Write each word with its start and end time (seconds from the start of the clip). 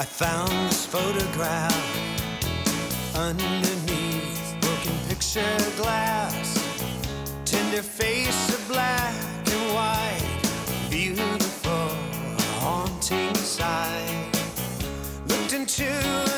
I 0.00 0.04
found 0.04 0.70
this 0.70 0.86
photograph 0.86 1.74
underneath 3.16 4.54
broken 4.60 4.96
picture 5.08 5.58
glass. 5.76 6.48
Tender 7.44 7.82
face 7.82 8.48
of 8.56 8.68
black 8.68 9.14
and 9.54 9.64
white, 9.76 10.42
beautiful, 10.88 11.88
haunting 12.62 13.34
sight. 13.34 14.36
Looked 15.30 15.52
into 15.52 15.90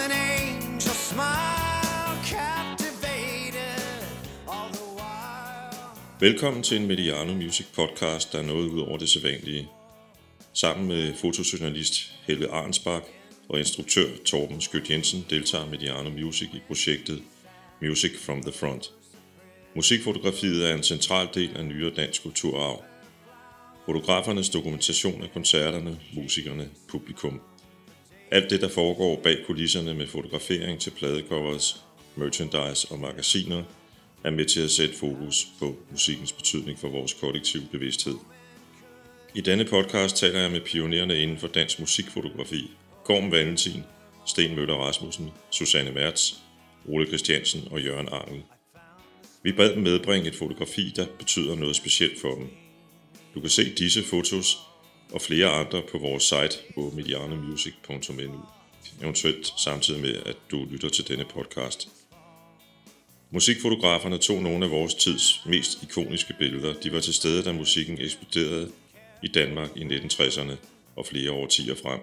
an 0.05 0.11
angel 0.11 0.97
smile, 1.11 2.17
captivated 2.25 3.83
all 4.49 4.71
the 4.73 4.87
while. 4.99 5.75
Velkommen 6.21 6.63
til 6.63 6.77
en 6.81 6.87
Mediano 6.87 7.35
Music 7.35 7.67
podcast, 7.77 8.33
der 8.33 8.39
er 8.39 8.43
noget 8.43 8.69
ud 8.69 8.81
over 8.81 8.99
det 8.99 9.09
sædvanlige. 9.09 9.69
Sammen 10.53 10.89
med 10.89 11.15
fotojournalist 11.15 12.13
Helle 12.27 12.51
Arnsbak 12.51 13.03
og 13.51 13.59
instruktør 13.59 14.09
Torben 14.25 14.61
Skødt 14.61 14.91
Jensen 14.91 15.27
deltager 15.31 15.67
Mediano 15.67 16.11
Music 16.11 16.49
i 16.55 16.61
projektet 16.67 17.23
Music 17.83 18.19
from 18.19 18.43
the 18.43 18.53
Front. 18.53 18.91
Musikfotografiet 19.75 20.71
er 20.71 20.75
en 20.75 20.83
central 20.83 21.29
del 21.35 21.57
af 21.57 21.65
nyere 21.65 21.95
dansk 21.95 22.23
kulturarv. 22.23 22.85
Fotografernes 23.87 24.49
dokumentation 24.49 25.23
af 25.23 25.33
koncerterne, 25.33 25.99
musikerne, 26.13 26.69
publikum. 26.89 27.41
Alt 28.31 28.51
det, 28.51 28.61
der 28.61 28.69
foregår 28.69 29.21
bag 29.23 29.37
kulisserne 29.47 29.95
med 29.95 30.07
fotografering 30.07 30.81
til 30.81 30.91
pladecovers, 30.91 31.85
merchandise 32.17 32.89
og 32.91 32.99
magasiner, 32.99 33.63
er 34.25 34.31
med 34.31 34.45
til 34.45 34.61
at 34.61 34.71
sætte 34.71 34.95
fokus 34.95 35.47
på 35.59 35.77
musikkens 35.91 36.33
betydning 36.33 36.79
for 36.79 36.89
vores 36.89 37.15
kollektive 37.15 37.63
bevidsthed. 37.73 38.17
I 39.35 39.41
denne 39.41 39.65
podcast 39.65 40.17
taler 40.17 40.41
jeg 40.41 40.51
med 40.51 40.61
pionererne 40.61 41.19
inden 41.19 41.39
for 41.39 41.49
dansk 41.49 41.81
musikfotografi, 41.81 42.71
Gorm 43.11 43.31
Valentin, 43.31 43.85
Sten 44.27 44.55
Møller 44.57 44.75
Rasmussen, 44.75 45.31
Susanne 45.51 45.93
Mertz, 45.93 46.33
Ole 46.89 47.07
Christiansen 47.07 47.69
og 47.71 47.83
Jørgen 47.83 48.09
Angel. 48.09 48.43
Vi 49.43 49.53
bad 49.53 49.75
dem 49.75 49.83
medbringe 49.83 50.29
et 50.29 50.35
fotografi, 50.35 50.93
der 50.97 51.07
betyder 51.19 51.55
noget 51.55 51.77
specielt 51.77 52.21
for 52.21 52.35
dem. 52.35 52.49
Du 53.35 53.41
kan 53.41 53.51
se 53.51 53.75
disse 53.75 54.03
fotos 54.03 54.59
og 55.13 55.23
flere 55.23 55.49
andre 55.49 55.83
på 55.93 55.99
vores 55.99 56.23
site 56.23 56.59
på 56.75 56.93
medianomusic.nu, 56.97 58.41
eventuelt 59.03 59.53
samtidig 59.57 60.01
med, 60.01 60.17
at 60.27 60.37
du 60.51 60.67
lytter 60.71 60.89
til 60.89 61.09
denne 61.09 61.25
podcast. 61.25 61.89
Musikfotograferne 63.31 64.19
tog 64.19 64.43
nogle 64.43 64.65
af 64.65 64.71
vores 64.71 64.95
tids 64.95 65.43
mest 65.47 65.83
ikoniske 65.83 66.35
billeder. 66.39 66.75
De 66.75 66.93
var 66.93 67.01
til 67.01 67.15
stede, 67.15 67.43
da 67.43 67.53
musikken 67.53 68.01
eksploderede 68.01 68.73
i 69.23 69.29
Danmark 69.29 69.71
i 69.77 69.85
1960'erne 69.85 70.53
og 70.97 71.07
flere 71.07 71.33
årtier 71.33 71.75
frem. 71.75 72.01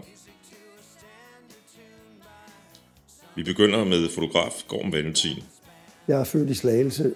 Vi 3.38 3.44
begynder 3.44 3.86
med 3.86 4.10
fotograf 4.10 4.64
Gorm 4.68 4.92
Valentin. 4.92 5.44
Jeg 6.08 6.20
er 6.20 6.24
født 6.24 6.50
i 6.50 6.54
Slagelse 6.54 7.14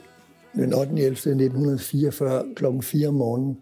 den 0.55 0.73
8. 0.73 0.91
11. 0.91 1.05
1944 1.05 2.45
kl. 2.55 2.65
4 2.81 3.07
om 3.07 3.13
morgenen. 3.13 3.57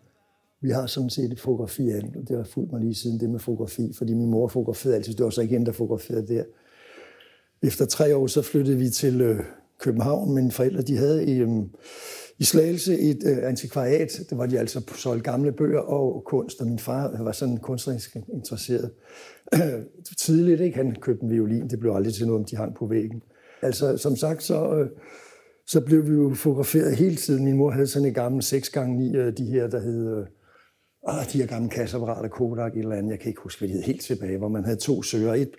Vi 0.61 0.69
har 0.69 0.85
sådan 0.87 1.09
set 1.09 1.31
et 1.31 1.39
fotografi 1.39 1.89
af 1.89 2.01
og 2.15 2.27
det 2.27 2.37
har 2.37 2.43
fulgt 2.43 2.71
mig 2.71 2.81
lige 2.81 2.95
siden 2.95 3.19
det 3.19 3.29
med 3.29 3.39
fotografi, 3.39 3.91
fordi 3.97 4.13
min 4.13 4.29
mor 4.29 4.47
fotograferede 4.47 4.95
altid. 4.95 5.13
Det 5.13 5.23
var 5.23 5.29
så 5.29 5.41
ikke 5.41 5.51
hende, 5.51 5.65
der 5.65 5.71
fotograferede 5.71 6.27
der. 6.27 6.43
Efter 7.63 7.85
tre 7.85 8.15
år, 8.15 8.27
så 8.27 8.41
flyttede 8.41 8.77
vi 8.77 8.89
til 8.89 9.21
øh, 9.21 9.39
København. 9.79 10.35
Mine 10.35 10.51
forældre, 10.51 10.81
de 10.81 10.97
havde 10.97 11.25
i, 11.25 11.41
i 12.39 12.43
Slagelse 12.43 12.99
et 12.99 13.23
øh, 13.25 13.37
antikvariat. 13.47 14.11
Det 14.29 14.37
var 14.37 14.45
de 14.45 14.59
altså 14.59 14.81
solgte 14.95 15.31
gamle 15.31 15.51
bøger 15.51 15.79
og 15.79 16.23
kunst, 16.25 16.61
og 16.61 16.67
min 16.67 16.79
far 16.79 17.23
var 17.23 17.31
sådan 17.31 17.57
kunstnerisk 17.57 18.17
interesseret. 18.33 18.91
Tidligt, 20.17 20.61
ikke? 20.61 20.77
Han 20.77 20.95
købte 21.01 21.23
en 21.23 21.31
violin, 21.31 21.69
det 21.69 21.79
blev 21.79 21.91
aldrig 21.91 22.13
til 22.13 22.25
noget, 22.25 22.39
om 22.39 22.45
de 22.45 22.57
hang 22.57 22.75
på 22.75 22.87
væggen. 22.87 23.21
Altså, 23.61 23.97
som 23.97 24.15
sagt, 24.15 24.43
så, 24.43 24.75
øh, 24.75 24.89
så 25.67 25.81
blev 25.81 26.07
vi 26.07 26.13
jo 26.13 26.33
fotograferet 26.35 26.95
hele 26.95 27.15
tiden. 27.15 27.45
Min 27.45 27.57
mor 27.57 27.71
havde 27.71 27.87
sådan 27.87 28.07
en 28.07 28.13
gammel 28.13 28.43
6x9, 28.43 29.17
øh, 29.17 29.37
de 29.37 29.45
her, 29.45 29.67
der 29.67 29.79
hed... 29.79 30.17
Øh, 30.17 30.25
ah, 31.07 31.31
de 31.33 31.37
her 31.37 31.45
gamle 31.45 31.69
kasseapparater, 31.69 32.29
Kodak, 32.29 32.73
et 32.73 32.79
eller 32.79 32.95
andet, 32.95 33.11
jeg 33.11 33.19
kan 33.19 33.29
ikke 33.29 33.41
huske, 33.41 33.59
hvad 33.59 33.69
de 33.69 33.73
hed 33.73 33.83
helt 33.83 34.01
tilbage, 34.01 34.37
hvor 34.37 34.49
man 34.49 34.63
havde 34.63 34.77
to 34.77 35.03
søger, 35.03 35.33
et 35.33 35.51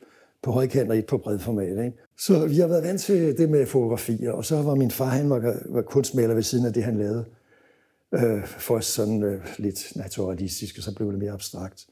på 0.42 0.50
højkant 0.50 0.90
og 0.90 0.98
et 0.98 1.06
på 1.06 1.18
bredformat. 1.18 1.84
Ikke? 1.84 1.92
Så 2.18 2.46
vi 2.46 2.56
har 2.56 2.66
været 2.66 2.84
vant 2.84 3.00
til 3.00 3.38
det 3.38 3.50
med 3.50 3.66
fotografier, 3.66 4.32
og 4.32 4.44
så 4.44 4.62
var 4.62 4.74
min 4.74 4.90
far, 4.90 5.06
han 5.06 5.30
var, 5.30 5.54
var 5.68 5.82
kunstmaler 5.82 6.34
ved 6.34 6.42
siden 6.42 6.66
af 6.66 6.72
det, 6.72 6.84
han 6.84 6.96
lavede. 6.96 7.24
Øh, 8.14 8.46
for 8.46 8.80
sådan 8.80 9.22
øh, 9.22 9.40
lidt 9.58 9.96
naturalistisk, 9.96 10.78
og 10.78 10.82
så 10.82 10.94
blev 10.94 11.10
det 11.10 11.18
mere 11.18 11.32
abstrakt. 11.32 11.86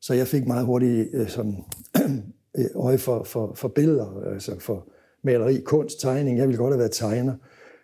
Så 0.00 0.14
jeg 0.14 0.26
fik 0.26 0.46
meget 0.46 0.66
hurtigt 0.66 1.08
øh, 1.12 1.28
sådan, 1.28 1.64
øh, 2.58 2.64
øje 2.74 2.98
for, 2.98 3.24
for, 3.24 3.54
for 3.54 3.68
billeder, 3.68 4.32
altså 4.32 4.60
for 4.60 4.88
maleri, 5.24 5.60
kunst, 5.60 6.00
tegning. 6.00 6.38
Jeg 6.38 6.46
ville 6.46 6.58
godt 6.58 6.72
have 6.72 6.78
været 6.78 6.92
tegner. 6.92 7.34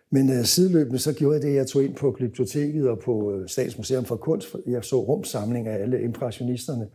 Men 0.09 0.29
øh, 0.29 0.45
sideløbende 0.45 0.99
så 0.99 1.13
gjorde 1.13 1.35
jeg 1.35 1.41
det, 1.41 1.55
jeg 1.55 1.67
tog 1.67 1.83
ind 1.83 1.95
på 1.95 2.11
Glyptoteket 2.11 2.89
og 2.89 2.99
på 2.99 3.33
øh, 3.33 3.49
Statsmuseum 3.49 4.05
for 4.05 4.15
Kunst. 4.15 4.55
Jeg 4.67 4.83
så 4.83 4.99
rumsamling 4.99 5.67
af 5.67 5.81
alle 5.81 6.01
impressionisterne. 6.01 6.87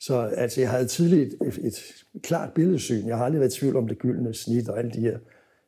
Så 0.00 0.18
altså, 0.18 0.60
jeg 0.60 0.70
havde 0.70 0.86
tidligt 0.86 1.34
et, 1.42 1.58
et, 1.58 1.66
et 2.14 2.22
klart 2.22 2.52
billedsyn. 2.52 3.06
Jeg 3.06 3.16
har 3.16 3.24
aldrig 3.24 3.40
været 3.40 3.56
i 3.56 3.58
tvivl 3.60 3.76
om 3.76 3.88
det 3.88 3.98
gyldne 3.98 4.34
snit 4.34 4.68
og 4.68 4.78
alle 4.78 4.90
de 4.90 5.00
her. 5.00 5.18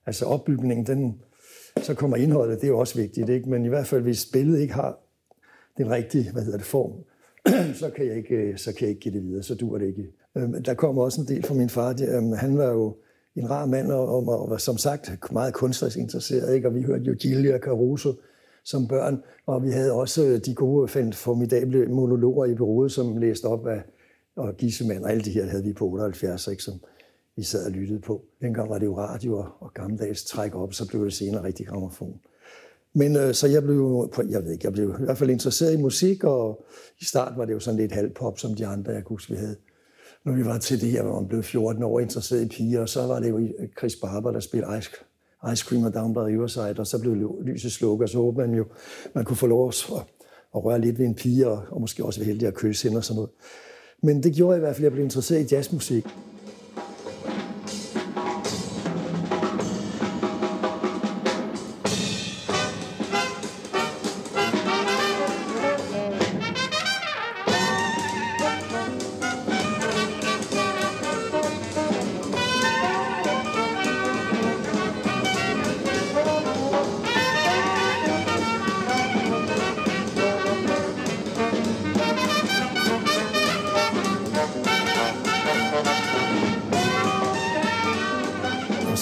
Altså 0.06 0.25
opbygningen, 0.25 0.87
den, 0.87 1.22
så 1.82 1.94
kommer 1.94 2.16
indholdet, 2.16 2.60
det 2.60 2.65
er 2.65 2.69
jo 2.69 2.78
også 2.78 2.98
vigtigt. 2.98 3.28
Ikke? 3.28 3.50
Men 3.50 3.65
i 3.65 3.69
hvert 3.69 3.87
fald, 3.87 4.03
hvis 4.03 4.26
billedet 4.32 4.60
ikke 4.60 4.75
har 4.75 4.98
den 5.78 5.91
rigtige 5.91 6.32
hvad 6.32 6.43
hedder 6.43 6.59
det, 6.59 6.66
form, 6.66 6.93
så 7.81 7.91
kan, 7.91 8.06
jeg 8.06 8.16
ikke, 8.16 8.34
øh, 8.34 8.59
så 8.59 8.72
kan 8.72 8.81
jeg 8.82 8.88
ikke 8.88 9.00
give 9.00 9.15
det 9.15 9.22
videre. 9.22 9.43
Så 9.43 9.54
dur 9.54 9.78
det 9.78 9.87
ikke. 9.87 10.06
Øhm, 10.37 10.62
der 10.62 10.75
kom 10.75 10.99
også 10.99 11.20
en 11.20 11.28
del 11.28 11.43
fra 11.43 11.54
min 11.54 11.69
far. 11.69 11.91
Øhm, 11.91 12.32
han 12.32 12.59
var 12.59 12.69
jo 12.69 12.97
en 13.37 13.50
rar 13.50 13.66
mand, 13.66 13.93
og, 13.93 14.28
og 14.28 14.50
var 14.50 14.56
som 14.56 14.78
sagt 14.78 15.32
meget 15.32 15.54
kunstnerisk 15.54 15.99
interesseret. 15.99 16.54
Ikke? 16.54 16.69
Og 16.69 16.75
vi 16.75 16.82
hørte 16.82 17.04
jo 17.04 17.14
Gilly 17.20 17.53
og 17.53 17.60
Caruso 17.60 18.12
som 18.64 18.88
børn, 18.88 19.22
og 19.47 19.64
vi 19.64 19.70
havde 19.70 19.93
også 19.93 20.25
øh, 20.25 20.41
de 20.47 20.54
gode, 20.54 20.88
formidable 21.12 21.87
monologer 21.87 22.44
i 22.44 22.54
bureauet, 22.54 22.93
som 22.93 23.16
læste 23.16 23.44
op 23.44 23.66
af 23.66 23.82
og 24.37 24.56
Gissemann 24.56 25.04
og 25.04 25.10
alle 25.10 25.25
de 25.25 25.31
her 25.31 25.47
havde 25.47 25.65
vi 25.65 25.72
på 25.72 25.84
78, 25.84 26.47
ikke, 26.47 26.62
som 26.62 26.81
vi 27.37 27.43
sad 27.43 27.66
og 27.66 27.70
lyttede 27.70 28.00
på. 28.00 28.25
Dengang 28.41 28.70
var 28.70 28.78
det 28.78 28.87
jo 28.87 28.98
radio 28.98 29.47
og, 29.60 29.70
gammeldags 29.75 30.25
træk 30.25 30.54
op, 30.54 30.75
så 30.75 30.88
blev 30.88 31.04
det 31.04 31.12
senere 31.12 31.43
rigtig 31.43 31.66
gramofon. 31.66 32.20
Men 32.94 33.16
øh, 33.16 33.34
så 33.34 33.47
jeg 33.47 33.62
blev, 33.62 34.10
jeg 34.31 34.44
ved 34.44 34.53
ikke, 34.53 34.65
jeg 34.65 34.72
blev 34.72 34.91
i 35.00 35.04
hvert 35.04 35.19
fald 35.19 35.31
interesseret 35.31 35.75
i 35.75 35.76
musik, 35.76 36.25
og 36.25 36.65
i 37.00 37.04
starten 37.04 37.38
var 37.38 37.44
det 37.44 37.53
jo 37.53 37.60
sådan 37.60 37.81
lidt 37.81 37.93
halvpop, 37.93 38.38
som 38.38 38.54
de 38.54 38.66
andre, 38.66 38.93
jeg 38.93 39.04
kunne 39.04 39.15
huske, 39.15 39.32
vi 39.32 39.38
havde. 39.38 39.56
Når 40.25 40.32
vi 40.32 40.44
var 40.44 40.59
til 40.59 40.81
det 40.81 40.91
her, 40.91 41.03
hvor 41.03 41.20
man 41.20 41.28
blev 41.28 41.43
14 41.43 41.82
år 41.82 42.00
interesseret 42.00 42.44
i 42.44 42.49
piger, 42.49 42.81
og 42.81 42.88
så 42.88 43.06
var 43.06 43.20
det 43.20 43.31
jo 43.31 43.38
øh, 43.38 43.69
Chris 43.78 43.97
Barber, 43.97 44.31
der 44.31 44.41
spillede 44.41 44.78
Ice, 44.78 44.91
Ice 45.53 45.64
Cream 45.64 45.84
og 45.84 45.94
Down 45.94 46.14
by 46.14 46.19
Riverside, 46.19 46.75
og 46.78 46.87
så 46.87 46.99
blev 46.99 47.38
lyset 47.44 47.72
slukket, 47.72 48.04
og 48.04 48.09
så 48.09 48.19
håbede 48.19 48.47
man 48.47 48.56
jo, 48.56 48.64
man 49.14 49.25
kunne 49.25 49.37
få 49.37 49.47
lov 49.47 49.69
at, 49.69 49.75
at 50.54 50.64
røre 50.64 50.81
lidt 50.81 50.99
ved 50.99 51.06
en 51.06 51.14
pige, 51.14 51.49
og, 51.49 51.62
og 51.70 51.81
måske 51.81 52.04
også 52.04 52.20
være 52.20 52.26
heldig 52.26 52.49
at 52.49 52.54
kysse 52.54 52.88
hende 52.88 52.99
og 52.99 53.04
sådan 53.04 53.16
noget. 53.16 53.31
Men 54.02 54.22
det 54.22 54.34
gjorde 54.34 54.56
i 54.56 54.60
hvert 54.60 54.76
fald, 54.76 54.84
at 54.84 54.84
jeg 54.84 54.92
blev 54.92 55.04
interesseret 55.04 55.52
i 55.52 55.54
jazzmusik. 55.54 56.06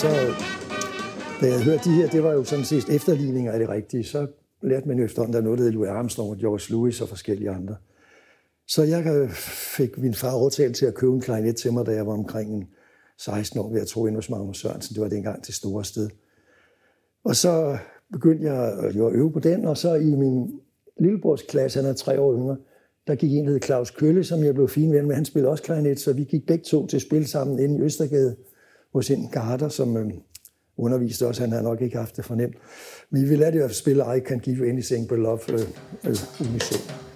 Så, 0.00 0.34
da 1.40 1.46
jeg 1.46 1.64
hørte 1.64 1.84
de 1.84 1.94
her, 1.94 2.08
det 2.08 2.22
var 2.22 2.32
jo 2.32 2.44
sådan 2.44 2.64
set 2.64 2.88
efterligninger 2.88 3.52
af 3.52 3.58
det 3.58 3.68
rigtige, 3.68 4.04
så 4.04 4.26
lærte 4.62 4.88
man 4.88 4.98
jo 4.98 5.04
efterhånden, 5.04 5.34
der 5.34 5.40
noget, 5.40 5.58
der 5.58 5.70
Louis 5.70 5.88
Armstrong 5.88 6.30
og 6.30 6.36
George 6.36 6.72
Lewis 6.72 7.00
og 7.00 7.08
forskellige 7.08 7.50
andre. 7.50 7.76
Så 8.68 8.82
jeg 8.82 9.30
fik 9.76 9.98
min 9.98 10.14
far 10.14 10.32
overtalt 10.32 10.76
til 10.76 10.86
at 10.86 10.94
købe 10.94 11.12
en 11.12 11.20
klarinet 11.20 11.56
til 11.56 11.72
mig, 11.72 11.86
da 11.86 11.92
jeg 11.92 12.06
var 12.06 12.12
omkring 12.12 12.68
16 13.18 13.60
år, 13.60 13.72
ved 13.72 13.80
at 13.80 13.86
tro 13.86 14.06
ind 14.06 14.14
hos 14.14 14.30
Magnus 14.30 14.60
Sørensen. 14.60 14.94
Det 14.94 15.02
var 15.02 15.08
dengang 15.08 15.44
til 15.44 15.54
store 15.54 15.84
sted. 15.84 16.08
Og 17.24 17.36
så 17.36 17.78
begyndte 18.12 18.44
jeg 18.44 18.78
at 18.78 18.96
øve 18.96 19.32
på 19.32 19.40
den, 19.40 19.64
og 19.64 19.76
så 19.76 19.94
i 19.94 20.14
min 20.14 20.60
lillebrors 21.00 21.42
klasse, 21.42 21.80
han 21.80 21.90
er 21.90 21.94
tre 21.94 22.20
år 22.20 22.34
yngre, 22.34 22.56
der 23.06 23.14
gik 23.14 23.32
en, 23.32 23.46
der 23.46 23.52
hed 23.52 23.60
Claus 23.62 23.90
Kølle, 23.90 24.24
som 24.24 24.44
jeg 24.44 24.54
blev 24.54 24.68
fin 24.68 24.92
ven 24.92 25.06
med. 25.06 25.14
Han 25.14 25.24
spillede 25.24 25.50
også 25.50 25.64
klarinet, 25.64 26.00
så 26.00 26.12
vi 26.12 26.24
gik 26.24 26.46
begge 26.46 26.64
to 26.64 26.86
til 26.86 27.00
spil 27.00 27.26
sammen 27.26 27.58
inde 27.58 27.78
i 27.78 27.80
Østergade 27.80 28.36
hos 28.92 29.10
en 29.10 29.28
Garter, 29.28 29.68
som 29.68 29.96
øh, 29.96 30.12
underviste 30.76 31.26
os. 31.26 31.38
Han 31.38 31.50
havde 31.50 31.64
nok 31.64 31.80
ikke 31.80 31.98
haft 31.98 32.16
det 32.16 32.24
fornemt. 32.24 32.56
Men 33.10 33.30
vi 33.30 33.36
lærte 33.36 33.58
jo 33.58 33.64
at 33.64 33.74
spille 33.74 34.16
I 34.16 34.20
Can 34.20 34.38
Give 34.40 34.56
You 34.56 34.68
Anything 34.68 35.08
But 35.08 35.18
Love 35.18 35.40
øh, 35.52 35.60
øh. 36.06 37.09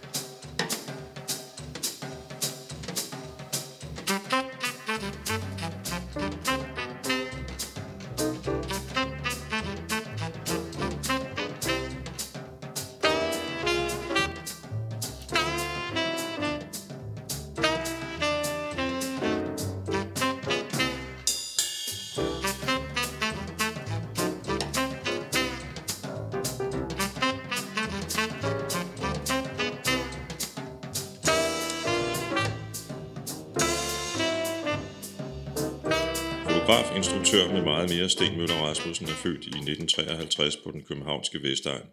Meget 37.84 37.98
mere 37.98 38.10
Sten 38.10 38.36
Møller 38.38 38.54
Rasmussen 38.54 39.06
er 39.06 39.18
født 39.24 39.44
i 39.44 39.48
1953 39.48 40.56
på 40.56 40.70
den 40.70 40.82
københavnske 40.84 41.42
Vestegn. 41.42 41.86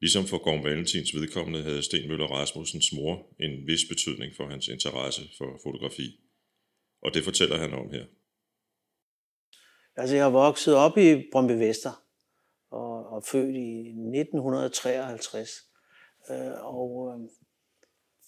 Ligesom 0.00 0.24
for 0.26 0.38
Gorm 0.38 0.64
Valentins 0.64 1.14
vedkommende 1.14 1.62
havde 1.62 1.82
Sten 1.82 2.08
Møller 2.08 2.26
Rasmussens 2.26 2.92
mor 2.92 3.14
en 3.40 3.66
vis 3.66 3.84
betydning 3.88 4.32
for 4.36 4.46
hans 4.48 4.68
interesse 4.68 5.22
for 5.38 5.60
fotografi. 5.62 6.08
Og 7.02 7.14
det 7.14 7.24
fortæller 7.24 7.56
han 7.56 7.72
om 7.74 7.90
her. 7.90 8.04
Altså, 9.96 10.16
jeg 10.16 10.26
er 10.26 10.30
vokset 10.30 10.74
op 10.74 10.98
i 10.98 11.24
Brøndby 11.32 11.58
Vester 11.66 12.04
og, 12.70 13.06
og 13.06 13.22
født 13.30 13.56
i 13.56 13.70
1953. 13.88 15.50
Øh, 16.30 16.64
og 16.74 16.90
øh, 17.12 17.28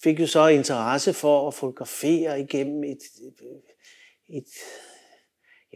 fik 0.03 0.19
jo 0.19 0.27
så 0.27 0.47
interesse 0.47 1.13
for 1.13 1.47
at 1.47 1.53
fotografere 1.53 2.41
igennem 2.41 2.83
et, 2.83 3.03
et, 3.27 3.39
et 4.29 4.51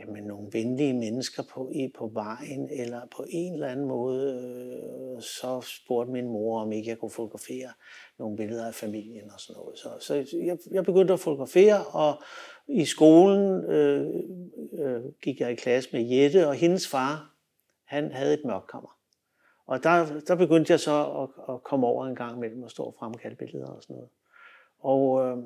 jamen, 0.01 0.23
nogle 0.23 0.49
venlige 0.51 0.93
mennesker 0.93 1.43
på, 1.53 1.69
i, 1.73 1.91
på 1.97 2.07
vejen, 2.07 2.69
eller 2.71 3.01
på 3.15 3.25
en 3.29 3.53
eller 3.53 3.67
anden 3.67 3.85
måde, 3.85 4.33
øh, 5.15 5.21
så 5.21 5.61
spurgte 5.61 6.11
min 6.11 6.27
mor, 6.27 6.61
om 6.61 6.71
ikke 6.71 6.89
jeg 6.89 6.97
kunne 6.97 7.11
fotografere 7.11 7.69
nogle 8.19 8.37
billeder 8.37 8.67
af 8.67 8.73
familien 8.73 9.31
og 9.33 9.39
sådan 9.39 9.59
noget. 9.59 9.79
Så, 9.79 9.89
så 9.99 10.37
jeg, 10.37 10.57
jeg 10.71 10.85
begyndte 10.85 11.13
at 11.13 11.19
fotografere, 11.19 11.85
og 11.85 12.21
i 12.67 12.85
skolen 12.85 13.65
øh, 13.65 14.07
øh, 14.73 15.01
gik 15.21 15.39
jeg 15.39 15.51
i 15.51 15.55
klasse 15.55 15.89
med 15.93 16.01
Jette, 16.01 16.47
og 16.47 16.55
hendes 16.55 16.87
far, 16.87 17.35
han 17.83 18.11
havde 18.11 18.33
et 18.33 18.45
mørkkammer. 18.45 18.97
Og 19.65 19.83
der, 19.83 20.19
der 20.27 20.35
begyndte 20.35 20.71
jeg 20.71 20.79
så 20.79 21.05
at, 21.05 21.53
at 21.53 21.63
komme 21.63 21.87
over 21.87 22.05
en 22.05 22.15
gang 22.15 22.37
imellem 22.37 22.63
og 22.63 22.71
stå 22.71 22.83
og 22.83 22.95
fremkalde 22.99 23.35
billeder 23.35 23.67
og 23.67 23.83
sådan 23.83 23.95
noget. 23.95 24.09
Og 24.79 25.25
øh, 25.25 25.37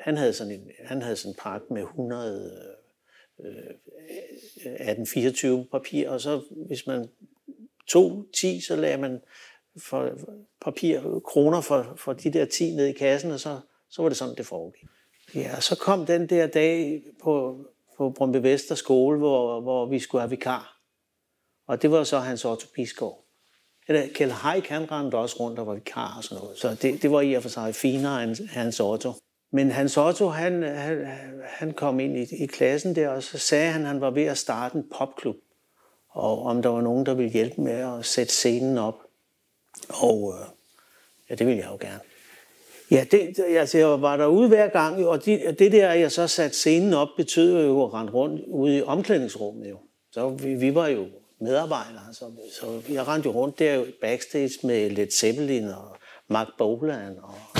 han 0.00 0.16
havde 0.16 0.32
sådan 0.32 0.52
en, 0.52 0.70
han 0.84 1.02
havde 1.02 1.16
sådan 1.16 1.32
en 1.32 1.36
pakke 1.42 1.66
med 1.70 1.82
100 1.82 2.76
øh, 3.40 3.46
øh 3.46 3.74
1824 4.64 5.66
papir, 5.72 6.08
og 6.08 6.20
så 6.20 6.42
hvis 6.66 6.86
man 6.86 7.08
tog 7.88 8.26
10, 8.40 8.60
så 8.60 8.76
lagde 8.76 8.98
man 8.98 9.20
for 9.82 10.10
papir, 10.60 11.20
kroner 11.24 11.60
for, 11.60 11.94
for 11.96 12.12
de 12.12 12.32
der 12.32 12.44
10 12.44 12.74
ned 12.74 12.86
i 12.86 12.92
kassen, 12.92 13.30
og 13.30 13.40
så, 13.40 13.60
så 13.90 14.02
var 14.02 14.08
det 14.08 14.18
sådan, 14.18 14.36
det 14.36 14.46
foregik. 14.46 14.88
Ja, 15.34 15.60
så 15.60 15.76
kom 15.76 16.06
den 16.06 16.28
der 16.28 16.46
dag 16.46 17.02
på, 17.22 17.64
på 17.96 18.10
Brøndby 18.10 18.36
Vester 18.36 18.74
skole, 18.74 19.18
hvor, 19.18 19.60
hvor 19.60 19.86
vi 19.86 19.98
skulle 19.98 20.22
have 20.22 20.30
vikar. 20.30 20.78
Og 21.66 21.82
det 21.82 21.90
var 21.90 22.04
så 22.04 22.18
hans 22.18 22.44
Otto 22.44 22.66
Eller 23.88 24.08
Kjell 24.14 24.32
Haik, 24.32 24.66
han 24.66 24.90
rendte 24.90 25.14
også 25.14 25.36
rundt 25.40 25.58
og 25.58 25.66
var 25.66 25.74
vikar 25.74 26.16
og 26.16 26.24
sådan 26.24 26.42
noget. 26.42 26.58
Så 26.58 26.76
det, 26.82 27.02
det 27.02 27.10
var 27.10 27.20
i 27.20 27.34
og 27.34 27.42
for 27.42 27.48
sig 27.48 27.74
finere 27.74 28.24
end 28.24 28.48
hans 28.48 28.80
Otto. 28.80 29.12
Men 29.54 29.70
Hans 29.70 29.96
Otto, 29.96 30.28
han, 30.28 30.62
han, 30.62 31.06
han 31.44 31.72
kom 31.72 32.00
ind 32.00 32.16
i, 32.16 32.42
i 32.42 32.46
klassen 32.46 32.96
der, 32.96 33.08
og 33.08 33.22
så 33.22 33.38
sagde 33.38 33.72
han, 33.72 33.80
at 33.80 33.86
han 33.86 34.00
var 34.00 34.10
ved 34.10 34.24
at 34.24 34.38
starte 34.38 34.76
en 34.76 34.84
popklub. 34.98 35.36
Og 36.10 36.42
om 36.42 36.62
der 36.62 36.68
var 36.68 36.80
nogen, 36.80 37.06
der 37.06 37.14
ville 37.14 37.32
hjælpe 37.32 37.60
med 37.60 37.72
at 37.72 38.04
sætte 38.06 38.32
scenen 38.32 38.78
op. 38.78 38.94
Og 39.88 40.34
øh, 40.34 40.46
ja, 41.30 41.34
det 41.34 41.46
ville 41.46 41.62
jeg 41.62 41.70
jo 41.70 41.76
gerne. 41.80 42.00
Ja, 42.90 43.04
det, 43.10 43.38
altså, 43.56 43.78
jeg 43.78 44.02
var 44.02 44.16
derude 44.16 44.48
hver 44.48 44.68
gang, 44.68 45.06
og 45.06 45.24
det, 45.24 45.58
det 45.58 45.72
der, 45.72 45.92
jeg 45.92 46.12
så 46.12 46.28
satte 46.28 46.56
scenen 46.56 46.94
op, 46.94 47.08
betød 47.16 47.66
jo 47.66 47.84
at 47.84 47.94
rende 47.94 48.12
rundt 48.12 48.42
ude 48.46 48.78
i 48.78 48.82
omklædningsrummet 48.82 49.70
jo. 49.70 49.76
Så 50.10 50.28
vi, 50.28 50.54
vi 50.54 50.74
var 50.74 50.88
jo 50.88 51.06
medarbejdere, 51.40 52.14
så, 52.14 52.24
så 52.60 52.92
jeg 52.92 53.08
rendte 53.08 53.28
jo 53.28 53.34
rundt 53.34 53.58
der 53.58 53.84
backstage 54.00 54.66
med 54.66 54.90
Led 54.90 55.10
Zeppelin 55.10 55.68
og 55.68 55.96
Mark 56.28 56.48
Bolan 56.58 57.16
og 57.22 57.51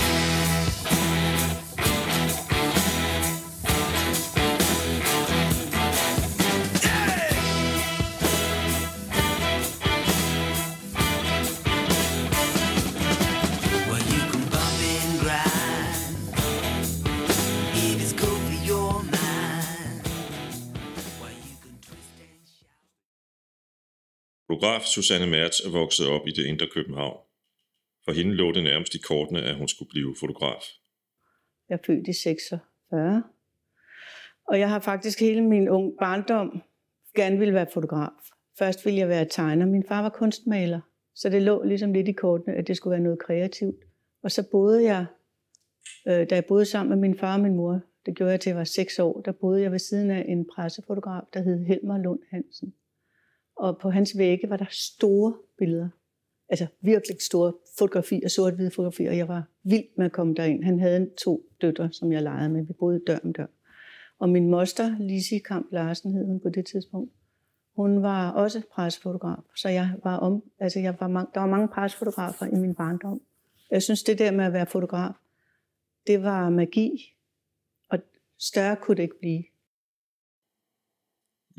Fotograf 24.62 24.82
Susanne 24.82 25.26
Mertz 25.26 25.60
er 25.66 25.70
vokset 25.70 26.06
op 26.06 26.26
i 26.26 26.30
det 26.30 26.46
indre 26.46 26.66
København. 26.74 27.20
For 28.04 28.12
hende 28.12 28.34
lå 28.34 28.52
det 28.52 28.64
nærmest 28.64 28.94
i 28.94 28.98
kortene, 28.98 29.42
at 29.42 29.56
hun 29.56 29.68
skulle 29.68 29.88
blive 29.88 30.14
fotograf. 30.20 30.62
Jeg 31.68 31.74
er 31.74 31.82
født 31.86 32.08
i 32.08 32.12
46. 32.12 33.22
Og 34.48 34.58
jeg 34.58 34.68
har 34.68 34.78
faktisk 34.78 35.20
hele 35.20 35.40
min 35.40 35.68
ung 35.68 35.92
barndom 36.00 36.62
gerne 37.16 37.38
ville 37.38 37.54
være 37.54 37.66
fotograf. 37.72 38.22
Først 38.58 38.84
ville 38.84 38.98
jeg 39.00 39.08
være 39.08 39.24
tegner. 39.24 39.66
Min 39.66 39.84
far 39.88 40.02
var 40.02 40.08
kunstmaler, 40.08 40.80
så 41.14 41.28
det 41.28 41.42
lå 41.42 41.62
ligesom 41.62 41.92
lidt 41.92 42.08
i 42.08 42.12
kortene, 42.12 42.54
at 42.56 42.66
det 42.66 42.76
skulle 42.76 42.92
være 42.92 43.02
noget 43.02 43.18
kreativt. 43.18 43.84
Og 44.22 44.30
så 44.30 44.50
boede 44.50 44.84
jeg, 44.84 45.06
øh, 46.08 46.30
da 46.30 46.34
jeg 46.34 46.44
boede 46.44 46.64
sammen 46.64 47.00
med 47.00 47.08
min 47.08 47.18
far 47.18 47.34
og 47.34 47.40
min 47.40 47.56
mor, 47.56 47.80
det 48.06 48.16
gjorde 48.16 48.32
jeg 48.32 48.40
til 48.40 48.50
jeg 48.50 48.56
var 48.56 48.64
seks 48.64 48.98
år, 48.98 49.20
der 49.20 49.32
boede 49.32 49.62
jeg 49.62 49.72
ved 49.72 49.78
siden 49.78 50.10
af 50.10 50.24
en 50.28 50.46
pressefotograf, 50.54 51.22
der 51.34 51.42
hed 51.42 51.64
Helmer 51.64 51.98
Lund 51.98 52.20
Hansen. 52.30 52.74
Og 53.62 53.78
på 53.78 53.90
hans 53.90 54.18
vægge 54.18 54.50
var 54.50 54.56
der 54.56 54.64
store 54.70 55.34
billeder. 55.58 55.88
Altså 56.48 56.66
virkelig 56.80 57.16
store 57.20 57.52
fotografier, 57.78 58.28
sort-hvide 58.28 58.70
fotografier. 58.70 59.12
Jeg 59.12 59.28
var 59.28 59.44
vild 59.62 59.84
med 59.96 60.06
at 60.06 60.12
komme 60.12 60.34
derind. 60.34 60.64
Han 60.64 60.80
havde 60.80 61.10
to 61.24 61.42
døtre, 61.60 61.92
som 61.92 62.12
jeg 62.12 62.22
legede 62.22 62.48
med. 62.48 62.62
Vi 62.66 62.72
boede 62.72 63.00
dør 63.06 63.18
om 63.24 63.32
dør. 63.32 63.46
Og 64.18 64.28
min 64.28 64.50
moster, 64.50 64.98
Lise 64.98 65.38
Kamp 65.38 65.72
Larsen 65.72 66.12
hed 66.12 66.26
hun 66.26 66.40
på 66.40 66.48
det 66.48 66.66
tidspunkt, 66.66 67.12
hun 67.76 68.02
var 68.02 68.30
også 68.30 68.62
pressefotograf. 68.70 69.42
Så 69.56 69.68
jeg 69.68 69.92
var 70.04 70.16
om, 70.16 70.42
altså 70.58 70.80
jeg 70.80 70.96
var 71.00 71.08
mange, 71.08 71.30
der 71.34 71.40
var 71.40 71.48
mange 71.48 71.68
pressefotografer 71.68 72.46
i 72.46 72.54
min 72.54 72.74
barndom. 72.74 73.20
Jeg 73.70 73.82
synes, 73.82 74.02
det 74.02 74.18
der 74.18 74.30
med 74.30 74.44
at 74.44 74.52
være 74.52 74.66
fotograf, 74.66 75.12
det 76.06 76.22
var 76.22 76.50
magi. 76.50 77.14
Og 77.88 77.98
større 78.38 78.76
kunne 78.76 78.96
det 78.96 79.02
ikke 79.02 79.18
blive. 79.18 79.44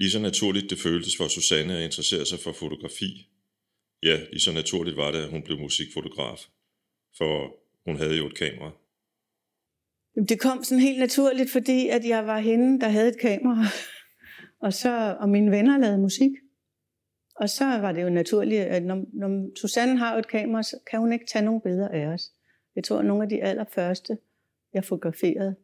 Lige 0.04 0.12
så 0.12 0.20
naturligt 0.20 0.70
det 0.70 0.80
føltes 0.80 1.18
for 1.18 1.28
Susanne 1.28 1.78
at 1.78 1.84
interessere 1.84 2.26
sig 2.26 2.40
for 2.40 2.52
fotografi. 2.52 3.30
Ja, 4.04 4.20
lige 4.32 4.40
så 4.40 4.52
naturligt 4.52 4.98
var 4.98 5.12
det, 5.12 5.20
at 5.24 5.30
hun 5.30 5.44
blev 5.44 5.60
musikfotograf. 5.60 6.40
For 7.18 7.56
hun 7.86 7.96
havde 7.98 8.18
jo 8.18 8.28
et 8.28 8.38
kamera. 8.38 8.72
Det 10.30 10.40
kom 10.40 10.64
sådan 10.64 10.82
helt 10.82 11.00
naturligt, 11.00 11.52
fordi 11.52 11.88
at 11.88 12.06
jeg 12.06 12.28
var 12.28 12.40
hende, 12.40 12.80
der 12.80 12.88
havde 12.88 13.10
et 13.10 13.20
kamera. 13.20 13.66
Og, 14.60 14.74
så, 14.74 15.18
og 15.20 15.30
mine 15.30 15.52
venner 15.52 15.78
lavede 15.78 15.98
musik. 15.98 16.32
Og 17.36 17.50
så 17.50 17.66
var 17.66 17.92
det 17.92 18.04
jo 18.04 18.10
naturligt, 18.10 18.62
at 18.62 18.84
når, 18.84 19.06
når 19.14 19.60
Susanne 19.62 19.98
har 19.98 20.18
et 20.18 20.28
kamera, 20.28 20.64
så 20.64 20.78
kan 20.92 21.00
hun 21.00 21.14
ikke 21.14 21.26
tage 21.26 21.46
nogle 21.46 21.62
billeder 21.62 21.90
af 21.90 22.06
os. 22.06 22.32
Jeg 22.76 22.84
tror, 22.84 23.00
at 23.00 23.06
nogle 23.06 23.24
af 23.24 23.30
de 23.30 23.44
allerførste, 23.44 24.18
jeg 24.74 24.86
fotograferede, 24.86 25.56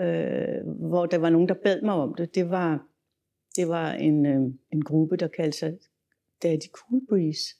øh, 0.00 0.88
hvor 0.88 1.06
der 1.06 1.18
var 1.18 1.30
nogen, 1.30 1.48
der 1.48 1.54
bad 1.54 1.82
mig 1.82 1.94
om 1.94 2.14
det, 2.14 2.34
det 2.34 2.50
var 2.50 2.91
det 3.56 3.68
var 3.68 3.92
en, 3.92 4.26
øh, 4.26 4.40
en 4.72 4.82
gruppe, 4.82 5.16
der 5.16 5.28
kaldte 5.28 5.58
sig 5.58 5.78
Daddy 6.42 6.66
Cool 6.72 7.06
Breeze. 7.08 7.56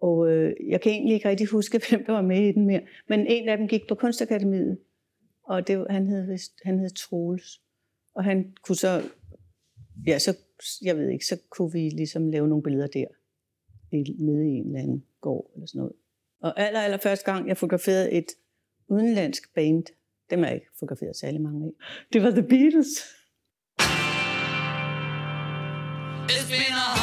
Og 0.00 0.30
øh, 0.30 0.54
jeg 0.68 0.80
kan 0.80 0.92
egentlig 0.92 1.14
ikke 1.14 1.28
rigtig 1.28 1.46
huske, 1.46 1.80
hvem 1.88 2.04
der 2.04 2.12
var 2.12 2.22
med 2.22 2.48
i 2.48 2.52
den 2.52 2.66
mere. 2.66 2.82
Men 3.08 3.26
en 3.26 3.48
af 3.48 3.58
dem 3.58 3.68
gik 3.68 3.88
på 3.88 3.94
Kunstakademiet, 3.94 4.78
og 5.42 5.68
det, 5.68 5.86
han, 5.90 6.06
hed 6.06 6.38
han 6.64 6.78
hed 6.78 6.90
Troels. 6.90 7.60
Og 8.14 8.24
han 8.24 8.54
kunne 8.62 8.76
så, 8.76 9.02
ja, 10.06 10.18
så, 10.18 10.36
jeg 10.82 10.96
ved 10.96 11.08
ikke, 11.08 11.26
så 11.26 11.38
kunne 11.50 11.72
vi 11.72 11.88
ligesom 11.88 12.28
lave 12.28 12.48
nogle 12.48 12.62
billeder 12.62 12.86
der, 12.86 13.06
nede 14.18 14.48
i 14.48 14.50
en 14.50 14.66
eller 14.66 14.80
anden 14.80 15.04
gård 15.20 15.50
eller 15.54 15.66
sådan 15.66 15.78
noget. 15.78 15.92
Og 16.40 16.60
aller, 16.60 16.80
aller 16.80 16.98
første 16.98 17.32
gang, 17.32 17.48
jeg 17.48 17.56
fotograferede 17.56 18.12
et 18.12 18.26
udenlandsk 18.88 19.54
band, 19.54 19.84
dem 20.30 20.38
har 20.38 20.46
jeg 20.46 20.54
ikke 20.54 20.66
fotograferet 20.78 21.16
særlig 21.16 21.40
mange 21.40 21.66
af, 21.66 21.72
det 22.12 22.22
var 22.22 22.30
The 22.30 22.42
Beatles. 22.42 22.88
been 26.58 26.72
a 26.72 26.93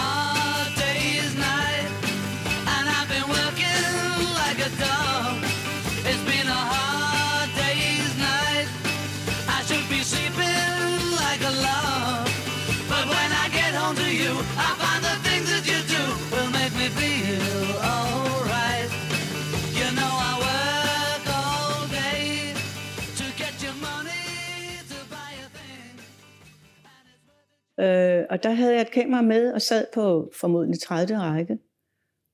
Øh, 27.81 28.25
og 28.29 28.43
der 28.43 28.49
havde 28.49 28.73
jeg 28.73 28.81
et 28.81 28.91
kamera 28.91 29.21
med 29.21 29.53
og 29.53 29.61
sad 29.61 29.85
på 29.93 30.31
formodentlig 30.35 30.79
30. 30.79 31.17
række 31.17 31.57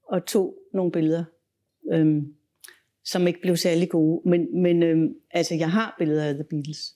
og 0.07 0.25
tog 0.25 0.55
nogle 0.73 0.91
billeder, 0.91 1.23
øh, 1.91 2.23
som 3.05 3.27
ikke 3.27 3.41
blev 3.41 3.57
særlig 3.57 3.89
gode. 3.89 4.29
Men, 4.29 4.61
men 4.61 4.83
øh, 4.83 5.09
altså, 5.31 5.55
jeg 5.55 5.71
har 5.71 5.95
billeder 5.97 6.25
af 6.25 6.33
The 6.33 6.43
Beatles. 6.43 6.93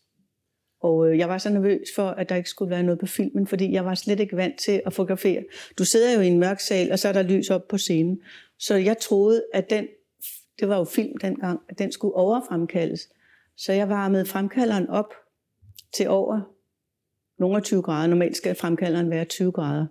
Og 0.81 1.09
øh, 1.09 1.17
jeg 1.17 1.29
var 1.29 1.37
så 1.37 1.49
nervøs 1.49 1.87
for, 1.95 2.07
at 2.07 2.29
der 2.29 2.35
ikke 2.35 2.49
skulle 2.49 2.71
være 2.71 2.83
noget 2.83 2.99
på 2.99 3.05
filmen, 3.05 3.47
fordi 3.47 3.71
jeg 3.71 3.85
var 3.85 3.95
slet 3.95 4.19
ikke 4.19 4.35
vant 4.35 4.59
til 4.59 4.81
at 4.85 4.93
fotografere. 4.93 5.43
Du 5.77 5.85
sidder 5.85 6.15
jo 6.15 6.21
i 6.21 6.27
en 6.27 6.39
mørk 6.39 6.59
sal, 6.59 6.91
og 6.91 6.99
så 6.99 7.07
er 7.07 7.13
der 7.13 7.21
lys 7.21 7.49
op 7.49 7.67
på 7.67 7.77
scenen. 7.77 8.21
Så 8.59 8.75
jeg 8.75 8.97
troede, 8.97 9.43
at 9.53 9.69
den, 9.69 9.87
det 10.59 10.69
var 10.69 10.77
jo 10.77 10.83
film 10.83 11.17
dengang, 11.17 11.59
at 11.69 11.79
den 11.79 11.91
skulle 11.91 12.15
overfremkaldes. 12.15 13.09
Så 13.57 13.73
jeg 13.73 13.89
varmede 13.89 14.25
fremkalderen 14.25 14.89
op 14.89 15.13
til 15.93 16.09
over 16.09 16.41
nogle 17.41 17.57
af 17.57 17.63
20 17.63 17.81
grader. 17.81 18.07
Normalt 18.07 18.37
skal 18.37 18.55
fremkalderen 18.55 19.09
være 19.09 19.25
20 19.25 19.51
grader. 19.51 19.85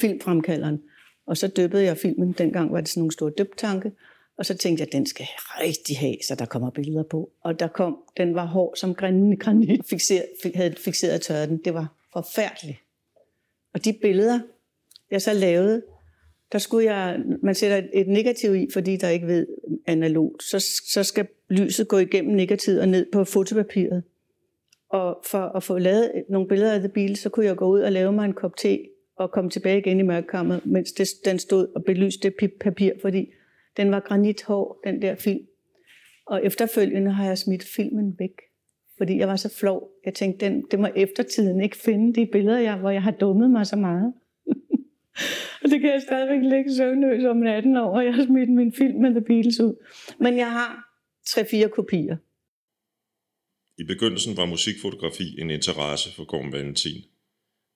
Filmfremkalderen. 0.00 0.82
Og 1.26 1.36
så 1.36 1.48
dyppede 1.48 1.84
jeg 1.84 1.96
filmen. 1.96 2.32
Dengang 2.32 2.72
var 2.72 2.80
det 2.80 2.88
sådan 2.88 3.00
nogle 3.00 3.12
store 3.12 3.32
dyptanke, 3.38 3.92
Og 4.36 4.46
så 4.46 4.56
tænkte 4.56 4.80
jeg, 4.80 4.88
at 4.88 4.92
den 4.92 5.06
skal 5.06 5.26
rigtig 5.60 5.98
have, 5.98 6.16
så 6.28 6.34
der 6.34 6.44
kommer 6.44 6.70
billeder 6.70 7.02
på. 7.02 7.30
Og 7.40 7.60
der 7.60 7.68
kom, 7.68 7.98
den 8.16 8.34
var 8.34 8.46
hård 8.46 8.76
som 8.76 8.94
granit, 8.94 9.86
fixeret, 9.90 10.26
havde 10.54 10.74
fixeret 10.78 11.22
tørret 11.22 11.48
den. 11.48 11.60
Det 11.64 11.74
var 11.74 11.94
forfærdeligt. 12.12 12.78
Og 13.74 13.84
de 13.84 13.92
billeder, 13.92 14.40
jeg 15.10 15.22
så 15.22 15.32
lavede, 15.32 15.82
der 16.52 16.58
skulle 16.58 16.92
jeg, 16.92 17.20
man 17.42 17.54
sætter 17.54 17.82
et 17.92 18.08
negativ 18.08 18.54
i, 18.54 18.68
fordi 18.72 18.96
der 18.96 19.08
ikke 19.08 19.26
ved 19.26 19.46
analogt, 19.86 20.42
så, 20.42 20.58
så 20.92 21.02
skal 21.02 21.26
lyset 21.48 21.88
gå 21.88 21.98
igennem 21.98 22.36
negativet 22.36 22.80
og 22.80 22.88
ned 22.88 23.06
på 23.12 23.24
fotopapiret. 23.24 24.02
Og 24.94 25.20
for 25.24 25.56
at 25.56 25.62
få 25.62 25.78
lavet 25.78 26.24
nogle 26.28 26.48
billeder 26.48 26.72
af 26.72 26.78
The 26.78 26.88
Beatles, 26.88 27.18
så 27.18 27.28
kunne 27.28 27.46
jeg 27.46 27.56
gå 27.56 27.66
ud 27.66 27.80
og 27.80 27.92
lave 27.92 28.12
mig 28.12 28.24
en 28.24 28.32
kop 28.32 28.56
te 28.56 28.78
og 29.16 29.30
komme 29.30 29.50
tilbage 29.50 29.78
igen 29.78 29.98
i 29.98 30.02
mørkkammeret, 30.02 30.66
mens 30.66 30.92
det, 30.92 31.08
den 31.24 31.38
stod 31.38 31.66
og 31.74 31.84
belyste 31.84 32.30
det 32.30 32.52
papir, 32.60 32.92
fordi 33.00 33.32
den 33.76 33.90
var 33.90 34.00
granithård, 34.00 34.80
den 34.84 35.02
der 35.02 35.14
film. 35.14 35.40
Og 36.26 36.44
efterfølgende 36.44 37.10
har 37.10 37.26
jeg 37.26 37.38
smidt 37.38 37.64
filmen 37.64 38.16
væk, 38.18 38.40
fordi 38.98 39.18
jeg 39.18 39.28
var 39.28 39.36
så 39.36 39.54
flov. 39.58 39.90
Jeg 40.04 40.14
tænkte, 40.14 40.46
den, 40.46 40.64
det 40.70 40.78
må 40.78 40.88
eftertiden 40.96 41.60
ikke 41.60 41.76
finde 41.76 42.20
de 42.20 42.26
billeder, 42.32 42.58
jeg, 42.58 42.76
hvor 42.76 42.90
jeg 42.90 43.02
har 43.02 43.10
dummet 43.10 43.50
mig 43.50 43.66
så 43.66 43.76
meget. 43.76 44.12
og 45.62 45.70
det 45.70 45.80
kan 45.80 45.90
jeg 45.90 46.02
stadigvæk 46.02 46.52
ligge 46.52 46.74
søvnløs 46.74 47.24
om 47.24 47.36
natten 47.36 47.76
over, 47.76 47.96
og 47.96 48.04
jeg 48.04 48.14
har 48.14 48.24
smidt 48.24 48.50
min 48.50 48.72
film 48.72 49.00
med 49.00 49.10
The 49.10 49.20
Beatles 49.20 49.60
ud. 49.60 49.74
Men 50.18 50.36
jeg 50.36 50.52
har 50.52 50.88
tre-fire 51.26 51.68
kopier. 51.68 52.16
I 53.78 53.84
begyndelsen 53.84 54.36
var 54.36 54.46
musikfotografi 54.46 55.40
en 55.40 55.50
interesse 55.50 56.14
for 56.16 56.24
Gorm 56.24 56.52
Valentin. 56.52 56.98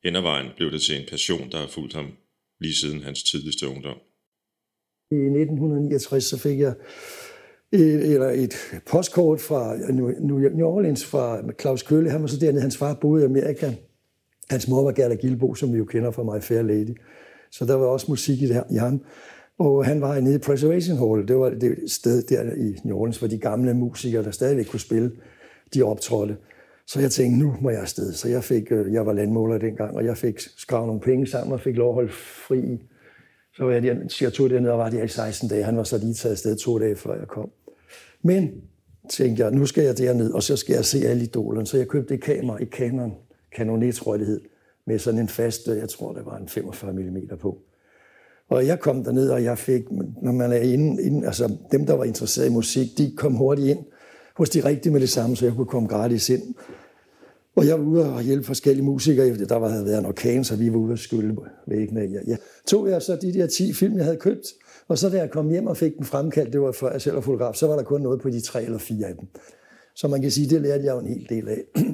Hen 0.05 0.17
ad 0.17 0.23
vejen 0.23 0.47
blev 0.57 0.73
det 0.73 0.83
til 0.83 1.01
en 1.01 1.07
passion, 1.11 1.51
der 1.51 1.59
har 1.59 1.67
fulgt 1.67 1.95
ham 1.95 2.07
lige 2.61 2.75
siden 2.75 3.03
hans 3.03 3.23
tidligste 3.23 3.69
ungdom. 3.69 3.99
I 5.11 5.15
1969 5.15 6.25
så 6.25 6.39
fik 6.39 6.59
jeg 6.61 6.75
et, 7.73 8.13
eller 8.13 8.31
et 8.31 8.55
postkort 8.87 9.41
fra 9.41 9.77
New 10.57 10.67
Orleans 10.67 11.05
fra 11.05 11.43
Claus 11.61 11.83
Kølle. 11.83 12.11
Han 12.11 12.21
var 12.21 12.27
så 12.27 12.41
dernede, 12.41 12.61
hans 12.61 12.77
far 12.77 12.95
boede 12.95 13.23
i 13.23 13.27
Amerika. 13.27 13.73
Hans 14.51 14.69
mor 14.69 14.83
var 14.83 14.93
Gerda 14.93 15.15
Gilbo, 15.15 15.55
som 15.55 15.73
vi 15.73 15.79
jo 15.79 15.85
kender 15.85 16.11
fra 16.11 16.23
My 16.23 16.43
Fair 16.43 16.63
Lady. 16.63 16.97
Så 17.51 17.65
der 17.65 17.75
var 17.75 17.87
også 17.87 18.07
musik 18.09 18.43
i, 18.43 18.47
det, 18.47 18.65
i 18.71 18.75
ham. 18.75 19.05
Og 19.59 19.85
han 19.85 20.01
var 20.01 20.21
nede 20.21 20.35
i 20.35 20.39
Preservation 20.39 20.99
Hall. 20.99 21.29
Det 21.29 21.37
var 21.37 21.51
det 21.51 21.91
sted 21.91 22.23
der 22.23 22.55
i 22.55 22.77
New 22.85 22.97
Orleans, 22.97 23.19
hvor 23.19 23.29
de 23.29 23.39
gamle 23.39 23.75
musikere, 23.75 24.25
der 24.25 24.31
stadigvæk 24.31 24.67
kunne 24.67 24.81
spille, 24.81 25.11
de 25.75 25.83
optrådte. 25.83 26.37
Så 26.87 27.01
jeg 27.01 27.11
tænkte, 27.11 27.39
nu 27.39 27.57
må 27.61 27.71
jeg 27.71 27.81
afsted. 27.81 28.13
Så 28.13 28.29
jeg, 28.29 28.45
fik, 28.45 28.73
øh, 28.73 28.93
jeg 28.93 29.07
var 29.07 29.13
landmåler 29.13 29.59
dengang, 29.59 29.97
og 29.97 30.05
jeg 30.05 30.17
fik 30.17 30.39
skrevet 30.39 30.87
nogle 30.87 31.01
penge 31.01 31.27
sammen 31.27 31.53
og 31.53 31.61
fik 31.61 31.77
lov 31.77 31.89
at 31.89 31.95
holde 31.95 32.13
fri 32.13 32.79
så 33.59 33.65
var 33.65 33.73
jeg 33.73 33.83
der, 33.83 33.95
jeg 34.21 34.33
tog 34.33 34.51
dernede 34.51 34.73
og 34.73 34.79
var 34.79 34.91
der 34.91 35.03
i 35.03 35.09
16 35.09 35.49
dage. 35.49 35.65
Han 35.65 35.77
var 35.77 35.83
så 35.83 35.99
lige 35.99 36.15
taget 36.15 36.33
afsted 36.33 36.57
to 36.57 36.79
dage, 36.79 36.97
før 36.97 37.19
jeg 37.19 37.29
kom. 37.29 37.51
Men 38.23 38.51
tænkte 39.11 39.43
jeg, 39.43 39.53
nu 39.53 39.67
skal 39.67 39.85
jeg 39.85 39.99
derned, 39.99 40.33
og 40.33 40.43
så 40.43 40.57
skal 40.57 40.75
jeg 40.75 40.85
se 40.85 40.99
alle 40.99 41.23
idolerne. 41.23 41.67
Så 41.67 41.77
jeg 41.77 41.89
købte 41.89 42.15
et 42.15 42.23
kamera, 42.23 42.63
et 42.63 42.69
Canon, 42.69 43.15
Canon 43.57 43.93
tror 43.93 44.15
jeg 44.15 44.19
det 44.19 44.27
hed, 44.27 44.41
med 44.87 44.99
sådan 44.99 45.21
en 45.21 45.29
fast, 45.29 45.69
øh, 45.69 45.77
jeg 45.77 45.89
tror, 45.89 46.13
der 46.13 46.23
var 46.23 46.37
en 46.37 46.49
45 46.49 46.93
mm 46.93 47.39
på. 47.41 47.59
Og 48.49 48.67
jeg 48.67 48.81
kom 48.81 49.05
derned, 49.05 49.31
og 49.31 49.45
jeg 49.45 49.59
fik, 49.59 49.83
når 50.23 50.33
man 50.33 50.53
er 50.53 50.57
inde, 50.57 51.03
inde, 51.03 51.27
altså 51.27 51.57
dem, 51.73 51.87
der 51.87 51.95
var 51.95 52.05
interesseret 52.05 52.47
i 52.47 52.53
musik, 52.53 52.99
de 52.99 53.13
kom 53.17 53.35
hurtigt 53.35 53.69
ind 53.69 53.85
hos 54.39 54.51
de 54.51 54.65
rigtige 54.65 54.93
med 54.93 55.01
det 55.01 55.09
samme, 55.09 55.37
så 55.37 55.45
jeg 55.45 55.55
kunne 55.55 55.67
komme 55.67 55.89
gratis 55.89 56.29
ind. 56.29 56.55
Og 57.57 57.67
jeg 57.67 57.79
var 57.79 57.85
ude 57.85 58.15
og 58.15 58.23
hjælpe 58.23 58.47
forskellige 58.47 58.85
musikere. 58.85 59.29
efter 59.29 59.47
Der 59.47 59.57
var, 59.57 59.69
havde 59.69 59.85
været 59.85 59.99
en 59.99 60.07
orkan, 60.07 60.45
så 60.45 60.57
vi 60.57 60.73
var 60.73 60.79
ude 60.79 60.93
og 60.93 60.99
skylde 60.99 61.37
væggene. 61.67 62.01
Jeg, 62.01 62.23
jeg 62.27 62.39
tog 62.67 62.89
jeg 62.89 63.03
så 63.03 63.19
de 63.23 63.33
der 63.33 63.47
10 63.47 63.73
film, 63.73 63.97
jeg 63.97 64.05
havde 64.05 64.17
købt, 64.17 64.47
og 64.89 64.99
så 64.99 65.09
da 65.09 65.17
jeg 65.17 65.31
kom 65.31 65.49
hjem 65.51 65.67
og 65.67 65.77
fik 65.77 65.97
den 65.97 66.05
fremkaldt, 66.05 66.53
det 66.53 66.61
var 66.61 66.73
før 66.73 66.93
jeg 66.93 67.03
selv 67.03 67.15
var 67.15 67.21
fotograf, 67.21 67.55
så 67.55 67.67
var 67.67 67.77
der 67.77 67.83
kun 67.83 68.01
noget 68.01 68.21
på 68.21 68.31
de 68.31 68.41
tre 68.41 68.65
eller 68.65 68.79
fire 68.79 69.07
af 69.07 69.15
dem. 69.15 69.29
Så 69.95 70.09
man 70.09 70.23
kan 70.23 70.31
sige, 70.31 70.51
det 70.51 70.63
lærte 70.63 70.85
jeg 70.85 70.93
jo 70.95 70.99
en 70.99 71.07
hel 71.07 71.27
del 71.29 71.49
af. 71.49 71.65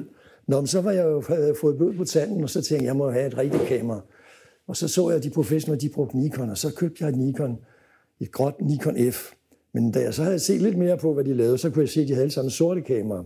Nå, 0.47 0.61
men 0.61 0.67
så 0.67 0.81
var 0.81 0.91
jeg 0.91 1.05
jo 1.05 1.23
havde 1.27 1.55
fået 1.61 1.77
blod 1.77 1.93
på 1.97 2.03
tanden, 2.03 2.43
og 2.43 2.49
så 2.49 2.61
tænkte 2.61 2.83
jeg, 2.83 2.87
jeg 2.87 2.95
må 2.95 3.11
have 3.11 3.27
et 3.27 3.37
rigtigt 3.37 3.63
kamera. 3.63 4.01
Og 4.67 4.77
så 4.77 4.87
så 4.87 5.09
jeg, 5.09 5.17
at 5.17 5.23
de 5.23 5.29
professionelle, 5.29 5.81
de 5.81 5.93
brugte 5.93 6.17
Nikon, 6.17 6.49
og 6.49 6.57
så 6.57 6.73
købte 6.75 7.03
jeg 7.03 7.09
et 7.09 7.17
Nikon, 7.17 7.57
et 8.19 8.31
gråt 8.31 8.55
Nikon 8.61 9.11
F. 9.11 9.31
Men 9.75 9.91
da 9.91 9.99
jeg 9.99 10.13
så 10.13 10.23
havde 10.23 10.39
set 10.39 10.61
lidt 10.61 10.77
mere 10.77 10.97
på, 10.97 11.13
hvad 11.13 11.23
de 11.23 11.33
lavede, 11.33 11.57
så 11.57 11.69
kunne 11.69 11.81
jeg 11.81 11.89
se, 11.89 12.01
at 12.01 12.07
de 12.07 12.13
havde 12.13 12.23
alle 12.23 12.33
sammen 12.33 12.51
sorte 12.51 12.81
kameraer. 12.81 13.23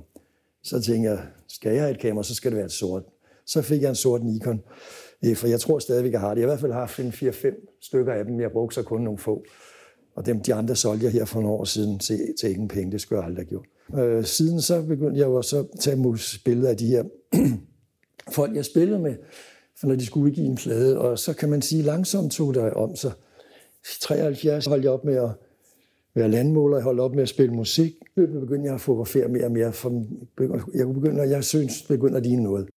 Så 0.63 0.81
tænkte 0.81 1.09
jeg, 1.09 1.19
skal 1.47 1.71
jeg 1.71 1.81
have 1.81 1.91
et 1.91 1.99
kamera, 1.99 2.23
så 2.23 2.35
skal 2.35 2.51
det 2.51 2.57
være 2.57 2.65
et 2.65 2.71
sort. 2.71 3.03
Så 3.45 3.61
fik 3.61 3.81
jeg 3.81 3.89
en 3.89 3.95
sort 3.95 4.23
Nikon, 4.23 4.61
øh, 5.25 5.35
for 5.35 5.47
jeg 5.47 5.59
tror 5.59 5.79
stadigvæk, 5.79 6.11
jeg 6.11 6.19
har 6.19 6.33
det. 6.33 6.41
Jeg 6.41 6.47
har 6.47 6.47
i 6.47 6.51
hvert 6.51 6.59
fald 6.59 6.71
haft 6.71 6.99
en 6.99 7.09
4-5 7.11 7.79
stykker 7.81 8.13
af 8.13 8.25
dem. 8.25 8.39
Jeg 8.39 8.51
brugte 8.51 8.75
så 8.75 8.83
kun 8.83 9.01
nogle 9.01 9.19
få. 9.19 9.43
Og 10.15 10.25
dem, 10.25 10.41
de 10.41 10.53
andre 10.53 10.75
solgte 10.75 11.05
jeg 11.05 11.13
her 11.13 11.25
for 11.25 11.41
nogle 11.41 11.57
år 11.57 11.63
siden 11.63 11.99
til, 11.99 12.19
til 12.39 12.49
ingen 12.51 12.67
penge. 12.67 12.91
Det 12.91 13.01
skulle 13.01 13.19
jeg 13.19 13.27
aldrig 13.27 13.45
have 13.45 13.49
gjort. 13.49 13.65
Øh, 14.03 14.25
siden 14.25 14.61
så 14.61 14.81
begyndte 14.81 15.19
jeg 15.19 15.25
jo 15.25 15.41
så 15.41 15.59
at 15.59 15.65
tage 15.79 16.17
billeder 16.45 16.69
af 16.69 16.77
de 16.77 16.87
her 16.87 17.03
folk, 18.37 18.55
jeg 18.55 18.65
spillede 18.65 18.99
med, 18.99 19.15
for 19.79 19.87
når 19.87 19.95
de 19.95 20.05
skulle 20.05 20.25
udgive 20.25 20.47
en 20.47 20.55
plade. 20.55 20.99
Og 20.99 21.19
så 21.19 21.33
kan 21.33 21.49
man 21.49 21.61
sige, 21.61 21.81
langsomt 21.81 22.31
tog 22.31 22.53
der 22.53 22.71
om 22.71 22.95
sig. 22.95 23.11
73 24.01 24.65
holdt 24.65 24.83
jeg 24.83 24.91
op 24.91 25.05
med 25.05 25.15
at 25.15 25.29
være 26.15 26.29
landmåler, 26.29 26.77
jeg 26.77 26.83
holdt 26.83 26.99
op 26.99 27.15
med 27.15 27.23
at 27.23 27.29
spille 27.29 27.53
musik. 27.53 27.93
Løbende 28.15 28.41
begyndte 28.41 28.65
jeg 28.65 28.75
at 28.75 28.81
fotografere 28.81 29.27
mere 29.27 29.45
og 29.45 29.51
mere, 29.51 29.73
for 29.73 30.03
jeg 30.73 30.85
kunne 30.85 31.01
begynde, 31.01 31.21
jeg 31.21 31.43
synes, 31.43 31.81
det 31.81 31.99
begyndte 31.99 32.17
at 32.17 32.23
ligne 32.23 32.43
noget. 32.43 32.69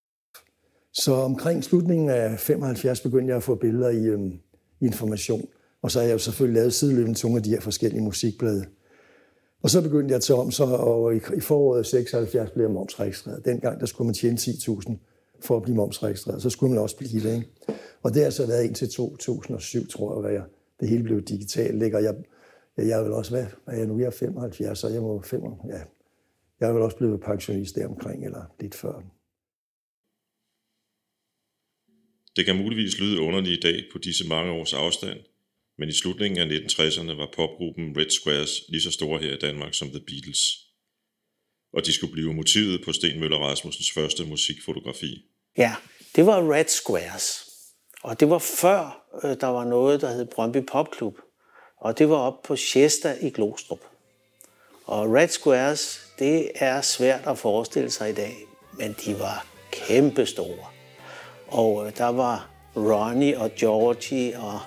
Så 0.92 1.12
omkring 1.12 1.64
slutningen 1.64 2.08
af 2.08 2.38
75 2.38 3.00
begyndte 3.00 3.28
jeg 3.28 3.36
at 3.36 3.42
få 3.42 3.54
billeder 3.54 3.88
i 3.88 4.06
øhm, 4.06 4.32
information. 4.80 5.48
Og 5.82 5.90
så 5.90 5.98
har 5.98 6.06
jeg 6.06 6.12
jo 6.12 6.18
selvfølgelig 6.18 6.54
lavet 6.54 6.74
sideløbende 6.74 7.18
tunge 7.18 7.36
af 7.36 7.42
de 7.42 7.50
her 7.50 7.60
forskellige 7.60 8.02
musikblade. 8.02 8.64
Og 9.62 9.70
så 9.70 9.82
begyndte 9.82 10.12
jeg 10.12 10.16
at 10.16 10.22
tage 10.22 10.38
om, 10.38 10.50
så, 10.50 10.64
og 10.64 11.14
i, 11.14 11.20
i 11.36 11.40
foråret 11.40 11.86
76 11.86 12.50
blev 12.50 12.64
jeg 12.64 12.72
momsregistreret. 12.72 13.44
Dengang 13.44 13.80
der 13.80 13.86
skulle 13.86 14.06
man 14.06 14.14
tjene 14.14 14.36
10.000 14.36 14.94
for 15.40 15.56
at 15.56 15.62
blive 15.62 15.76
momsregistreret. 15.76 16.42
Så 16.42 16.50
skulle 16.50 16.72
man 16.72 16.82
også 16.82 16.96
blive 16.96 17.22
det. 17.22 17.34
Ikke? 17.34 17.48
Og 18.02 18.14
det 18.14 18.22
har 18.22 18.30
så 18.30 18.46
været 18.46 18.64
indtil 18.64 18.88
2007, 18.88 19.88
tror 19.88 20.14
jeg, 20.14 20.20
hvor 20.20 20.28
jeg, 20.30 20.42
det 20.80 20.88
hele 20.88 21.02
blev 21.02 21.22
digitalt. 21.22 21.94
Og 21.94 22.02
jeg 22.02 22.14
Ja, 22.78 22.86
jeg 22.86 23.04
vil 23.04 23.12
også 23.12 23.32
være, 23.32 23.48
hvad 23.64 23.76
jeg 23.78 23.86
nu 23.86 24.00
er 24.00 24.10
75, 24.10 24.78
så 24.78 24.88
jeg 24.88 25.02
må 25.02 25.22
5, 25.22 25.40
ja, 25.68 25.80
jeg 26.60 26.68
er 26.68 26.72
vel 26.72 26.82
også 26.82 26.96
blevet 26.96 27.20
pensionist 27.20 27.74
deromkring, 27.74 28.24
eller 28.24 28.44
lidt 28.60 28.74
før. 28.74 29.02
Det 32.36 32.46
kan 32.46 32.56
muligvis 32.56 33.00
lyde 33.00 33.20
underligt 33.20 33.58
i 33.58 33.68
dag 33.68 33.84
på 33.92 33.98
disse 33.98 34.28
mange 34.28 34.52
års 34.52 34.72
afstand, 34.72 35.18
men 35.78 35.88
i 35.88 35.92
slutningen 35.92 36.38
af 36.40 36.56
1960'erne 36.56 37.12
var 37.16 37.28
popgruppen 37.36 37.96
Red 37.96 38.10
Squares 38.10 38.62
lige 38.68 38.80
så 38.80 38.90
store 38.90 39.18
her 39.20 39.32
i 39.32 39.38
Danmark 39.38 39.74
som 39.74 39.88
The 39.88 40.04
Beatles. 40.06 40.42
Og 41.72 41.86
de 41.86 41.92
skulle 41.92 42.12
blive 42.12 42.34
motivet 42.34 42.84
på 42.84 42.92
Sten 42.92 43.20
Møller 43.20 43.38
Rasmussens 43.38 43.90
første 43.90 44.26
musikfotografi. 44.26 45.12
Ja, 45.58 45.74
det 46.16 46.26
var 46.26 46.52
Red 46.52 46.64
Squares. 46.64 47.26
Og 48.02 48.20
det 48.20 48.30
var 48.30 48.38
før, 48.38 49.08
øh, 49.24 49.36
der 49.40 49.46
var 49.46 49.64
noget, 49.64 50.00
der 50.00 50.12
hed 50.12 50.26
Brøndby 50.26 50.66
Popklub. 50.72 51.18
Og 51.82 51.98
det 51.98 52.08
var 52.08 52.16
op 52.16 52.42
på 52.42 52.56
Chester 52.56 53.14
i 53.20 53.30
Glostrup. 53.30 53.80
Og 54.86 55.14
Red 55.14 55.28
Squares, 55.28 56.00
det 56.18 56.50
er 56.54 56.80
svært 56.80 57.20
at 57.26 57.38
forestille 57.38 57.90
sig 57.90 58.10
i 58.10 58.12
dag, 58.12 58.36
men 58.72 58.96
de 59.04 59.18
var 59.18 59.46
kæmpestore. 59.70 60.66
Og 61.48 61.86
øh, 61.86 61.96
der 61.98 62.08
var 62.08 62.48
Ronnie 62.76 63.38
og 63.38 63.50
Georgie, 63.56 64.38
og 64.38 64.60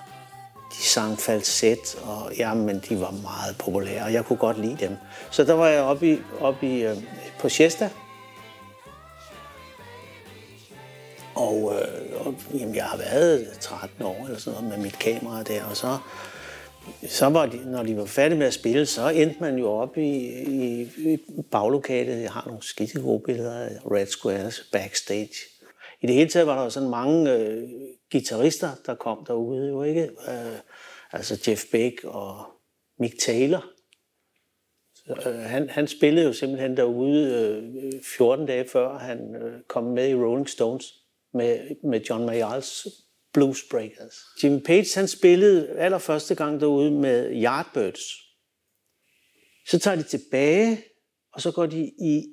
de 0.72 0.82
sang 0.82 1.18
falset, 1.18 1.98
og 2.02 2.36
jamen, 2.36 2.82
de 2.88 3.00
var 3.00 3.10
meget 3.10 3.58
populære, 3.58 4.04
og 4.04 4.12
jeg 4.12 4.24
kunne 4.24 4.38
godt 4.38 4.60
lide 4.60 4.76
dem. 4.80 4.96
Så 5.30 5.44
der 5.44 5.54
var 5.54 5.68
jeg 5.68 5.82
oppe, 5.82 6.12
i, 6.12 6.18
oppe 6.40 6.66
i, 6.66 6.84
øh, 6.84 6.96
på 7.38 7.48
Chester, 7.48 7.88
og, 11.34 11.74
øh, 11.74 12.26
og 12.26 12.34
jamen, 12.54 12.74
jeg 12.74 12.84
har 12.84 12.96
været 12.96 13.48
13 13.60 14.02
år 14.02 14.24
eller 14.24 14.38
sådan 14.38 14.62
noget 14.62 14.78
med 14.78 14.84
mit 14.84 14.98
kamera 14.98 15.42
der, 15.42 15.64
og 15.64 15.76
så 15.76 15.98
så 17.06 17.26
var 17.26 17.46
de, 17.46 17.70
når 17.70 17.82
de 17.82 17.96
var 17.96 18.04
færdige 18.04 18.38
med 18.38 18.46
at 18.46 18.54
spille, 18.54 18.86
så 18.86 19.08
endte 19.08 19.36
man 19.40 19.58
jo 19.58 19.70
op 19.70 19.98
i, 19.98 20.10
i, 20.42 20.82
i 20.98 21.18
baglokalet. 21.50 22.22
Jeg 22.22 22.32
har 22.32 22.44
nogle 22.46 22.62
skidte 22.62 23.00
gode 23.00 23.22
billeder 23.26 23.58
af 23.58 23.78
Red 23.90 24.06
Squares 24.06 24.68
backstage. 24.72 25.34
I 26.00 26.06
det 26.06 26.14
hele 26.14 26.30
taget 26.30 26.46
var 26.46 26.62
der 26.62 26.68
sådan 26.68 26.88
mange 26.88 27.32
øh, 27.32 27.68
guitarister, 28.12 28.70
der 28.86 28.94
kom 28.94 29.24
derude, 29.26 29.68
jo 29.68 29.82
ikke? 29.82 30.02
Øh, 30.02 30.58
altså 31.12 31.44
Jeff 31.48 31.64
Beck 31.72 32.04
og 32.04 32.44
Mick 32.98 33.14
Taylor. 33.20 33.64
Øh, 35.26 35.34
han, 35.34 35.70
han 35.70 35.86
spillede 35.86 36.26
jo 36.26 36.32
simpelthen 36.32 36.76
derude 36.76 37.30
øh, 37.94 38.02
14 38.02 38.46
dage 38.46 38.68
før 38.68 38.98
han 38.98 39.36
øh, 39.36 39.62
kom 39.68 39.84
med 39.84 40.08
i 40.08 40.14
Rolling 40.14 40.48
Stones 40.48 40.94
med, 41.34 41.76
med 41.84 42.00
John 42.00 42.30
Mayal's 42.30 43.05
Blues 43.36 43.62
Breakers. 43.70 44.14
Jimmy 44.42 44.60
Page 44.60 44.86
han 44.94 45.08
spillede 45.08 45.78
allerførste 45.78 46.34
gang 46.34 46.60
derude 46.60 46.90
med 46.90 47.42
Yardbirds. 47.42 48.02
Så 49.68 49.78
tager 49.78 49.96
de 49.96 50.02
tilbage, 50.02 50.84
og 51.32 51.40
så 51.40 51.52
går 51.52 51.66
de 51.66 51.84
i 51.86 52.26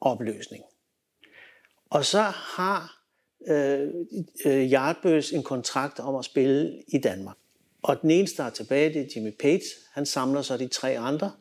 opløsning. 0.00 0.64
Og 1.90 2.04
så 2.04 2.20
har 2.20 3.04
øh, 3.48 3.88
øh, 4.46 4.72
Yardbirds 4.72 5.32
en 5.32 5.42
kontrakt 5.42 6.00
om 6.00 6.16
at 6.16 6.24
spille 6.24 6.82
i 6.88 6.98
Danmark. 6.98 7.36
Og 7.82 8.02
den 8.02 8.10
eneste, 8.10 8.42
der 8.42 8.48
er 8.48 8.50
tilbage, 8.50 8.94
det 8.94 9.02
er 9.02 9.06
Jimmy 9.16 9.32
Page. 9.40 9.64
Han 9.92 10.06
samler 10.06 10.42
så 10.42 10.56
de 10.56 10.68
tre 10.68 10.98
andre. 10.98 11.32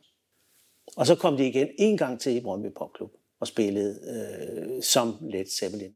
Og 0.95 1.07
så 1.07 1.15
kom 1.15 1.37
de 1.37 1.47
igen 1.47 1.67
en 1.79 1.97
gang 1.97 2.19
til 2.19 2.35
i 2.35 2.39
Brøndby 2.39 2.73
Popklub 2.77 3.11
og 3.39 3.47
spillede 3.47 3.99
øh, 4.07 4.83
som 4.83 5.17
Led 5.21 5.45
Zeppelin. 5.59 5.95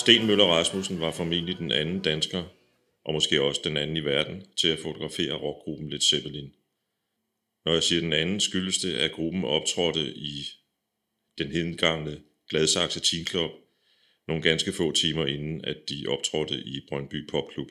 Sten 0.00 0.26
Møller 0.26 0.44
Rasmussen 0.44 1.00
var 1.00 1.10
formentlig 1.10 1.58
den 1.58 1.72
anden 1.72 2.00
dansker, 2.00 2.44
og 3.04 3.12
måske 3.12 3.42
også 3.42 3.60
den 3.64 3.76
anden 3.76 3.96
i 3.96 4.04
verden, 4.04 4.46
til 4.56 4.68
at 4.68 4.78
fotografere 4.78 5.34
rockgruppen 5.34 5.90
Led 5.90 6.00
Zeppelin. 6.00 6.52
Når 7.64 7.72
jeg 7.72 7.82
siger 7.82 8.00
den 8.00 8.12
anden, 8.12 8.40
skyldes 8.40 8.78
det, 8.78 8.94
at 8.94 9.12
gruppen 9.12 9.44
optrådte 9.44 10.14
i 10.16 10.48
den 11.38 11.52
hedengangne 11.52 12.20
Gladsaxe 12.48 13.00
Teen 13.00 13.26
Club 13.26 13.50
nogle 14.28 14.42
ganske 14.42 14.72
få 14.72 14.92
timer 14.92 15.26
inden, 15.26 15.64
at 15.64 15.76
de 15.88 16.06
optrådte 16.08 16.54
i 16.54 16.80
Brøndby 16.88 17.28
Popklub. 17.30 17.70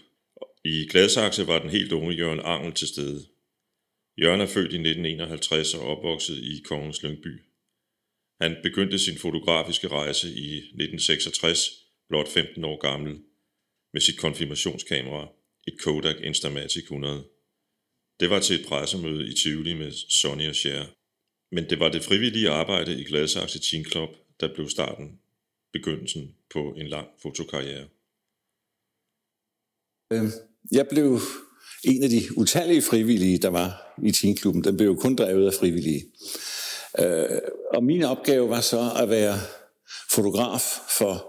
I 0.66 0.88
Gladsaxe 0.92 1.48
var 1.48 1.60
den 1.60 1.70
helt 1.70 1.92
unge 1.92 2.16
Jørgen 2.16 2.40
Angel 2.40 2.74
til 2.74 2.88
stede. 2.88 3.26
Jørgen 4.22 4.42
er 4.42 4.46
født 4.46 4.74
i 4.74 4.80
1951 4.80 5.74
og 5.74 5.82
opvokset 5.82 6.38
i 6.38 6.62
Kongens 6.66 7.04
Lyngby. 7.04 7.42
Han 8.42 8.56
begyndte 8.64 9.00
sin 9.00 9.18
fotografiske 9.18 9.88
rejse 9.88 10.28
i 10.28 10.58
1966, 10.58 11.89
blot 12.10 12.28
15 12.28 12.64
år 12.64 12.78
gammel, 12.78 13.20
med 13.94 14.02
sit 14.02 14.20
konfirmationskamera, 14.20 15.28
et 15.68 15.82
Kodak 15.82 16.16
Instamatic 16.24 16.84
100. 16.84 17.24
Det 18.20 18.30
var 18.30 18.40
til 18.40 18.60
et 18.60 18.68
pressemøde 18.68 19.28
i 19.28 19.34
Tivoli 19.34 19.74
med 19.74 19.92
Sonny 20.10 20.50
og 20.50 20.56
Cher. 20.56 20.86
Men 21.52 21.70
det 21.70 21.80
var 21.80 21.90
det 21.90 22.04
frivillige 22.04 22.50
arbejde 22.50 23.02
i 23.02 23.04
Gladsaxe 23.04 23.60
Teen 23.60 23.86
Club, 23.86 24.10
der 24.40 24.54
blev 24.54 24.70
starten, 24.70 25.20
begyndelsen 25.74 26.36
på 26.54 26.74
en 26.78 26.88
lang 26.88 27.08
fotokarriere. 27.22 27.88
Øhm, 30.14 30.32
jeg 30.72 30.88
blev 30.88 31.20
en 31.84 32.04
af 32.04 32.10
de 32.10 32.22
utallige 32.38 32.82
frivillige, 32.82 33.38
der 33.38 33.50
var 33.50 33.96
i 34.04 34.12
teenklubben. 34.12 34.64
Den 34.64 34.78
blev 34.78 34.88
jo 34.88 34.96
kun 34.96 35.16
drevet 35.16 35.48
af 35.48 35.54
frivillige. 35.54 36.06
Øh, 37.00 37.40
og 37.74 37.84
min 37.84 38.04
opgave 38.04 38.50
var 38.50 38.62
så 38.62 38.92
at 39.02 39.10
være 39.10 39.38
fotograf 40.12 40.64
for 40.98 41.29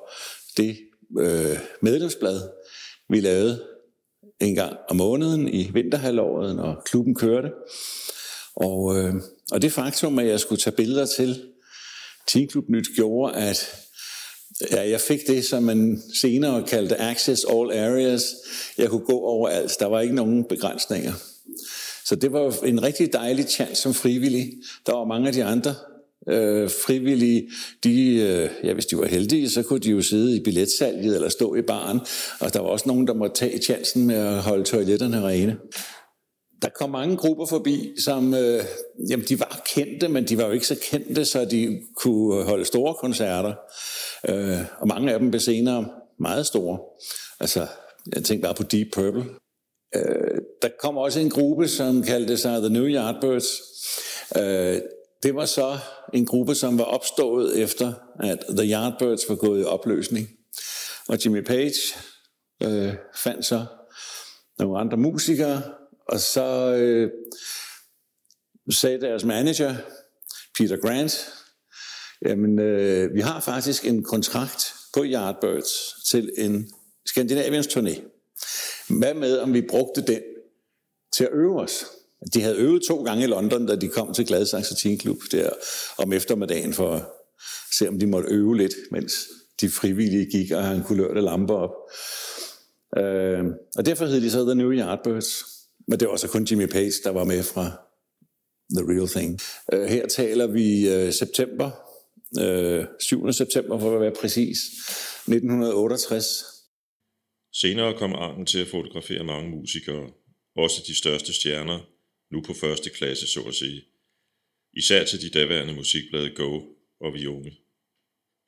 det 0.60 0.78
øh, 1.18 1.58
medlemsblad, 1.82 2.40
vi 3.08 3.20
lavede 3.20 3.64
en 4.40 4.54
gang 4.54 4.76
om 4.88 4.96
måneden 4.96 5.48
i 5.48 5.70
vinterhalvåret, 5.72 6.56
når 6.56 6.82
klubben 6.84 7.14
kørte. 7.14 7.50
Og, 8.56 8.98
øh, 8.98 9.14
og 9.52 9.62
det 9.62 9.72
faktum, 9.72 10.18
at 10.18 10.26
jeg 10.26 10.40
skulle 10.40 10.60
tage 10.60 10.76
billeder 10.76 11.06
til 11.06 11.42
Teamklub 12.28 12.68
Nyt, 12.68 12.86
gjorde, 12.96 13.36
at 13.36 13.86
Ja, 14.70 14.90
jeg 14.90 15.00
fik 15.00 15.20
det, 15.26 15.44
som 15.44 15.62
man 15.62 16.02
senere 16.20 16.62
kaldte 16.66 17.00
Access 17.00 17.44
All 17.44 17.72
Areas. 17.72 18.22
Jeg 18.78 18.88
kunne 18.88 19.04
gå 19.04 19.20
overalt. 19.20 19.76
Der 19.80 19.86
var 19.86 20.00
ikke 20.00 20.14
nogen 20.14 20.44
begrænsninger. 20.44 21.12
Så 22.04 22.16
det 22.16 22.32
var 22.32 22.64
en 22.64 22.82
rigtig 22.82 23.12
dejlig 23.12 23.48
chance 23.48 23.74
som 23.74 23.94
frivillig. 23.94 24.52
Der 24.86 24.92
var 24.92 25.04
mange 25.04 25.28
af 25.28 25.32
de 25.34 25.44
andre 25.44 25.74
øh, 26.28 26.70
frivillige, 26.70 27.48
de, 27.84 28.14
øh, 28.14 28.50
ja, 28.64 28.72
hvis 28.72 28.86
de 28.86 28.98
var 28.98 29.06
heldige, 29.06 29.50
så 29.50 29.62
kunne 29.62 29.80
de 29.80 29.90
jo 29.90 30.02
sidde 30.02 30.36
i 30.36 30.42
billetsalget 30.42 31.14
eller 31.14 31.28
stå 31.28 31.54
i 31.54 31.62
baren. 31.62 32.00
Og 32.40 32.54
der 32.54 32.60
var 32.60 32.68
også 32.68 32.88
nogen, 32.88 33.06
der 33.06 33.14
måtte 33.14 33.36
tage 33.36 33.62
chancen 33.62 34.06
med 34.06 34.16
at 34.16 34.42
holde 34.42 34.64
toiletterne 34.64 35.26
rene. 35.26 35.56
Der 36.62 36.68
kom 36.68 36.90
mange 36.90 37.16
grupper 37.16 37.46
forbi, 37.46 37.92
som 37.98 38.34
øh, 38.34 38.64
jamen, 39.10 39.26
de 39.28 39.40
var 39.40 39.62
kendte, 39.74 40.08
men 40.08 40.24
de 40.24 40.38
var 40.38 40.46
jo 40.46 40.52
ikke 40.52 40.66
så 40.66 40.76
kendte, 40.90 41.24
så 41.24 41.44
de 41.44 41.80
kunne 41.96 42.44
holde 42.44 42.64
store 42.64 42.94
koncerter. 42.94 43.54
Øh, 44.28 44.58
og 44.80 44.88
mange 44.88 45.12
af 45.12 45.18
dem 45.18 45.30
blev 45.30 45.40
senere 45.40 45.88
meget 46.20 46.46
store. 46.46 46.78
Altså, 47.40 47.66
jeg 48.14 48.24
tænker 48.24 48.46
bare 48.46 48.54
på 48.54 48.62
Deep 48.62 48.88
Purple. 48.94 49.24
Øh, 49.96 50.38
der 50.62 50.68
kom 50.80 50.96
også 50.96 51.20
en 51.20 51.30
gruppe, 51.30 51.68
som 51.68 52.02
kaldte 52.02 52.36
sig 52.36 52.60
The 52.60 52.72
New 52.72 52.86
Yardbirds. 52.86 53.46
Øh, 54.36 54.80
det 55.22 55.34
var 55.34 55.44
så 55.44 55.78
en 56.14 56.26
gruppe, 56.26 56.54
som 56.54 56.78
var 56.78 56.84
opstået 56.84 57.62
efter, 57.62 57.92
at 58.20 58.38
The 58.48 58.72
Yardbirds 58.72 59.28
var 59.28 59.34
gået 59.34 59.60
i 59.60 59.64
opløsning. 59.64 60.28
Og 61.08 61.24
Jimmy 61.24 61.44
Page 61.44 61.74
øh, 62.62 62.94
fandt 63.16 63.44
så 63.44 63.66
nogle 64.58 64.78
andre 64.78 64.96
musikere, 64.96 65.62
og 66.08 66.20
så 66.20 66.74
øh, 66.74 67.10
sagde 68.70 69.00
deres 69.00 69.24
manager, 69.24 69.74
Peter 70.58 70.76
Grant, 70.76 71.32
jamen 72.26 72.58
øh, 72.58 73.14
vi 73.14 73.20
har 73.20 73.40
faktisk 73.40 73.86
en 73.86 74.04
kontrakt 74.04 74.74
på 74.94 75.04
Yardbirds 75.04 75.94
til 76.10 76.32
en 76.38 76.70
Skandinaviens 77.06 77.66
turné. 77.66 78.02
Hvad 78.98 79.14
med, 79.14 79.38
om 79.38 79.52
vi 79.52 79.62
brugte 79.62 80.02
den 80.02 80.22
til 81.12 81.24
at 81.24 81.30
øve 81.32 81.60
os? 81.60 81.86
De 82.34 82.42
havde 82.42 82.56
øvet 82.56 82.82
to 82.88 83.02
gange 83.02 83.24
i 83.24 83.26
London, 83.26 83.66
da 83.66 83.76
de 83.76 83.88
kom 83.88 84.14
til 84.14 84.26
Gladsaxe 84.26 84.74
Teen 84.74 85.00
Club 85.00 85.18
der 85.32 85.50
om 85.98 86.12
eftermiddagen 86.12 86.74
for 86.74 86.94
at 86.94 87.02
se, 87.72 87.88
om 87.88 87.98
de 87.98 88.06
måtte 88.06 88.28
øve 88.28 88.56
lidt, 88.56 88.74
mens 88.90 89.28
de 89.60 89.68
frivillige 89.70 90.30
gik, 90.30 90.50
og 90.50 90.64
han 90.64 90.82
kunne 90.82 90.98
lørte 90.98 91.20
lamper 91.20 91.54
op. 91.54 91.74
Øh, 92.98 93.44
og 93.76 93.86
derfor 93.86 94.06
hed 94.06 94.20
de 94.20 94.30
så 94.30 94.44
The 94.44 94.54
New 94.54 94.72
Yardbirds. 94.72 95.44
Men 95.88 96.00
det 96.00 96.06
var 96.06 96.12
også 96.12 96.28
kun 96.28 96.44
Jimmy 96.44 96.66
Page, 96.66 96.92
der 97.04 97.10
var 97.10 97.24
med 97.24 97.42
fra 97.42 97.64
The 98.76 98.92
Real 98.92 99.08
Thing. 99.08 99.40
Øh, 99.72 99.84
her 99.84 100.06
taler 100.06 100.46
vi 100.46 100.88
øh, 100.88 101.12
september, 101.12 101.70
øh, 102.40 102.84
7. 103.00 103.32
september 103.32 103.78
for 103.78 103.94
at 103.94 104.00
være 104.00 104.12
præcis, 104.20 104.58
1968. 105.28 106.24
Senere 107.54 107.98
kom 107.98 108.14
Arden 108.14 108.46
til 108.46 108.58
at 108.58 108.68
fotografere 108.68 109.24
mange 109.24 109.50
musikere, 109.50 110.10
også 110.56 110.82
de 110.86 110.98
største 110.98 111.32
stjerner, 111.32 111.78
nu 112.30 112.42
på 112.42 112.54
første 112.54 112.90
klasse 112.90 113.26
så 113.26 113.42
at 113.42 113.54
sige. 113.54 113.84
Især 114.72 115.04
til 115.04 115.22
de 115.22 115.30
daværende 115.30 115.74
musikblade 115.74 116.34
Go 116.34 116.60
og 117.00 117.14
Vi 117.14 117.26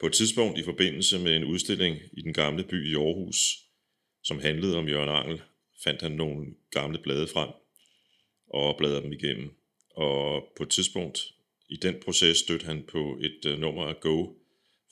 På 0.01 0.07
et 0.07 0.13
tidspunkt 0.13 0.59
i 0.59 0.63
forbindelse 0.63 1.19
med 1.19 1.37
en 1.37 1.45
udstilling 1.45 1.97
i 2.13 2.23
den 2.23 2.33
gamle 2.33 2.65
by 2.65 2.91
i 2.91 2.95
Aarhus, 2.95 3.59
som 4.23 4.39
handlede 4.39 4.77
om 4.77 4.89
Jørgen 4.89 5.09
Angel, 5.09 5.43
fandt 5.85 6.03
han 6.03 6.13
nogle 6.13 6.47
gamle 6.71 6.99
blade 7.03 7.29
frem 7.29 7.49
og 8.51 8.77
bladrede 8.79 9.03
dem 9.03 9.13
igennem. 9.13 9.51
Og 9.91 10.53
på 10.57 10.63
et 10.63 10.71
tidspunkt 10.71 11.35
i 11.69 11.77
den 11.77 11.95
proces 12.05 12.39
stødte 12.39 12.67
han 12.67 12.85
på 12.89 13.19
et 13.21 13.53
uh, 13.53 13.59
nummer 13.59 13.87
af 13.87 14.01
Go 14.01 14.27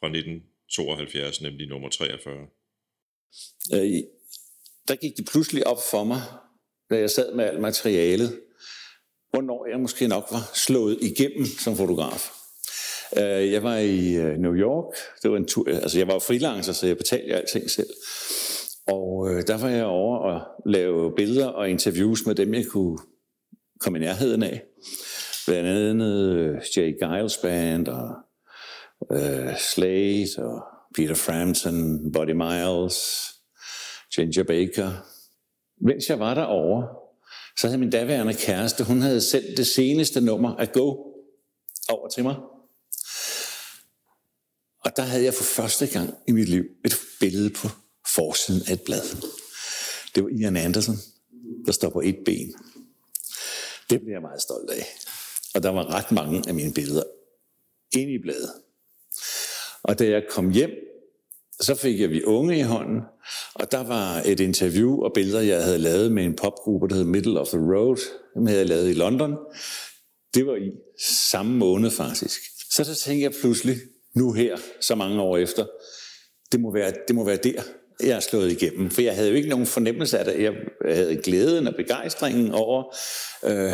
fra 0.01 0.07
1972, 0.07 1.41
nemlig 1.41 1.69
nummer 1.69 1.89
43. 1.89 2.47
Øh, 3.75 4.03
der 4.89 4.97
gik 4.97 5.17
det 5.17 5.29
pludselig 5.33 5.67
op 5.67 5.79
for 5.91 6.05
mig, 6.05 6.21
da 6.91 6.99
jeg 6.99 7.11
sad 7.11 7.35
med 7.35 7.45
alt 7.45 7.61
materialet, 7.61 8.41
hvornår 9.31 9.67
jeg 9.71 9.81
måske 9.81 10.09
nok 10.09 10.25
var 10.31 10.51
slået 10.55 10.99
igennem 11.01 11.47
som 11.47 11.77
fotograf. 11.77 12.31
Øh, 13.17 13.53
jeg 13.53 13.63
var 13.63 13.77
i 13.77 14.15
øh, 14.15 14.39
New 14.39 14.55
York, 14.55 14.95
det 15.23 15.31
var 15.31 15.37
en 15.37 15.47
tur, 15.47 15.69
altså 15.69 15.99
jeg 15.99 16.09
var 16.09 16.19
freelancer, 16.19 16.73
så 16.73 16.87
jeg 16.87 16.97
betalte 16.97 17.35
alting 17.35 17.71
selv. 17.71 17.91
Og 18.87 19.31
øh, 19.31 19.43
der 19.47 19.59
var 19.59 19.69
jeg 19.69 19.85
over 19.85 20.19
og 20.19 20.41
lave 20.67 21.13
billeder 21.17 21.47
og 21.47 21.71
interviews 21.71 22.27
med 22.27 22.35
dem, 22.35 22.55
jeg 22.55 22.67
kunne 22.67 22.99
komme 23.81 23.99
i 23.99 24.03
nærheden 24.03 24.43
af. 24.43 24.63
Blandt 25.47 25.69
andet 25.69 26.35
øh, 26.35 26.57
Jay 26.77 26.95
Giles 27.03 27.37
Band 27.37 27.89
og 27.89 28.15
øh, 29.13 29.57
Slade 29.59 30.29
og 30.39 30.63
Peter 30.97 31.15
Frampton, 31.15 32.13
Buddy 32.13 32.31
Miles, 32.31 33.31
Ginger 34.15 34.45
Baker. 34.45 34.91
Mens 35.81 36.09
jeg 36.09 36.21
var 36.21 36.35
derovre, 36.35 36.89
så 37.61 37.67
havde 37.67 37.79
min 37.79 37.91
daværende 37.91 38.35
kæreste, 38.35 38.85
hun 38.85 39.01
havde 39.01 39.21
sendt 39.21 39.57
det 39.57 39.67
seneste 39.67 40.21
nummer 40.21 40.57
af 40.57 40.73
Go 40.73 40.89
over 41.89 42.09
til 42.09 42.23
mig. 42.23 42.37
Og 44.85 44.97
der 44.97 45.03
havde 45.03 45.25
jeg 45.25 45.35
for 45.35 45.45
første 45.45 45.87
gang 45.87 46.15
i 46.29 46.33
mit 46.33 46.49
liv 46.49 46.65
et 46.85 46.95
billede 47.21 47.51
på 47.51 47.69
forsiden 48.15 48.63
af 48.69 48.73
et 48.73 48.83
blad. 48.83 49.03
Det 50.15 50.25
var 50.25 50.29
Ian 50.29 50.57
Anderson, 50.57 50.97
der 51.67 51.73
står 51.73 51.91
på 51.91 52.01
et 52.01 52.19
ben. 52.25 52.55
Det 53.91 54.01
blev 54.01 54.13
jeg 54.13 54.23
meget 54.23 54.43
stolt 54.43 54.71
af. 54.71 54.87
Og 55.55 55.63
der 55.63 55.71
var 55.71 55.95
ret 55.95 56.13
mange 56.13 56.43
af 56.49 56.55
mine 56.55 56.75
billeder 56.75 57.05
inde 57.93 58.13
i 58.13 58.19
bladet. 58.19 58.53
Og 59.83 59.99
da 59.99 60.05
jeg 60.05 60.23
kom 60.31 60.51
hjem, 60.51 60.71
så 61.61 61.75
fik 61.75 62.01
jeg 62.01 62.11
vi 62.11 62.25
unge 62.25 62.59
i 62.59 62.63
hånden, 62.63 63.01
og 63.55 63.73
der 63.73 63.83
var 63.85 64.23
et 64.27 64.41
interview 64.41 65.03
og 65.03 65.13
billeder, 65.15 65.41
jeg 65.41 65.65
havde 65.65 65.79
lavet 65.79 66.13
med 66.13 66.25
en 66.25 66.37
popgruppe, 66.37 66.89
der 66.89 66.95
hed 66.95 67.05
Middle 67.05 67.41
of 67.41 67.49
the 67.49 67.59
Road. 67.59 67.99
Dem 68.35 68.47
havde 68.47 68.65
lavet 68.65 68.91
i 68.91 68.93
London. 68.93 69.37
Det 70.35 70.47
var 70.47 70.57
i 70.57 70.71
samme 71.31 71.57
måned 71.57 71.91
faktisk. 71.91 72.41
Så 72.73 72.85
så 72.85 72.95
tænkte 72.95 73.23
jeg 73.23 73.33
pludselig, 73.41 73.77
nu 74.17 74.33
her, 74.33 74.57
så 74.81 74.95
mange 74.95 75.21
år 75.21 75.37
efter, 75.37 75.67
det 76.53 76.61
må 76.61 76.73
være, 76.73 76.93
det 77.09 77.17
må 77.17 77.25
være 77.25 77.37
der, 77.37 77.63
jeg 78.01 78.17
er 78.17 78.21
slået 78.21 78.53
igennem. 78.53 78.91
For 78.91 79.03
jeg 79.03 79.15
havde 79.15 79.29
jo 79.29 79.35
ikke 79.35 79.49
nogen 79.49 79.67
fornemmelse 79.67 80.19
af 80.19 80.25
det. 80.25 80.43
Jeg 80.43 80.53
havde 80.95 81.17
glæden 81.17 81.67
og 81.67 81.75
begejstringen 81.75 82.53
over, 82.53 82.97
øh, 83.45 83.73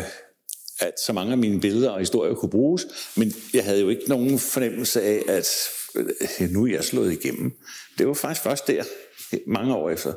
at 0.79 0.93
så 1.05 1.13
mange 1.13 1.31
af 1.31 1.37
mine 1.37 1.59
billeder 1.59 1.89
og 1.89 1.99
historier 1.99 2.33
kunne 2.33 2.49
bruges, 2.49 2.87
men 3.15 3.33
jeg 3.53 3.63
havde 3.63 3.81
jo 3.81 3.89
ikke 3.89 4.03
nogen 4.07 4.39
fornemmelse 4.39 5.01
af, 5.01 5.23
at 5.27 5.69
øh, 5.95 6.49
nu 6.49 6.65
er 6.65 6.71
jeg 6.71 6.83
slået 6.83 7.13
igennem. 7.13 7.51
Det 7.97 8.07
var 8.07 8.13
faktisk 8.13 8.43
først 8.43 8.67
der, 8.67 8.83
mange 9.47 9.75
år 9.75 9.89
efter. 9.89 10.13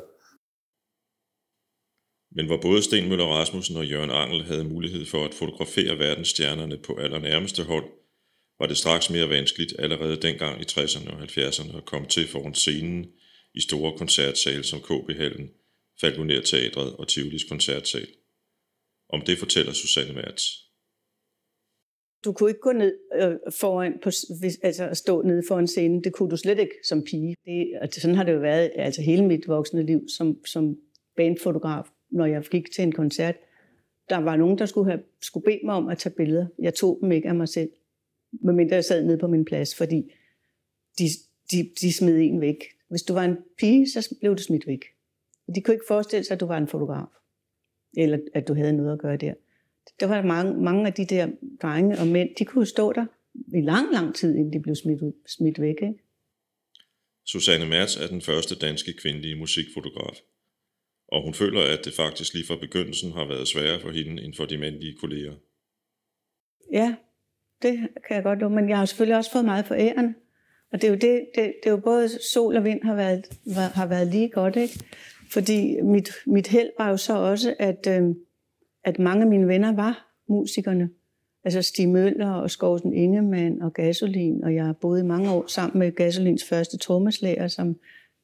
Men 2.35 2.45
hvor 2.45 2.61
både 2.61 2.83
Sten 2.83 3.09
Møller 3.09 3.25
Rasmussen 3.25 3.77
og 3.77 3.87
Jørgen 3.87 4.11
Angel 4.11 4.43
havde 4.43 4.63
mulighed 4.63 5.05
for 5.05 5.25
at 5.25 5.33
fotografere 5.33 5.99
verdensstjernerne 5.99 6.77
på 6.77 6.95
allernærmeste 6.95 7.63
hold, 7.63 7.85
var 8.59 8.67
det 8.67 8.77
straks 8.77 9.09
mere 9.09 9.29
vanskeligt 9.29 9.73
allerede 9.79 10.21
dengang 10.21 10.61
i 10.61 10.65
60'erne 10.71 11.13
og 11.13 11.23
70'erne 11.23 11.77
at 11.77 11.85
komme 11.85 12.07
til 12.07 12.27
foran 12.27 12.55
scenen 12.55 13.11
i 13.53 13.61
store 13.61 13.97
koncertsale 13.97 14.63
som 14.63 14.79
KB-hallen, 14.79 15.51
Falconer 16.01 16.41
Teatret 16.41 16.95
og 16.95 17.07
Tivolis 17.07 17.43
koncertsal. 17.43 18.07
Om 19.09 19.21
det 19.21 19.37
fortæller 19.37 19.73
Susanne 19.73 20.13
Mertz. 20.13 20.43
Du 22.25 22.31
kunne 22.31 22.49
ikke 22.49 22.61
gå 22.61 22.71
ned 22.71 22.97
øh, 23.15 23.35
foran, 23.51 23.93
på, 24.03 24.09
hvis, 24.39 24.59
altså 24.63 24.89
stå 24.93 25.21
nede 25.21 25.43
foran 25.47 25.67
scenen. 25.67 26.03
Det 26.03 26.13
kunne 26.13 26.29
du 26.29 26.37
slet 26.37 26.59
ikke 26.59 26.75
som 26.83 27.03
pige. 27.03 27.35
Det, 27.45 27.73
altså, 27.81 28.01
sådan 28.01 28.15
har 28.15 28.23
det 28.23 28.33
jo 28.33 28.39
været 28.39 28.71
altså 28.75 29.01
hele 29.01 29.25
mit 29.25 29.47
voksne 29.47 29.83
liv 29.83 30.09
som, 30.17 30.45
som 30.45 30.77
bandfotograf. 31.15 31.83
Når 32.09 32.25
jeg 32.25 32.43
gik 32.43 32.71
til 32.71 32.83
en 32.83 32.91
koncert, 32.91 33.35
der 34.09 34.17
var 34.17 34.35
nogen, 34.35 34.57
der 34.57 34.65
skulle, 34.65 34.91
have, 34.91 35.03
skulle 35.21 35.43
bede 35.43 35.59
mig 35.63 35.75
om 35.75 35.87
at 35.87 35.97
tage 35.97 36.15
billeder. 36.15 36.47
Jeg 36.59 36.73
tog 36.73 36.97
dem 37.01 37.11
ikke 37.11 37.29
af 37.29 37.35
mig 37.35 37.49
selv. 37.49 37.69
Medmindre 38.31 38.75
jeg 38.75 38.85
sad 38.85 39.05
nede 39.05 39.17
på 39.17 39.27
min 39.27 39.45
plads, 39.45 39.75
fordi 39.75 40.13
de, 40.99 41.05
de, 41.51 41.69
de 41.81 41.93
smed 41.93 42.19
en 42.19 42.41
væk. 42.41 42.63
Hvis 42.89 43.03
du 43.03 43.13
var 43.13 43.23
en 43.23 43.37
pige, 43.57 43.89
så 43.89 44.15
blev 44.19 44.35
du 44.35 44.41
smidt 44.41 44.67
væk. 44.67 44.85
De 45.55 45.61
kunne 45.61 45.73
ikke 45.73 45.85
forestille 45.87 46.23
sig, 46.23 46.33
at 46.33 46.39
du 46.39 46.45
var 46.45 46.57
en 46.57 46.67
fotograf. 46.67 47.07
Eller 47.97 48.19
at 48.33 48.47
du 48.47 48.53
havde 48.53 48.73
noget 48.73 48.93
at 48.93 48.99
gøre 48.99 49.17
der. 49.17 49.33
Der 49.99 50.05
var 50.05 50.21
mange, 50.21 50.61
mange 50.61 50.87
af 50.87 50.93
de 50.93 51.05
der 51.05 51.27
drenge 51.61 51.99
og 51.99 52.07
mænd, 52.07 52.29
de 52.39 52.45
kunne 52.45 52.65
stå 52.65 52.93
der 52.93 53.05
i 53.53 53.61
lang, 53.61 53.93
lang 53.93 54.15
tid, 54.15 54.35
inden 54.35 54.53
de 54.53 54.59
blev 54.59 54.75
smidt, 54.75 55.01
ud, 55.01 55.13
smidt 55.27 55.61
væk. 55.61 55.75
Ikke? 55.81 56.03
Susanne 57.25 57.65
Mertz 57.65 57.97
er 57.97 58.07
den 58.07 58.21
første 58.21 58.55
danske 58.55 58.93
kvindelige 58.93 59.35
musikfotograf. 59.35 60.17
Og 61.07 61.23
hun 61.23 61.33
føler, 61.33 61.61
at 61.61 61.85
det 61.85 61.93
faktisk 61.93 62.33
lige 62.33 62.45
fra 62.47 62.55
begyndelsen 62.55 63.11
har 63.11 63.27
været 63.27 63.47
sværere 63.47 63.81
for 63.81 63.91
hende 63.91 64.23
end 64.23 64.33
for 64.33 64.45
de 64.45 64.57
mandlige 64.57 64.97
kolleger. 64.97 65.33
Ja, 66.71 66.95
det 67.61 67.73
kan 68.07 68.15
jeg 68.15 68.23
godt 68.23 68.39
love, 68.39 68.55
men 68.55 68.69
jeg 68.69 68.77
har 68.77 68.85
selvfølgelig 68.85 69.17
også 69.17 69.31
fået 69.31 69.45
meget 69.45 69.65
for 69.65 69.75
æren. 69.75 70.15
Og 70.71 70.81
det 70.81 70.87
er 70.87 70.91
jo, 70.91 70.95
det, 70.95 71.25
det, 71.35 71.53
det 71.63 71.69
er 71.69 71.71
jo 71.71 71.77
både 71.77 72.09
sol 72.33 72.55
og 72.55 72.63
vind 72.63 72.83
har 72.83 72.95
været, 72.95 73.25
har 73.73 73.87
været 73.87 74.07
lige 74.07 74.29
godt, 74.29 74.55
ikke? 74.55 74.79
Fordi 75.31 75.81
mit, 75.81 76.09
mit 76.25 76.47
held 76.47 76.69
var 76.77 76.89
jo 76.89 76.97
så 76.97 77.13
også, 77.13 77.55
at, 77.59 77.87
øh, 77.87 78.15
at 78.83 78.99
mange 78.99 79.21
af 79.21 79.27
mine 79.27 79.47
venner 79.47 79.75
var 79.75 80.11
musikerne. 80.27 80.89
Altså 81.43 81.61
Stig 81.61 81.89
Møller 81.89 82.31
og 82.31 82.51
Skovsen 82.51 82.93
Ingemann 82.93 83.61
og 83.61 83.73
Gasolin, 83.73 84.43
og 84.43 84.55
jeg 84.55 84.73
boede 84.81 84.99
i 84.99 85.05
mange 85.05 85.31
år 85.31 85.47
sammen 85.47 85.79
med 85.79 85.91
Gasolins 85.91 86.43
første 86.43 86.77
trommeslager, 86.77 87.47
som 87.47 87.75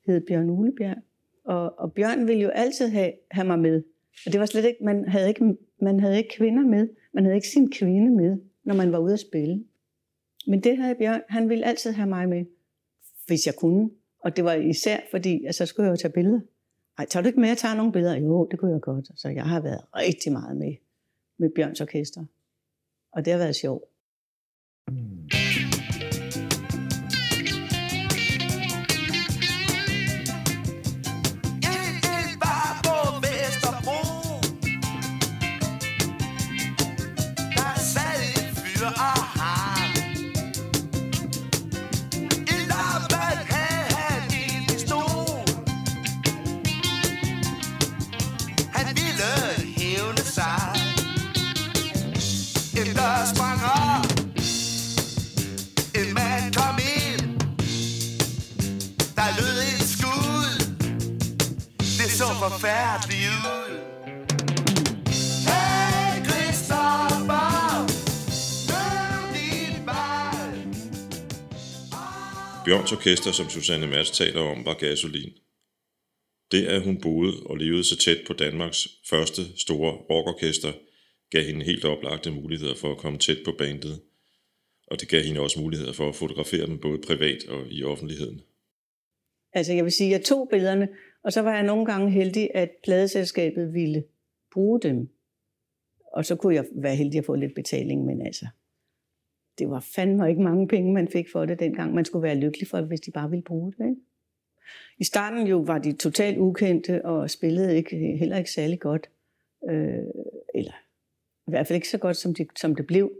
hed 0.07 0.21
Bjørn 0.27 0.49
Ulebjerg. 0.49 0.97
Og, 1.45 1.79
og 1.79 1.93
Bjørn 1.93 2.27
ville 2.27 2.41
jo 2.41 2.49
altid 2.49 2.87
have, 2.87 3.11
have 3.31 3.47
mig 3.47 3.59
med. 3.59 3.83
Og 4.25 4.31
det 4.31 4.39
var 4.39 4.45
slet 4.45 4.65
ikke, 4.65 4.83
man 4.83 5.07
havde 5.07 5.29
ikke, 5.29 5.57
man 5.81 5.99
havde 5.99 6.17
ikke 6.17 6.35
kvinder 6.37 6.63
med. 6.63 6.87
Man 7.13 7.23
havde 7.23 7.35
ikke 7.35 7.47
sin 7.47 7.71
kvinde 7.71 8.11
med, 8.11 8.37
når 8.63 8.75
man 8.75 8.91
var 8.91 8.99
ude 8.99 9.13
at 9.13 9.19
spille. 9.19 9.63
Men 10.47 10.59
det 10.59 10.77
havde 10.77 10.95
Bjørn, 10.95 11.21
han 11.29 11.49
ville 11.49 11.65
altid 11.65 11.91
have 11.91 12.09
mig 12.09 12.29
med, 12.29 12.45
hvis 13.27 13.45
jeg 13.45 13.55
kunne. 13.55 13.89
Og 14.19 14.37
det 14.37 14.43
var 14.43 14.53
især 14.53 14.97
fordi, 15.11 15.45
altså, 15.45 15.65
så 15.65 15.69
skulle 15.69 15.85
jeg 15.85 15.91
jo 15.91 15.97
tage 15.97 16.11
billeder. 16.11 16.39
Ej, 16.97 17.05
tager 17.05 17.23
du 17.23 17.27
ikke 17.27 17.39
med 17.39 17.49
at 17.49 17.57
tage 17.57 17.75
nogle 17.75 17.91
billeder? 17.91 18.15
Jo, 18.15 18.47
det 18.51 18.60
kunne 18.60 18.71
jeg 18.71 18.81
godt. 18.81 19.07
Så 19.15 19.29
jeg 19.29 19.43
har 19.43 19.60
været 19.60 19.81
rigtig 19.95 20.31
meget 20.31 20.57
med, 20.57 20.75
med 21.38 21.49
Bjørns 21.55 21.81
Orkester. 21.81 22.25
Og 23.12 23.25
det 23.25 23.33
har 23.33 23.38
været 23.38 23.55
sjovt. 23.55 23.83
Bjørns 72.67 72.91
orkester, 72.91 73.32
som 73.32 73.49
Susanne 73.49 73.88
Mads 73.88 74.12
taler 74.12 74.41
om, 74.41 74.65
var 74.65 74.73
gasolin. 74.73 75.34
Det, 76.51 76.65
at 76.65 76.82
hun 76.82 77.01
boede 77.01 77.34
og 77.45 77.58
levede 77.58 77.84
så 77.84 77.97
tæt 77.97 78.17
på 78.27 78.34
Danmarks 78.34 78.88
første 79.10 79.41
store 79.58 79.91
rockorkester, 79.91 80.73
gav 81.30 81.43
hende 81.43 81.65
helt 81.65 81.86
oplagte 81.86 82.32
muligheder 82.32 82.75
for 82.75 82.91
at 82.91 82.97
komme 82.97 83.19
tæt 83.19 83.38
på 83.45 83.51
bandet, 83.58 84.01
og 84.88 84.99
det 84.99 85.10
gav 85.10 85.23
hende 85.23 85.39
også 85.39 85.60
muligheder 85.60 85.93
for 85.93 86.10
at 86.10 86.15
fotografere 86.15 86.65
dem 86.65 86.80
både 86.80 87.01
privat 87.08 87.47
og 87.47 87.67
i 87.69 87.84
offentligheden. 87.84 88.41
Altså 89.53 89.73
jeg 89.73 89.84
vil 89.84 89.91
sige, 89.91 90.12
jeg 90.12 90.23
tog 90.23 90.47
billederne, 90.51 90.89
og 91.23 91.34
så 91.34 91.41
var 91.41 91.53
jeg 91.53 91.63
nogle 91.63 91.86
gange 91.86 92.12
heldig, 92.12 92.49
at 92.53 92.69
pladeselskabet 92.84 93.73
ville 93.73 94.03
bruge 94.53 94.82
dem. 94.82 95.10
Og 96.13 96.25
så 96.25 96.36
kunne 96.36 96.56
jeg 96.56 96.65
være 96.75 96.95
heldig 96.95 97.17
at 97.17 97.25
få 97.25 97.36
lidt 97.36 97.56
betaling, 97.56 98.06
men 98.06 98.21
altså, 98.21 98.47
det 99.59 99.69
var 99.69 99.79
fandme 99.79 100.29
ikke 100.29 100.41
mange 100.41 100.67
penge, 100.67 100.93
man 100.93 101.07
fik 101.07 101.31
for 101.31 101.45
det 101.45 101.59
dengang. 101.59 101.93
Man 101.93 102.05
skulle 102.05 102.23
være 102.23 102.35
lykkelig 102.35 102.67
for 102.67 102.77
det, 102.77 102.87
hvis 102.87 103.01
de 103.01 103.11
bare 103.11 103.29
ville 103.29 103.43
bruge 103.43 103.73
det. 103.77 103.85
Ikke? 103.85 104.01
I 104.97 105.03
starten 105.03 105.47
jo 105.47 105.57
var 105.57 105.77
de 105.77 105.93
totalt 105.93 106.37
ukendte 106.37 107.05
og 107.05 107.29
spillede 107.29 107.75
ikke, 107.75 108.17
heller 108.19 108.37
ikke 108.37 108.51
særlig 108.51 108.79
godt. 108.79 109.09
Øh, 109.69 110.03
eller 110.55 110.73
i 111.47 111.51
hvert 111.51 111.67
fald 111.67 111.75
ikke 111.75 111.89
så 111.89 111.97
godt, 111.97 112.17
som, 112.17 112.33
de, 112.33 112.47
som 112.55 112.75
det 112.75 112.87
blev. 112.87 113.11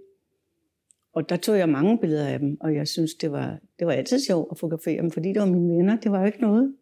Og 1.14 1.30
der 1.30 1.38
tog 1.38 1.58
jeg 1.58 1.70
mange 1.70 1.98
billeder 1.98 2.28
af 2.28 2.40
dem, 2.40 2.58
og 2.62 2.76
jeg 2.76 2.88
synes, 2.88 3.16
det 3.16 3.32
var, 3.32 3.60
det 3.80 3.88
var 3.88 3.94
altid 3.94 4.20
sjovt 4.20 4.48
at 4.52 4.58
fotografere 4.58 5.02
dem, 5.02 5.12
fordi 5.12 5.30
det 5.30 5.40
var 5.40 5.46
mine 5.46 5.78
venner. 5.78 6.00
Det 6.00 6.12
var 6.12 6.20
jo 6.20 6.26
ikke 6.26 6.42
noget. 6.42 6.76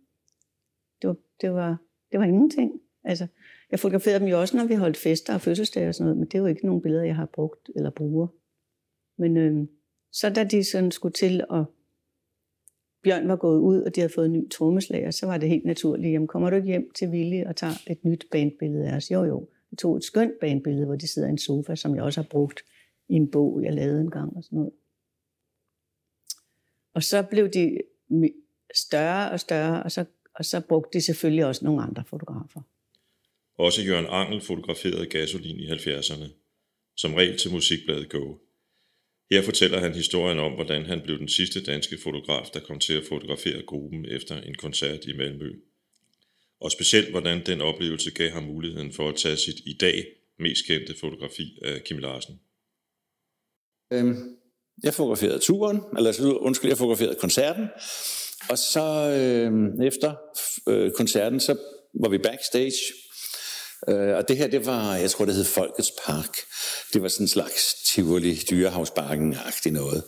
Det 1.01 1.07
var, 1.07 1.15
det 1.41 1.53
var, 1.53 1.77
det 2.11 2.19
var 2.19 2.25
ingenting. 2.25 2.81
Altså, 3.03 3.27
jeg 3.71 3.79
fotograferede 3.79 4.19
dem 4.19 4.27
jo 4.27 4.39
også, 4.39 4.57
når 4.57 4.65
vi 4.65 4.73
holdt 4.73 4.97
fester 4.97 5.33
og 5.33 5.41
fødselsdage 5.41 5.87
og 5.87 5.95
sådan 5.95 6.05
noget, 6.05 6.17
men 6.17 6.27
det 6.27 6.35
er 6.35 6.39
jo 6.39 6.45
ikke 6.45 6.65
nogen 6.65 6.81
billeder, 6.81 7.03
jeg 7.03 7.15
har 7.15 7.25
brugt 7.25 7.69
eller 7.75 7.89
bruger. 7.89 8.27
Men 9.17 9.37
øh, 9.37 9.67
så 10.11 10.29
da 10.29 10.43
de 10.43 10.63
sådan 10.63 10.91
skulle 10.91 11.13
til 11.13 11.45
og 11.49 11.65
Bjørn 13.03 13.27
var 13.27 13.35
gået 13.35 13.59
ud, 13.59 13.81
og 13.81 13.95
de 13.95 14.01
havde 14.01 14.13
fået 14.13 14.25
en 14.25 14.33
ny 14.33 14.49
trommeslager, 14.49 15.11
så 15.11 15.25
var 15.25 15.37
det 15.37 15.49
helt 15.49 15.65
naturligt, 15.65 16.11
jamen 16.11 16.27
kommer 16.27 16.49
du 16.49 16.55
ikke 16.55 16.67
hjem 16.67 16.91
til 16.91 17.11
Ville 17.11 17.47
og 17.47 17.55
tager 17.55 17.73
et 17.87 18.05
nyt 18.05 18.25
bandbillede 18.31 18.89
af 18.89 18.95
os? 18.95 19.11
Jo, 19.11 19.23
jo. 19.23 19.49
Jeg 19.71 19.77
tog 19.77 19.97
et 19.97 20.03
skønt 20.03 20.39
bandbillede, 20.41 20.85
hvor 20.85 20.95
de 20.95 21.07
sidder 21.07 21.27
i 21.27 21.31
en 21.31 21.37
sofa, 21.37 21.75
som 21.75 21.95
jeg 21.95 22.03
også 22.03 22.21
har 22.21 22.27
brugt 22.29 22.59
i 23.09 23.13
en 23.13 23.31
bog, 23.31 23.63
jeg 23.63 23.73
lavede 23.73 24.01
en 24.01 24.11
gang 24.11 24.37
og 24.37 24.43
sådan 24.43 24.57
noget. 24.57 24.73
Og 26.93 27.03
så 27.03 27.23
blev 27.23 27.49
de 27.49 27.77
større 28.75 29.31
og 29.31 29.39
større, 29.39 29.83
og 29.83 29.91
så, 29.91 30.05
og 30.35 30.45
så 30.45 30.61
brugte 30.61 30.97
de 30.97 31.01
selvfølgelig 31.01 31.45
også 31.45 31.65
nogle 31.65 31.81
andre 31.81 32.03
fotografer. 32.07 32.61
Også 33.57 33.81
Jørgen 33.81 34.05
Angel 34.05 34.41
fotograferede 34.41 35.05
gasolin 35.05 35.59
i 35.59 35.67
70'erne, 35.67 36.27
som 36.95 37.13
regel 37.13 37.37
til 37.37 37.51
musikbladet 37.51 38.09
Go. 38.09 38.35
Her 39.31 39.41
fortæller 39.41 39.79
han 39.79 39.93
historien 39.93 40.39
om, 40.39 40.51
hvordan 40.51 40.85
han 40.85 41.01
blev 41.01 41.19
den 41.19 41.29
sidste 41.29 41.63
danske 41.63 41.97
fotograf, 42.03 42.45
der 42.53 42.59
kom 42.59 42.79
til 42.79 42.93
at 42.93 43.03
fotografere 43.09 43.61
gruppen 43.61 44.05
efter 44.05 44.41
en 44.41 44.55
koncert 44.55 45.05
i 45.05 45.13
Malmø. 45.13 45.51
Og 46.59 46.71
specielt, 46.71 47.11
hvordan 47.11 47.45
den 47.45 47.61
oplevelse 47.61 48.11
gav 48.11 48.31
ham 48.31 48.43
muligheden 48.43 48.93
for 48.93 49.09
at 49.09 49.15
tage 49.15 49.37
sit 49.37 49.59
i 49.65 49.77
dag 49.81 50.05
mest 50.39 50.65
kendte 50.67 50.95
fotografi 50.99 51.59
af 51.61 51.83
Kim 51.83 51.97
Larsen. 51.97 52.39
Øhm, 53.93 54.37
jeg 54.83 54.93
fotograferede 54.93 55.39
turen, 55.39 55.81
eller 55.97 56.37
undskyld, 56.39 56.69
jeg 56.71 56.77
fotograferede 56.77 57.15
koncerten, 57.15 57.67
og 58.49 58.57
så 58.57 58.85
øh, 59.19 59.87
efter 59.87 60.15
øh, 60.67 60.91
koncerten, 60.91 61.39
så 61.39 61.57
var 61.93 62.09
vi 62.09 62.17
backstage, 62.17 62.75
øh, 63.89 64.15
og 64.15 64.27
det 64.27 64.37
her, 64.37 64.47
det 64.47 64.65
var, 64.65 64.95
jeg 64.95 65.11
tror, 65.11 65.25
det 65.25 65.35
hed 65.35 65.43
Folkets 65.43 65.91
Park. 66.05 66.37
Det 66.93 67.01
var 67.01 67.07
sådan 67.07 67.23
en 67.23 67.27
slags 67.27 67.73
Tivoli, 67.87 68.35
dyrehavsparken-agtig 68.35 69.71
noget. 69.71 70.03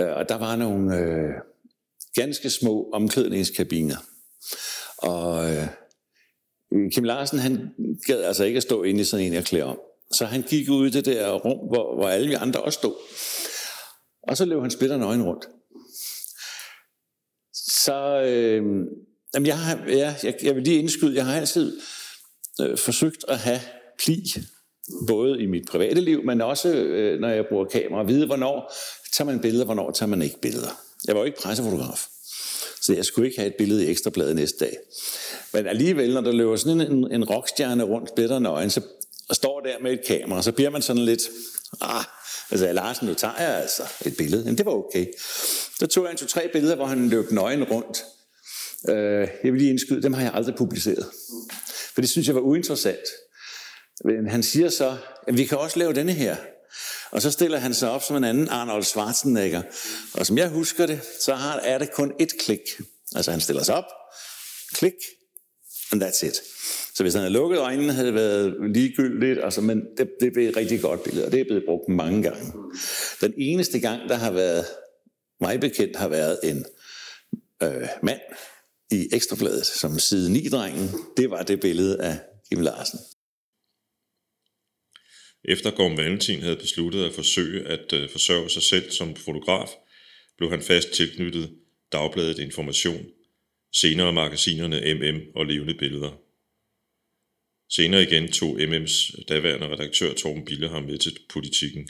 Øh, 0.00 0.12
og 0.16 0.28
der 0.28 0.34
var 0.34 0.56
nogle 0.56 0.96
øh, 0.96 1.30
ganske 2.14 2.50
små 2.50 2.90
omklædningskabiner. 2.92 3.96
Og 4.96 5.50
øh, 5.50 5.66
Kim 6.92 7.04
Larsen, 7.04 7.38
han 7.38 7.70
gad 8.06 8.22
altså 8.22 8.44
ikke 8.44 8.56
at 8.56 8.62
stå 8.62 8.82
inde 8.82 9.00
i 9.00 9.04
sådan 9.04 9.26
en, 9.26 9.32
jeg 9.32 9.44
klæder 9.44 9.64
om. 9.64 9.78
Så 10.12 10.24
han 10.24 10.42
gik 10.42 10.70
ud 10.70 10.86
i 10.86 10.90
det 10.90 11.04
der 11.04 11.32
rum, 11.32 11.68
hvor, 11.68 11.94
hvor 11.94 12.08
alle 12.08 12.28
vi 12.28 12.34
andre 12.34 12.62
også 12.62 12.76
stod. 12.76 12.94
Og 14.22 14.36
så 14.36 14.44
løb 14.44 14.60
han 14.60 14.70
splitter 14.70 14.96
nøgen 14.96 15.22
rundt. 15.22 15.48
Så 17.54 18.22
øh, 18.22 18.62
jamen 19.34 19.46
jeg, 19.46 19.58
har, 19.58 19.84
ja, 19.88 20.14
jeg, 20.22 20.34
jeg 20.42 20.54
vil 20.54 20.62
lige 20.62 20.78
indskyde, 20.78 21.16
jeg 21.16 21.26
har 21.26 21.36
altid 21.36 21.80
øh, 22.60 22.78
forsøgt 22.78 23.24
at 23.28 23.38
have 23.38 23.60
pli, 24.04 24.34
både 25.06 25.40
i 25.40 25.46
mit 25.46 25.68
private 25.68 26.00
liv, 26.00 26.24
men 26.24 26.40
også 26.40 26.68
øh, 26.68 27.20
når 27.20 27.28
jeg 27.28 27.44
bruger 27.48 27.64
kamera, 27.64 28.00
at 28.00 28.08
vide, 28.08 28.26
hvornår 28.26 28.72
tager 29.12 29.26
man 29.26 29.40
billeder, 29.40 29.64
hvornår 29.64 29.90
tager 29.90 30.10
man 30.10 30.22
ikke 30.22 30.40
billeder. 30.40 30.80
Jeg 31.06 31.14
var 31.14 31.20
jo 31.20 31.26
ikke 31.26 31.38
pressefotograf, 31.38 32.06
så 32.80 32.94
jeg 32.94 33.04
skulle 33.04 33.28
ikke 33.28 33.38
have 33.38 33.48
et 33.48 33.56
billede 33.58 33.86
i 33.86 33.90
ekstrabladet 33.90 34.36
næste 34.36 34.64
dag. 34.64 34.76
Men 35.52 35.66
alligevel, 35.66 36.14
når 36.14 36.20
der 36.20 36.32
løber 36.32 36.56
sådan 36.56 36.80
en, 36.80 37.12
en 37.12 37.24
rockstjerne 37.24 37.82
rundt 37.82 38.08
splitter 38.08 38.38
nøgen, 38.38 38.70
så 38.70 38.80
og 39.30 39.36
står 39.36 39.60
der 39.60 39.78
med 39.82 39.92
et 39.92 40.00
kamera, 40.06 40.42
så 40.42 40.52
bliver 40.52 40.70
man 40.70 40.82
sådan 40.82 41.04
lidt, 41.04 41.22
ah, 41.80 42.04
altså 42.50 42.72
Larsen, 42.72 43.08
nu 43.08 43.14
tager 43.14 43.34
jeg 43.38 43.60
altså 43.62 43.82
et 44.06 44.16
billede. 44.16 44.44
Men 44.44 44.58
det 44.58 44.66
var 44.66 44.72
okay. 44.72 45.06
Så 45.78 45.86
tog 45.86 46.04
jeg 46.04 46.10
en 46.10 46.16
to-tre 46.16 46.48
billeder, 46.52 46.76
hvor 46.76 46.86
han 46.86 47.08
løb 47.08 47.30
nøgen 47.30 47.64
rundt. 47.64 48.04
Øh, 48.88 49.28
jeg 49.44 49.52
vil 49.52 49.60
lige 49.60 49.70
indskyde, 49.70 50.02
dem 50.02 50.12
har 50.12 50.22
jeg 50.22 50.34
aldrig 50.34 50.54
publiceret. 50.54 51.06
For 51.94 52.00
det 52.00 52.10
synes 52.10 52.26
jeg 52.26 52.34
var 52.34 52.40
uinteressant. 52.40 53.06
Men 54.04 54.28
han 54.28 54.42
siger 54.42 54.68
så, 54.68 54.96
at 55.26 55.38
vi 55.38 55.44
kan 55.44 55.58
også 55.58 55.78
lave 55.78 55.92
denne 55.92 56.12
her. 56.12 56.36
Og 57.10 57.22
så 57.22 57.30
stiller 57.30 57.58
han 57.58 57.74
sig 57.74 57.90
op 57.90 58.02
som 58.02 58.16
en 58.16 58.24
anden 58.24 58.48
Arnold 58.48 58.82
Schwarzenegger. 58.82 59.62
Og 60.14 60.26
som 60.26 60.38
jeg 60.38 60.48
husker 60.48 60.86
det, 60.86 61.00
så 61.20 61.34
har, 61.34 61.58
er 61.58 61.78
det 61.78 61.92
kun 61.92 62.12
et 62.20 62.38
klik. 62.38 62.60
Altså 63.14 63.30
han 63.30 63.40
stiller 63.40 63.62
sig 63.62 63.74
op, 63.74 63.84
klik, 64.74 64.94
and 65.92 66.02
that's 66.02 66.26
it. 66.26 66.34
Så 66.94 67.02
hvis 67.02 67.14
han 67.14 67.20
havde 67.20 67.32
lukket 67.32 67.58
øjnene, 67.58 67.92
havde 67.92 68.06
det 68.06 68.14
været 68.14 68.54
ligegyldigt, 68.74 69.44
altså, 69.44 69.60
men 69.60 69.82
det, 69.98 70.10
det 70.20 70.32
blev 70.32 70.48
et 70.48 70.56
rigtig 70.56 70.80
godt 70.80 71.02
billede, 71.02 71.26
og 71.26 71.32
det 71.32 71.40
er 71.40 71.44
blevet 71.44 71.64
brugt 71.66 71.88
mange 71.88 72.22
gange. 72.22 72.52
Den 73.20 73.34
eneste 73.38 73.80
gang, 73.80 74.08
der 74.08 74.14
har 74.14 74.30
været, 74.30 74.66
mig 75.40 75.60
bekendt, 75.60 75.96
har 75.96 76.08
været 76.08 76.38
en 76.42 76.64
øh, 77.62 77.88
mand 78.02 78.20
i 78.90 79.08
Ekstrabladet, 79.12 79.66
som 79.66 79.98
side 79.98 80.30
9-drengen, 80.38 80.88
det 81.16 81.30
var 81.30 81.42
det 81.42 81.60
billede 81.60 82.02
af 82.02 82.18
Kim 82.50 82.60
Larsen. 82.60 82.98
Efter 85.44 85.70
Gorm 85.70 85.96
Valentin 85.96 86.42
havde 86.42 86.56
besluttet 86.56 87.04
at 87.04 87.14
forsøge 87.14 87.66
at 87.66 87.92
øh, 87.92 88.10
forsørge 88.10 88.50
sig 88.50 88.62
selv 88.62 88.90
som 88.90 89.16
fotograf, 89.16 89.68
blev 90.36 90.50
han 90.50 90.62
fast 90.62 90.88
tilknyttet 90.90 91.56
Dagbladet 91.92 92.38
Information, 92.38 93.06
senere 93.72 94.12
magasinerne 94.12 94.94
MM 94.94 95.20
og 95.34 95.46
Levende 95.46 95.74
Billeder. 95.74 96.20
Senere 97.68 98.02
igen 98.02 98.32
tog 98.32 98.60
MM's 98.60 99.24
daværende 99.28 99.68
redaktør 99.68 100.14
Torben 100.14 100.44
Bille 100.44 100.68
ham 100.68 100.82
med 100.82 100.98
til 100.98 101.18
politikken. 101.30 101.88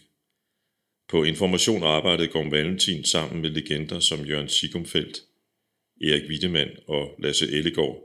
På 1.08 1.24
Information 1.24 1.82
arbejdede 1.82 2.28
Gorm 2.28 2.50
Valentin 2.50 3.04
sammen 3.04 3.42
med 3.42 3.50
legender 3.50 4.00
som 4.00 4.26
Jørgen 4.26 4.48
Sigumfeldt, 4.48 5.22
Erik 6.00 6.30
Wittemann 6.30 6.70
og 6.88 7.08
Lasse 7.18 7.46
Ellegaard, 7.52 7.96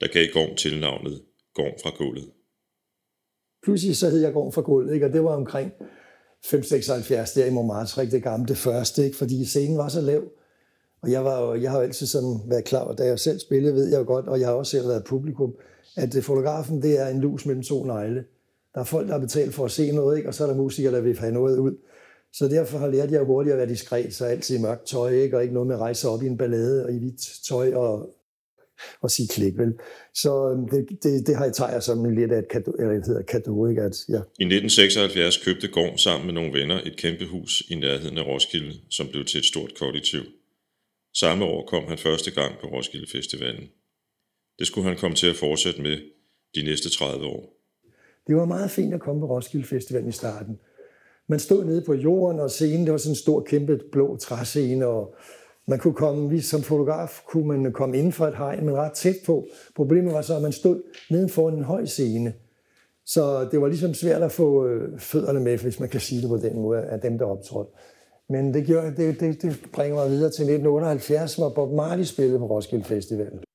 der 0.00 0.08
gav 0.08 0.26
Gorm 0.32 0.56
tilnavnet 0.56 1.22
Gorm 1.54 1.74
fra 1.82 1.90
gulvet. 1.98 2.30
Pludselig 3.62 3.96
så 3.96 4.10
hed 4.10 4.20
jeg 4.20 4.32
Gorm 4.32 4.52
fra 4.52 4.62
gulvet, 4.62 4.94
ikke? 4.94 5.06
og 5.06 5.12
det 5.12 5.24
var 5.24 5.36
omkring 5.36 5.72
576 6.44 7.32
der 7.32 7.46
i 7.46 7.50
Montmartre, 7.50 8.06
det 8.06 8.22
gamle 8.22 8.48
det 8.48 8.56
første, 8.56 9.04
ikke? 9.04 9.16
fordi 9.16 9.44
scenen 9.44 9.78
var 9.78 9.88
så 9.88 10.00
lav. 10.00 10.22
Og 11.02 11.10
jeg, 11.10 11.24
var 11.24 11.40
jo, 11.40 11.54
jeg 11.54 11.70
har 11.70 11.78
jo 11.78 11.84
altid 11.84 12.06
sådan 12.06 12.40
været 12.46 12.64
klar, 12.64 12.84
og 12.84 12.98
da 12.98 13.04
jeg 13.04 13.18
selv 13.18 13.38
spillede, 13.38 13.74
ved 13.74 13.90
jeg 13.90 13.98
jo 13.98 14.04
godt, 14.04 14.26
og 14.28 14.40
jeg 14.40 14.48
har 14.48 14.54
også 14.54 14.70
selv 14.70 14.88
været 14.88 15.04
publikum, 15.04 15.54
at 15.96 16.16
øh, 16.16 16.22
fotografen, 16.22 16.82
det 16.82 17.00
er 17.00 17.08
en 17.08 17.20
lus 17.20 17.46
mellem 17.46 17.62
to 17.62 17.84
negle. 17.84 18.24
Der 18.74 18.80
er 18.80 18.84
folk, 18.84 19.06
der 19.06 19.12
har 19.12 19.20
betalt 19.20 19.54
for 19.54 19.64
at 19.64 19.70
se 19.70 19.92
noget, 19.92 20.16
ikke? 20.16 20.28
og 20.28 20.34
så 20.34 20.44
er 20.44 20.48
der 20.48 20.56
musikere, 20.56 20.92
der 20.92 21.00
vil 21.00 21.18
have 21.18 21.32
noget 21.32 21.58
ud. 21.58 21.76
Så 22.38 22.48
derfor 22.48 22.78
har 22.78 22.88
lært 22.88 23.10
jeg 23.10 23.22
hurtigt 23.22 23.52
at 23.52 23.58
være 23.58 23.68
diskret, 23.68 24.14
så 24.14 24.24
altid 24.24 24.58
i 24.58 24.60
mørkt 24.60 24.86
tøj, 24.86 25.10
ikke? 25.10 25.36
og 25.36 25.42
ikke 25.42 25.54
noget 25.54 25.66
med 25.66 25.74
at 25.74 25.80
rejse 25.80 26.08
op 26.08 26.22
i 26.22 26.26
en 26.26 26.36
ballade 26.36 26.84
og 26.84 26.92
i 26.92 26.98
hvidt 26.98 27.20
tøj 27.48 27.74
og, 27.74 28.16
og 29.00 29.10
sige 29.10 29.28
klik, 29.28 29.58
vel? 29.58 29.72
Så 30.14 30.50
øhm, 30.50 30.68
det, 30.68 31.02
det, 31.02 31.26
det 31.26 31.36
har 31.36 31.44
jeg 31.44 31.54
tager 31.54 31.80
som 31.80 32.04
lidt 32.04 32.32
af 32.32 32.38
et 32.38 32.48
kado, 32.48 32.70
eller 32.70 32.92
det 32.94 33.06
hedder 33.06 33.22
kado, 33.22 33.66
ikke? 33.66 33.82
At, 33.82 33.96
ja. 34.08 34.20
I 34.38 34.44
1976 34.44 35.44
købte 35.44 35.68
Gorm 35.68 35.98
sammen 35.98 36.26
med 36.26 36.34
nogle 36.34 36.52
venner 36.60 36.80
et 36.84 36.96
kæmpe 36.96 37.26
hus 37.26 37.62
i 37.70 37.74
nærheden 37.74 38.18
af 38.18 38.26
Roskilde, 38.26 38.74
som 38.90 39.08
blev 39.08 39.24
til 39.24 39.38
et 39.38 39.44
stort 39.44 39.72
kollektiv. 39.78 40.22
Samme 41.14 41.44
år 41.44 41.66
kom 41.66 41.84
han 41.88 41.98
første 41.98 42.30
gang 42.30 42.52
på 42.60 42.66
Roskilde 42.66 43.06
Festivalen. 43.12 43.66
Det 44.58 44.66
skulle 44.66 44.88
han 44.88 44.96
komme 44.96 45.16
til 45.16 45.26
at 45.26 45.36
fortsætte 45.36 45.82
med 45.82 45.96
de 46.54 46.62
næste 46.62 46.90
30 46.90 47.26
år. 47.26 47.42
Det 48.26 48.36
var 48.36 48.44
meget 48.44 48.70
fint 48.70 48.94
at 48.94 49.00
komme 49.00 49.20
på 49.20 49.26
Roskilde 49.26 49.66
Festival 49.66 50.08
i 50.08 50.12
starten. 50.12 50.58
Man 51.28 51.38
stod 51.38 51.64
nede 51.64 51.82
på 51.82 51.94
jorden, 51.94 52.40
og 52.40 52.50
scenen, 52.50 52.84
det 52.84 52.92
var 52.92 52.98
sådan 52.98 53.12
en 53.12 53.16
stor, 53.16 53.40
kæmpe 53.40 53.80
blå 53.92 54.16
træscene, 54.16 54.86
og 54.86 55.14
man 55.66 55.78
kunne 55.78 55.94
komme, 55.94 56.30
vi 56.30 56.40
som 56.40 56.62
fotograf 56.62 57.22
kunne 57.26 57.46
man 57.46 57.72
komme 57.72 57.98
inden 57.98 58.12
for 58.12 58.26
et 58.26 58.36
hegn, 58.36 58.66
men 58.66 58.76
ret 58.76 58.92
tæt 58.92 59.16
på. 59.26 59.46
Problemet 59.76 60.14
var 60.14 60.22
så, 60.22 60.36
at 60.36 60.42
man 60.42 60.52
stod 60.52 60.82
neden 61.10 61.28
for 61.28 61.48
en 61.48 61.62
høj 61.62 61.84
scene. 61.84 62.34
Så 63.06 63.48
det 63.50 63.60
var 63.60 63.68
ligesom 63.68 63.94
svært 63.94 64.22
at 64.22 64.32
få 64.32 64.66
øh, 64.66 64.98
fødderne 64.98 65.40
med, 65.40 65.58
hvis 65.58 65.80
man 65.80 65.88
kan 65.88 66.00
sige 66.00 66.20
det 66.20 66.28
på 66.28 66.36
den 66.36 66.60
måde, 66.60 66.82
af 66.82 67.00
dem, 67.00 67.18
der 67.18 67.24
optrådte. 67.24 67.70
Men 68.28 68.54
det, 68.54 68.66
gjorde, 68.66 68.96
det, 68.96 69.20
det, 69.20 69.42
det 69.42 69.60
bringer 69.72 69.96
mig 69.96 70.10
videre 70.10 70.30
til 70.30 70.42
1978, 70.42 71.34
hvor 71.34 71.48
Bob 71.48 71.72
Marley 71.72 72.04
spillede 72.04 72.38
på 72.38 72.46
Roskilde 72.46 72.84
Festival. 72.84 73.45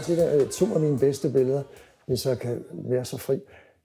Exodus. 0.00 0.18
også 0.18 0.36
et 0.36 0.40
af 0.40 0.48
to 0.48 0.74
af 0.74 0.80
mine 0.80 0.98
bedste 0.98 1.30
billeder, 1.30 1.62
hvis 2.06 2.26
jeg 2.26 2.38
kan 2.38 2.64
være 2.72 3.04
så 3.04 3.16
fri. 3.16 3.38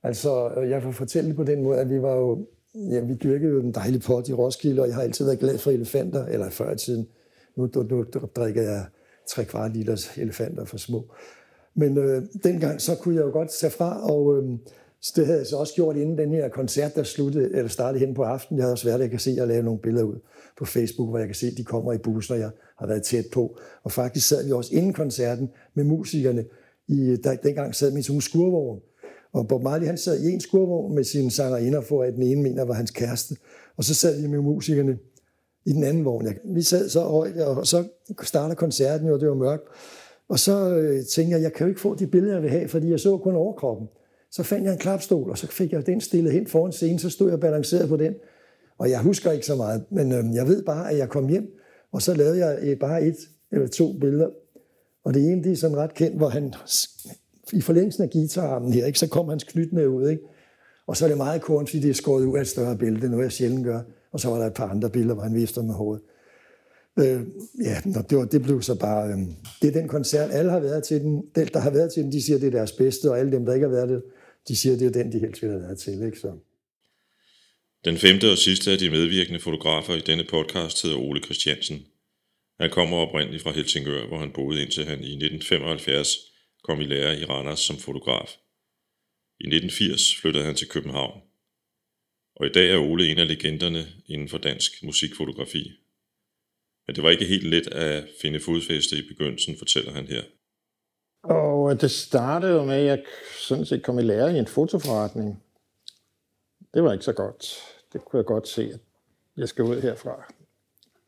Altså, 0.04 0.50
øh, 0.58 0.70
jeg 0.70 0.82
kan 0.82 0.94
fortælle 0.94 1.28
det 1.28 1.36
på 1.36 1.44
den 1.44 1.64
måde, 1.64 1.80
at 1.80 1.90
vi 1.90 2.02
var 2.02 2.16
jo, 2.16 2.48
ja, 2.76 3.00
vi 3.00 3.14
dyrkede 3.14 3.52
jo 3.52 3.62
den 3.62 3.72
dejlige 3.72 4.02
pot 4.02 4.30
i 4.30 4.34
Roskilde, 4.34 4.82
og 4.82 4.88
jeg 4.88 4.96
har 4.96 5.02
altid 5.02 5.26
været 5.26 5.40
glad 5.40 5.58
for 5.58 5.72
elefanter, 5.72 6.26
eller 6.26 6.50
før 6.50 6.74
i 6.74 6.78
tiden. 6.78 7.08
Nu, 7.56 7.70
nu, 7.74 7.84
nu 7.90 8.06
drikker 8.36 8.62
jeg 8.62 8.86
tre 9.28 9.46
kvart 9.46 9.74
liters 9.74 10.18
elefanter 10.18 10.66
for 10.66 10.78
små. 10.78 11.06
Men 11.76 11.98
øh, 11.98 12.24
dengang, 12.44 12.82
så 12.82 12.96
kunne 12.96 13.16
jeg 13.16 13.24
jo 13.24 13.32
godt 13.32 13.50
tage 13.50 13.72
fra, 13.72 14.12
og 14.12 14.38
øh, 14.38 14.44
Så 15.02 15.14
det 15.16 15.26
havde 15.26 15.40
jeg 15.40 15.48
så 15.48 15.58
også 15.58 15.74
gjort 15.76 15.96
inden 15.96 16.18
den 16.18 16.32
her 16.32 16.50
koncert, 16.50 16.96
der 16.96 17.04
sluttede, 17.04 17.56
eller 17.56 17.70
startede 17.70 18.06
hen 18.06 18.14
på 18.14 18.24
aftenen. 18.24 18.58
Jeg 18.58 18.64
havde 18.64 18.74
også 18.74 18.88
været, 18.88 19.00
jeg 19.00 19.10
kan 19.10 19.20
se, 19.20 19.38
at 19.42 19.48
lave 19.48 19.64
nogle 19.64 19.80
billeder 19.80 20.06
ud 20.06 20.16
på 20.58 20.66
Facebook, 20.66 21.10
hvor 21.10 21.18
jeg 21.18 21.28
kan 21.28 21.36
se, 21.36 21.48
at 21.48 21.58
de 21.58 21.64
kommer 21.64 21.94
i 21.94 21.98
bussen, 21.98 22.34
og 22.34 22.40
jeg 22.40 22.50
har 22.80 22.88
været 22.88 23.04
tæt 23.04 23.26
på. 23.34 23.58
Og 23.84 23.92
faktisk 23.92 24.28
sad 24.28 24.46
vi 24.46 24.52
også 24.52 24.76
inden 24.76 24.94
koncerten 24.94 25.50
med 25.74 25.84
musikerne. 25.84 26.46
I, 26.88 27.18
der, 27.24 27.36
dengang 27.36 27.76
sad 27.76 27.92
min 27.92 28.04
sådan 28.04 28.18
en 28.18 28.22
skurvogn. 28.22 28.80
Og 29.34 29.48
Bob 29.48 29.64
Marley, 29.64 29.88
han 29.88 29.98
sad 29.98 30.20
i 30.20 30.32
en 30.32 30.42
skurvogn 30.42 30.96
med 30.96 31.04
sine 31.04 31.32
sangerinder, 31.32 31.82
for 31.82 32.04
at 32.04 32.14
den 32.14 32.24
ene 32.24 32.42
mener 32.42 32.66
var 32.66 32.74
hans 32.74 32.92
kæreste. 32.92 33.36
Og 33.78 33.84
så 33.84 33.94
sad 33.94 34.22
vi 34.22 34.28
med 34.28 34.40
musikerne 34.40 34.98
i 35.66 35.72
den 35.72 35.84
anden 35.84 36.06
vogn. 36.06 36.28
Vi 36.44 36.62
sad 36.62 36.90
så 36.90 37.02
højt, 37.02 37.38
og 37.38 37.68
så 37.68 37.84
starter 38.24 38.56
koncerten, 38.56 39.10
og 39.10 39.20
det 39.20 39.30
var 39.30 39.36
mørkt. 39.36 39.64
Og 40.30 40.40
så 40.40 40.76
øh, 40.76 41.06
tænkte 41.06 41.36
jeg, 41.36 41.44
jeg 41.44 41.54
kan 41.54 41.66
jo 41.66 41.70
ikke 41.70 41.82
få 41.82 41.96
de 41.96 42.08
billeder, 42.08 42.34
jeg 42.34 42.44
vil 42.44 42.50
have, 42.50 42.68
fordi 42.68 42.92
jeg 42.92 43.00
så 43.00 43.18
kun 43.18 43.36
overkroppen. 43.36 43.88
Så 44.32 44.44
fandt 44.44 44.66
jeg 44.66 44.74
en 44.74 44.80
klapstol, 44.80 45.30
og 45.30 45.38
så 45.38 45.48
fik 45.48 45.72
jeg 45.72 45.86
den 45.86 46.02
stillet 46.02 46.34
hen 46.34 46.48
foran 46.48 46.72
scenen, 46.72 47.00
så 47.00 47.10
stod 47.10 47.30
jeg 47.30 47.40
balanceret 47.40 47.90
på 47.90 47.98
den. 47.98 48.14
Og 48.78 48.90
jeg 48.90 49.02
husker 49.02 49.32
ikke 49.32 49.46
så 49.46 49.56
meget, 49.56 49.84
men 49.90 50.12
øh, 50.12 50.36
jeg 50.36 50.48
ved 50.48 50.64
bare, 50.64 50.92
at 50.92 50.98
jeg 50.98 51.10
kom 51.10 51.28
hjem, 51.28 51.48
og 51.92 52.02
så 52.02 52.14
lavede 52.14 52.46
jeg 52.46 52.60
øh, 52.62 52.80
bare 52.80 53.04
et 53.04 53.16
eller 53.52 53.68
to 53.68 53.94
billeder. 53.94 54.30
Og 55.04 55.14
det 55.14 55.32
ene, 55.32 55.44
det 55.44 55.52
er 55.52 55.56
sådan 55.56 55.78
ret 55.78 55.94
kendt, 55.94 56.18
hvor 56.18 56.30
han 56.30 56.54
i 57.54 57.62
forlængelsen 57.62 58.04
af 58.04 58.10
guitararmen 58.10 58.74
her, 58.74 58.86
ikke, 58.86 59.00
så 59.00 59.08
kom 59.08 59.30
hans 59.30 59.44
knytnæve 59.44 59.90
ud, 59.90 60.10
ikke? 60.10 60.24
Og 60.88 60.98
så 60.98 61.06
er 61.06 61.10
det 61.10 61.18
meget 61.18 61.42
kort, 61.42 61.70
fordi 61.70 61.80
det 61.82 61.90
er 61.90 61.94
skåret 61.94 62.26
ud 62.26 62.38
af 62.38 62.42
et 62.42 62.48
større 62.48 62.78
billede, 62.78 63.02
det 63.02 63.08
er 63.08 63.12
noget, 63.12 63.24
jeg 63.24 63.32
sjældent 63.32 63.66
gør. 63.66 63.82
Og 64.12 64.20
så 64.20 64.30
var 64.30 64.38
der 64.38 64.46
et 64.46 64.54
par 64.54 64.68
andre 64.68 64.90
billeder, 64.90 65.14
hvor 65.14 65.24
han 65.24 65.36
vifter 65.36 65.62
med 65.62 65.74
hovedet. 65.74 66.04
Øh, 67.00 67.22
ja, 67.64 67.78
det, 68.10 68.18
var, 68.18 68.26
det 68.26 68.42
blev 68.42 68.62
så 68.62 68.80
bare... 68.80 69.10
Øh, 69.10 69.18
det 69.62 69.68
er 69.68 69.80
den 69.80 69.88
koncert, 69.88 70.30
alle 70.32 70.52
har 70.52 70.60
været 70.60 70.84
til 70.84 71.02
den. 71.02 71.24
Dem, 71.36 71.48
der 71.48 71.60
har 71.60 71.70
været 71.70 71.94
til 71.94 72.04
den, 72.04 72.12
de 72.12 72.22
siger, 72.26 72.40
det 72.40 72.48
er 72.48 72.52
deres 72.52 72.72
bedste, 72.72 73.12
og 73.12 73.20
alle 73.20 73.32
dem, 73.32 73.46
der 73.46 73.54
ikke 73.54 73.68
har 73.68 73.76
været 73.76 73.90
det, 73.90 74.04
de 74.48 74.56
siger, 74.56 74.78
det 74.78 74.88
er 74.88 74.92
den, 74.92 75.12
de 75.12 75.20
helst 75.20 75.42
ville 75.42 75.54
have 75.54 75.64
været 75.64 75.78
til. 75.78 76.04
Ikke? 76.06 76.20
Så. 76.20 76.32
Den 77.86 77.98
femte 77.98 78.32
og 78.32 78.38
sidste 78.38 78.72
af 78.72 78.78
de 78.78 78.90
medvirkende 78.90 79.40
fotografer 79.40 79.94
i 79.96 80.00
denne 80.00 80.24
podcast 80.24 80.84
hedder 80.84 80.98
Ole 80.98 81.22
Christiansen. 81.22 81.86
Han 82.60 82.70
kommer 82.70 82.98
oprindeligt 82.98 83.44
fra 83.44 83.52
Helsingør, 83.52 84.08
hvor 84.08 84.20
han 84.20 84.32
boede 84.32 84.62
indtil 84.62 84.86
han 84.86 85.00
i 85.00 85.14
1975 85.14 86.08
kom 86.64 86.82
i 86.82 86.86
lære 86.86 87.20
i 87.20 87.26
Randers 87.26 87.60
som 87.60 87.78
fotograf. 87.78 88.30
I 89.40 89.48
1980 89.48 90.16
flyttede 90.22 90.46
han 90.46 90.56
til 90.56 90.70
København. 90.70 91.22
Og 92.36 92.46
i 92.46 92.50
dag 92.50 92.72
er 92.72 92.78
Ole 92.78 93.12
en 93.12 93.18
af 93.18 93.28
legenderne 93.28 93.88
inden 94.08 94.30
for 94.30 94.38
dansk 94.38 94.84
musikfotografi. 94.84 95.72
Men 96.88 96.96
det 96.96 97.04
var 97.04 97.10
ikke 97.10 97.26
helt 97.26 97.48
let 97.48 97.68
at 97.68 98.08
finde 98.22 98.40
fodfæste 98.40 98.98
i 98.98 99.08
begyndelsen, 99.08 99.58
fortæller 99.58 99.92
han 99.94 100.08
her. 100.08 100.24
Og 101.24 101.72
øh, 101.72 101.82
det 101.82 101.92
startede 101.92 102.54
jo 102.54 102.64
med, 102.64 102.76
at 102.76 102.86
jeg 102.86 103.04
sådan 103.40 103.66
set 103.66 103.84
kom 103.84 104.00
i 104.00 104.02
lære 104.02 104.36
i 104.36 104.40
en 104.40 104.48
fotoforretning. 104.48 105.44
Det 106.74 106.84
var 106.84 106.94
ikke 106.94 107.06
så 107.06 107.14
godt. 107.14 107.75
Det 107.96 108.06
kunne 108.06 108.18
jeg 108.18 108.26
godt 108.26 108.48
se, 108.48 108.72
at 108.74 108.80
jeg 109.38 109.50
skal 109.50 109.64
ud 109.66 109.82
herfra. 109.82 110.34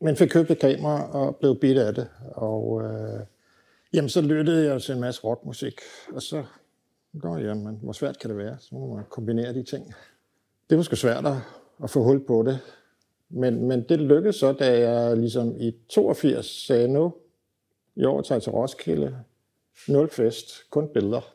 Men 0.00 0.16
fik 0.16 0.28
købt 0.28 0.50
et 0.50 0.58
kamera 0.58 1.10
og 1.12 1.36
blev 1.36 1.60
bidt 1.60 1.78
af 1.78 1.94
det. 1.94 2.08
Og 2.32 2.82
øh, 2.82 3.20
jamen, 3.92 4.08
så 4.08 4.20
lyttede 4.20 4.72
jeg 4.72 4.82
til 4.82 4.94
en 4.94 5.00
masse 5.00 5.24
rockmusik. 5.24 5.80
Og 6.12 6.22
så, 6.22 6.44
nå 7.12 7.36
jamen, 7.36 7.78
hvor 7.82 7.92
svært 7.92 8.18
kan 8.18 8.30
det 8.30 8.38
være? 8.38 8.56
Så 8.60 8.74
må 8.74 8.94
man 8.94 9.04
kombinere 9.10 9.54
de 9.54 9.62
ting. 9.62 9.94
Det 10.70 10.76
var 10.76 10.82
sgu 10.82 10.96
svært 10.96 11.24
at 11.84 11.90
få 11.90 12.02
hul 12.02 12.26
på 12.26 12.42
det. 12.42 12.58
Men, 13.28 13.68
men 13.68 13.82
det 13.88 14.00
lykkedes 14.00 14.36
så, 14.36 14.52
da 14.52 14.90
jeg 14.90 15.16
ligesom 15.16 15.56
i 15.60 15.74
82 15.88 16.46
sagde 16.46 16.88
nu, 16.88 17.14
i 17.96 18.04
år 18.04 18.22
tager 18.22 18.36
jeg 18.36 18.42
til 18.42 18.52
Roskilde, 18.52 19.18
nul 19.88 20.08
fest, 20.10 20.70
kun 20.70 20.88
billeder. 20.94 21.34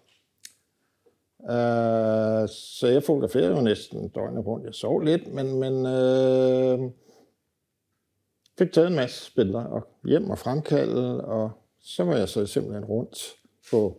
Uh, 1.43 2.49
så 2.49 2.87
jeg 2.87 3.03
fotograferede 3.03 3.55
jo 3.55 3.61
næsten 3.61 4.09
døgnet 4.09 4.45
rundt. 4.45 4.65
Jeg 4.65 4.73
sov 4.73 4.99
lidt, 4.99 5.33
men, 5.33 5.59
men 5.59 5.85
øh, 5.85 6.91
fik 8.57 8.71
taget 8.71 8.87
en 8.87 8.95
masse 8.95 9.35
billeder 9.35 9.63
og 9.63 9.87
hjem 10.07 10.29
og 10.29 10.37
fremkalde, 10.37 11.25
og 11.25 11.51
så 11.79 12.03
var 12.03 12.15
jeg 12.15 12.29
så 12.29 12.45
simpelthen 12.45 12.85
rundt 12.85 13.35
på 13.71 13.97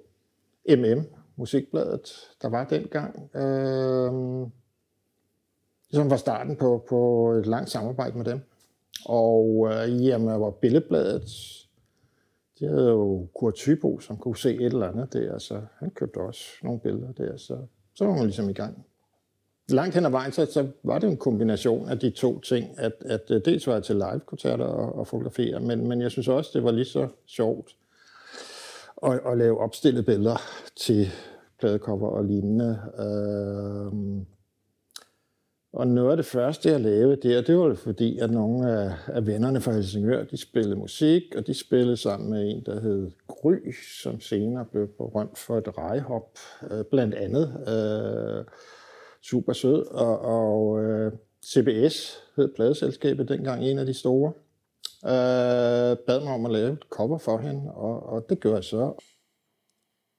MM, 0.69 1.03
musikbladet, 1.37 2.13
der 2.43 2.49
var 2.49 2.65
dengang. 2.65 3.37
Øh, 3.37 4.13
ligesom 5.91 6.05
som 6.05 6.11
var 6.11 6.17
starten 6.17 6.57
på, 6.57 6.85
på 6.89 7.31
et 7.33 7.47
langt 7.47 7.71
samarbejde 7.71 8.17
med 8.17 8.25
dem. 8.25 8.41
Og 9.07 9.69
øh, 9.71 9.95
uh, 9.95 10.07
jamen, 10.07 10.41
var 10.41 10.51
Billedbladet, 10.51 11.31
de 12.61 12.67
havde 12.69 12.89
jo 12.89 13.27
Kurt 13.35 13.55
Thybo, 13.55 14.01
som 14.01 14.17
kunne 14.17 14.37
se 14.37 14.55
et 14.55 14.63
eller 14.63 14.89
andet 14.89 15.13
der, 15.13 15.39
så 15.39 15.61
han 15.79 15.91
købte 15.91 16.19
også 16.19 16.41
nogle 16.63 16.81
billeder 16.81 17.13
der, 17.13 17.37
så, 17.37 17.59
så 17.95 18.05
var 18.05 18.15
man 18.15 18.25
ligesom 18.25 18.51
i 18.51 18.53
gang. 18.53 18.87
Langt 19.69 19.95
hen 19.95 20.07
ad 20.07 20.11
vejen, 20.11 20.33
så, 20.33 20.47
så 20.47 20.69
var 20.83 20.99
det 20.99 21.11
en 21.11 21.17
kombination 21.17 21.89
af 21.89 21.99
de 21.99 22.11
to 22.11 22.41
ting, 22.41 22.79
at, 22.79 22.93
at 23.05 23.31
øh, 23.31 23.41
dels 23.45 23.67
var 23.67 23.73
jeg 23.73 23.83
til 23.83 23.97
live-koncerter 23.97 24.65
og, 24.65 24.99
og 24.99 25.07
fotografere, 25.07 25.61
men, 25.61 25.89
men 25.89 26.03
jeg 26.03 26.11
synes 26.11 26.29
også, 26.29 26.51
det 26.55 26.65
var 26.65 26.71
lige 26.71 26.85
så 26.85 27.09
sjovt 27.27 27.77
at, 29.03 29.21
at 29.27 29.39
lave 29.39 29.59
opstillede 29.59 30.05
billeder 30.05 30.37
til 30.77 31.07
pladecover 31.59 32.09
og 32.09 32.25
lignende. 32.25 32.81
Øh, 32.99 34.25
og 35.75 35.87
noget 35.87 36.11
af 36.11 36.17
det 36.17 36.27
første, 36.27 36.69
jeg 36.69 36.81
lavede 36.81 37.29
der, 37.29 37.43
det 37.43 37.59
var 37.59 37.75
fordi, 37.75 38.19
at 38.19 38.31
nogle 38.31 38.73
af, 38.73 38.93
af 39.07 39.27
vennerne 39.27 39.61
fra 39.61 39.73
Helsingør, 39.73 40.25
de 40.25 40.37
spillede 40.37 40.77
musik, 40.77 41.23
og 41.37 41.47
de 41.47 41.55
spillede 41.55 41.97
sammen 41.97 42.31
med 42.31 42.51
en, 42.51 42.63
der 42.67 42.81
hed 42.81 43.11
Gry, 43.27 43.73
som 44.03 44.21
senere 44.21 44.65
blev 44.65 44.89
berømt 44.89 45.39
for 45.39 45.59
et 45.59 45.79
rejhop, 45.79 46.39
øh, 46.71 46.85
blandt 46.91 47.15
andet. 47.15 47.47
Øh, 47.69 48.45
super 49.23 49.53
sød. 49.53 49.87
Og, 49.87 50.19
og 50.21 50.85
øh, 50.85 51.13
CBS 51.47 52.19
hed 52.37 52.55
pladeselskabet 52.55 53.29
dengang, 53.29 53.65
en 53.65 53.79
af 53.79 53.87
de 53.87 53.95
store. 53.95 54.33
Øh, 55.05 55.97
bad 56.07 56.21
mig 56.25 56.35
om 56.35 56.47
at 56.47 56.53
lave 56.53 56.73
et 56.73 56.85
cover 56.91 57.19
for 57.19 57.39
hende, 57.39 57.73
og, 57.75 58.07
og 58.07 58.27
det 58.29 58.41
gjorde 58.41 58.57
jeg 58.57 58.65
så. 58.65 58.93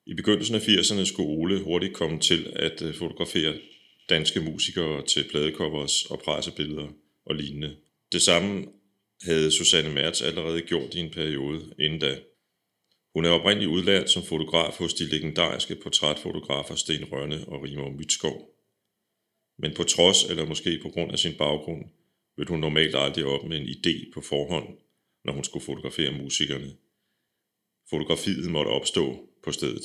I 0.06 0.14
begyndelsen 0.14 0.56
af 0.56 0.60
80'erne 0.60 1.06
skulle 1.06 1.30
Ole 1.30 1.64
hurtigt 1.64 1.94
komme 1.94 2.20
til 2.20 2.54
at 2.56 2.82
øh, 2.82 2.94
fotografere 2.94 3.54
danske 4.10 4.40
musikere 4.42 5.06
til 5.06 5.28
pladecovers 5.30 6.06
og 6.06 6.20
pressebilleder 6.20 6.88
og 7.26 7.36
lignende. 7.36 7.76
Det 8.12 8.22
samme 8.22 8.66
havde 9.22 9.52
Susanne 9.52 9.94
Mertz 9.94 10.22
allerede 10.22 10.62
gjort 10.62 10.94
i 10.94 11.00
en 11.00 11.12
periode 11.12 11.74
inden 11.80 12.00
da. 12.00 12.20
Hun 13.14 13.26
er 13.26 13.30
oprindeligt 13.30 13.72
udlært 13.72 14.10
som 14.10 14.24
fotograf 14.24 14.78
hos 14.78 14.94
de 14.94 15.10
legendariske 15.10 15.76
portrætfotografer 15.76 16.76
Sten 16.76 17.06
Rønne 17.12 17.48
og 17.48 17.64
Rimor 17.64 17.90
Mytskov. 17.90 18.56
Men 19.58 19.74
på 19.74 19.84
trods 19.84 20.24
eller 20.24 20.46
måske 20.46 20.80
på 20.82 20.90
grund 20.90 21.12
af 21.12 21.20
sin 21.20 21.38
baggrund, 21.38 21.86
vil 22.38 22.48
hun 22.48 22.60
normalt 22.60 22.96
aldrig 22.96 23.26
op 23.26 23.44
med 23.46 23.58
en 23.58 23.68
idé 23.68 24.12
på 24.14 24.22
forhånd, 24.22 24.78
når 25.26 25.34
hun 25.34 25.44
skulle 25.44 25.66
fotografere 25.66 26.12
musikerne. 26.12 26.76
Fotografiet 27.90 28.52
måtte 28.52 28.70
opstå 28.70 29.30
på 29.44 29.52
stedet. 29.52 29.84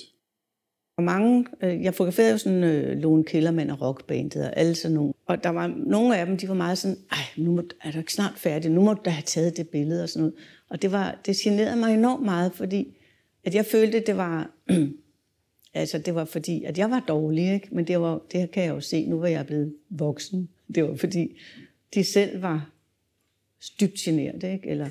Og 1.01 1.05
mange, 1.05 1.47
øh, 1.61 1.83
jeg 1.83 1.95
fotograferede 1.95 2.33
jo 2.33 2.39
sådan 2.39 2.65
øh, 2.65 2.99
Lone 2.99 3.25
Kellermann 3.25 3.71
og 3.71 3.81
rockbandet 3.81 4.45
og 4.45 4.57
alle 4.57 4.75
sådan 4.75 4.95
nogle. 4.95 5.13
Og 5.27 5.45
der 5.45 5.51
var 5.51 5.75
nogle 5.77 6.19
af 6.19 6.27
dem, 6.27 6.37
de 6.37 6.49
var 6.49 6.55
meget 6.55 6.79
sådan, 6.79 6.97
ej, 7.13 7.19
nu 7.37 7.53
må, 7.53 7.63
er 7.85 7.91
du 7.91 7.99
ikke 7.99 8.13
snart 8.13 8.33
færdig, 8.37 8.71
nu 8.71 8.83
må 8.83 8.95
du 8.95 9.01
da 9.05 9.11
have 9.11 9.23
taget 9.23 9.57
det 9.57 9.69
billede 9.69 10.03
og 10.03 10.09
sådan 10.09 10.23
noget. 10.23 10.35
Og 10.69 10.83
det, 10.83 10.93
var, 10.93 11.21
det 11.27 11.37
generede 11.37 11.77
mig 11.77 11.95
enormt 11.95 12.25
meget, 12.25 12.53
fordi 12.55 12.97
at 13.45 13.55
jeg 13.55 13.67
følte, 13.67 14.01
det 14.01 14.17
var, 14.17 14.51
altså 15.75 15.99
det 15.99 16.15
var 16.15 16.25
fordi, 16.25 16.65
at 16.65 16.79
jeg 16.79 16.91
var 16.91 17.05
dårlig, 17.09 17.55
ikke? 17.55 17.69
men 17.73 17.87
det, 17.87 18.01
var, 18.01 18.21
det 18.33 18.51
kan 18.51 18.63
jeg 18.63 18.71
jo 18.71 18.81
se, 18.81 19.07
nu 19.07 19.19
var 19.19 19.29
jeg 19.29 19.47
blevet 19.47 19.75
voksen. 19.91 20.49
Det 20.75 20.85
var 20.85 20.97
fordi, 20.97 21.41
de 21.95 22.05
selv 22.05 22.43
var 22.43 22.71
dybt 23.81 23.95
generet, 23.95 24.43
ikke? 24.43 24.69
eller 24.69 24.89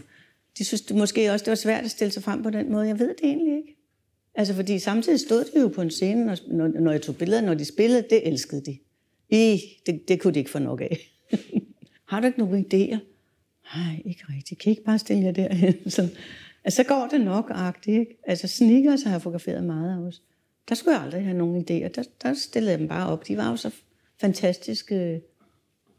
de 0.58 0.66
synes 0.66 0.82
det 0.82 0.96
måske 0.96 1.32
også, 1.32 1.44
det 1.44 1.52
var 1.52 1.56
svært 1.56 1.84
at 1.84 1.92
stille 1.92 2.12
sig 2.12 2.24
frem 2.24 2.44
på 2.44 2.50
den 2.50 2.72
måde. 2.72 2.88
Jeg 2.88 3.00
ved 3.00 3.08
det 3.08 3.24
egentlig 3.24 3.58
ikke. 3.58 3.79
Altså, 4.40 4.54
fordi 4.54 4.80
samtidig 4.80 5.20
stod 5.20 5.46
de 5.46 5.62
jo 5.62 5.68
på 5.68 5.82
en 5.82 5.92
scene, 5.92 6.38
når, 6.48 6.68
når 6.68 6.92
jeg 6.92 7.02
tog 7.02 7.16
billeder, 7.16 7.42
når 7.42 7.54
de 7.54 7.66
spillede, 7.66 8.06
det 8.10 8.28
elskede 8.28 8.62
de. 8.62 8.78
I, 9.30 9.62
det, 9.86 10.08
det 10.08 10.22
kunne 10.22 10.34
de 10.34 10.40
ikke 10.40 10.52
få 10.52 10.60
nok 10.60 10.82
af. 10.82 10.98
Har 12.10 12.20
du 12.20 12.28
ikke 12.28 12.40
nogen 12.40 12.66
idéer? 12.66 12.98
Nej, 13.76 14.02
ikke 14.06 14.24
rigtigt. 14.30 14.62
Kan 14.62 14.70
I 14.70 14.72
ikke 14.72 14.84
bare 14.84 15.00
stille 15.00 15.24
jer 15.24 15.32
derhen? 15.32 15.74
Så, 15.92 16.08
altså, 16.64 16.78
så 16.78 16.84
går 16.84 17.08
det 17.12 17.22
nok, 17.22 17.52
agtigt, 17.54 18.00
ikke? 18.00 18.18
Altså, 18.28 18.48
sneakers 18.48 19.04
har 19.04 19.12
jeg 19.12 19.22
fotograferet 19.22 19.64
meget 19.64 19.94
af 19.94 20.08
os. 20.08 20.22
Der 20.70 20.76
skulle 20.76 20.96
jeg 20.96 21.06
aldrig 21.06 21.24
have 21.24 21.38
nogen 21.38 21.62
idéer. 21.62 21.88
Der, 21.88 22.04
der 22.24 22.34
stillede 22.34 22.72
jeg 22.72 22.80
dem 22.80 22.88
bare 22.88 23.10
op. 23.10 23.28
De 23.28 23.38
var 23.38 23.50
jo 23.50 23.56
så 23.56 23.72
fantastiske, 24.22 25.22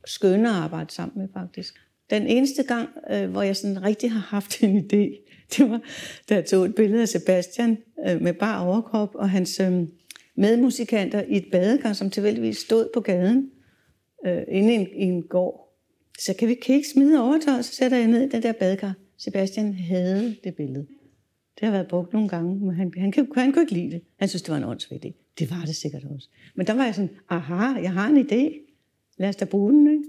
skønne 0.04 0.48
at 0.48 0.54
arbejde 0.54 0.92
sammen 0.92 1.18
med, 1.18 1.28
faktisk. 1.32 1.74
Den 2.10 2.26
eneste 2.26 2.62
gang, 2.62 2.88
øh, 3.10 3.30
hvor 3.30 3.42
jeg 3.42 3.56
sådan 3.56 3.82
rigtig 3.82 4.12
har 4.12 4.20
haft 4.20 4.62
en 4.62 4.78
idé, 4.78 5.29
det 5.56 5.70
var, 5.70 5.80
da 6.28 6.34
jeg 6.34 6.46
tog 6.46 6.64
et 6.64 6.74
billede 6.74 7.02
af 7.02 7.08
Sebastian 7.08 7.78
øh, 8.08 8.22
med 8.22 8.34
bare 8.34 8.66
overkrop, 8.66 9.14
og 9.14 9.30
hans 9.30 9.60
øh, 9.60 9.86
medmusikanter 10.34 11.22
i 11.28 11.36
et 11.36 11.46
badekar, 11.52 11.92
som 11.92 12.10
tilfældigvis 12.10 12.58
stod 12.58 12.88
på 12.94 13.00
gaden, 13.00 13.50
øh, 14.26 14.42
inde 14.48 14.72
i 14.72 14.76
en, 14.76 14.86
i 14.94 15.02
en 15.02 15.22
gård. 15.22 15.76
Så 16.18 16.34
kan 16.38 16.48
vi 16.48 16.54
kan 16.54 16.74
ikke 16.74 16.88
smide 16.88 17.22
overtøj, 17.22 17.62
så 17.62 17.74
sætter 17.74 17.96
jeg 17.98 18.06
ned 18.06 18.22
i 18.22 18.28
den 18.28 18.42
der 18.42 18.52
badekar. 18.52 18.94
Sebastian 19.18 19.74
havde 19.74 20.36
det 20.44 20.54
billede. 20.54 20.86
Det 21.60 21.66
har 21.68 21.70
været 21.70 21.88
brugt 21.88 22.12
nogle 22.12 22.28
gange, 22.28 22.56
men 22.56 22.74
han, 22.74 22.92
han, 22.96 23.12
han, 23.16 23.28
han 23.34 23.52
kunne 23.52 23.62
ikke 23.62 23.74
lide 23.74 23.90
det. 23.90 24.02
Han 24.18 24.28
synes, 24.28 24.42
det 24.42 24.50
var 24.50 24.56
en 24.56 24.64
åndssvig 24.64 25.04
idé. 25.04 25.12
Det 25.38 25.50
var 25.50 25.64
det 25.66 25.76
sikkert 25.76 26.04
også. 26.14 26.28
Men 26.54 26.66
der 26.66 26.72
var 26.72 26.84
jeg 26.84 26.94
sådan, 26.94 27.10
aha, 27.28 27.80
jeg 27.80 27.92
har 27.92 28.08
en 28.08 28.26
idé. 28.26 28.66
Lad 29.18 29.28
os 29.28 29.36
da 29.36 29.44
bruge 29.44 29.72
den, 29.72 29.90
ikke? 29.90 30.04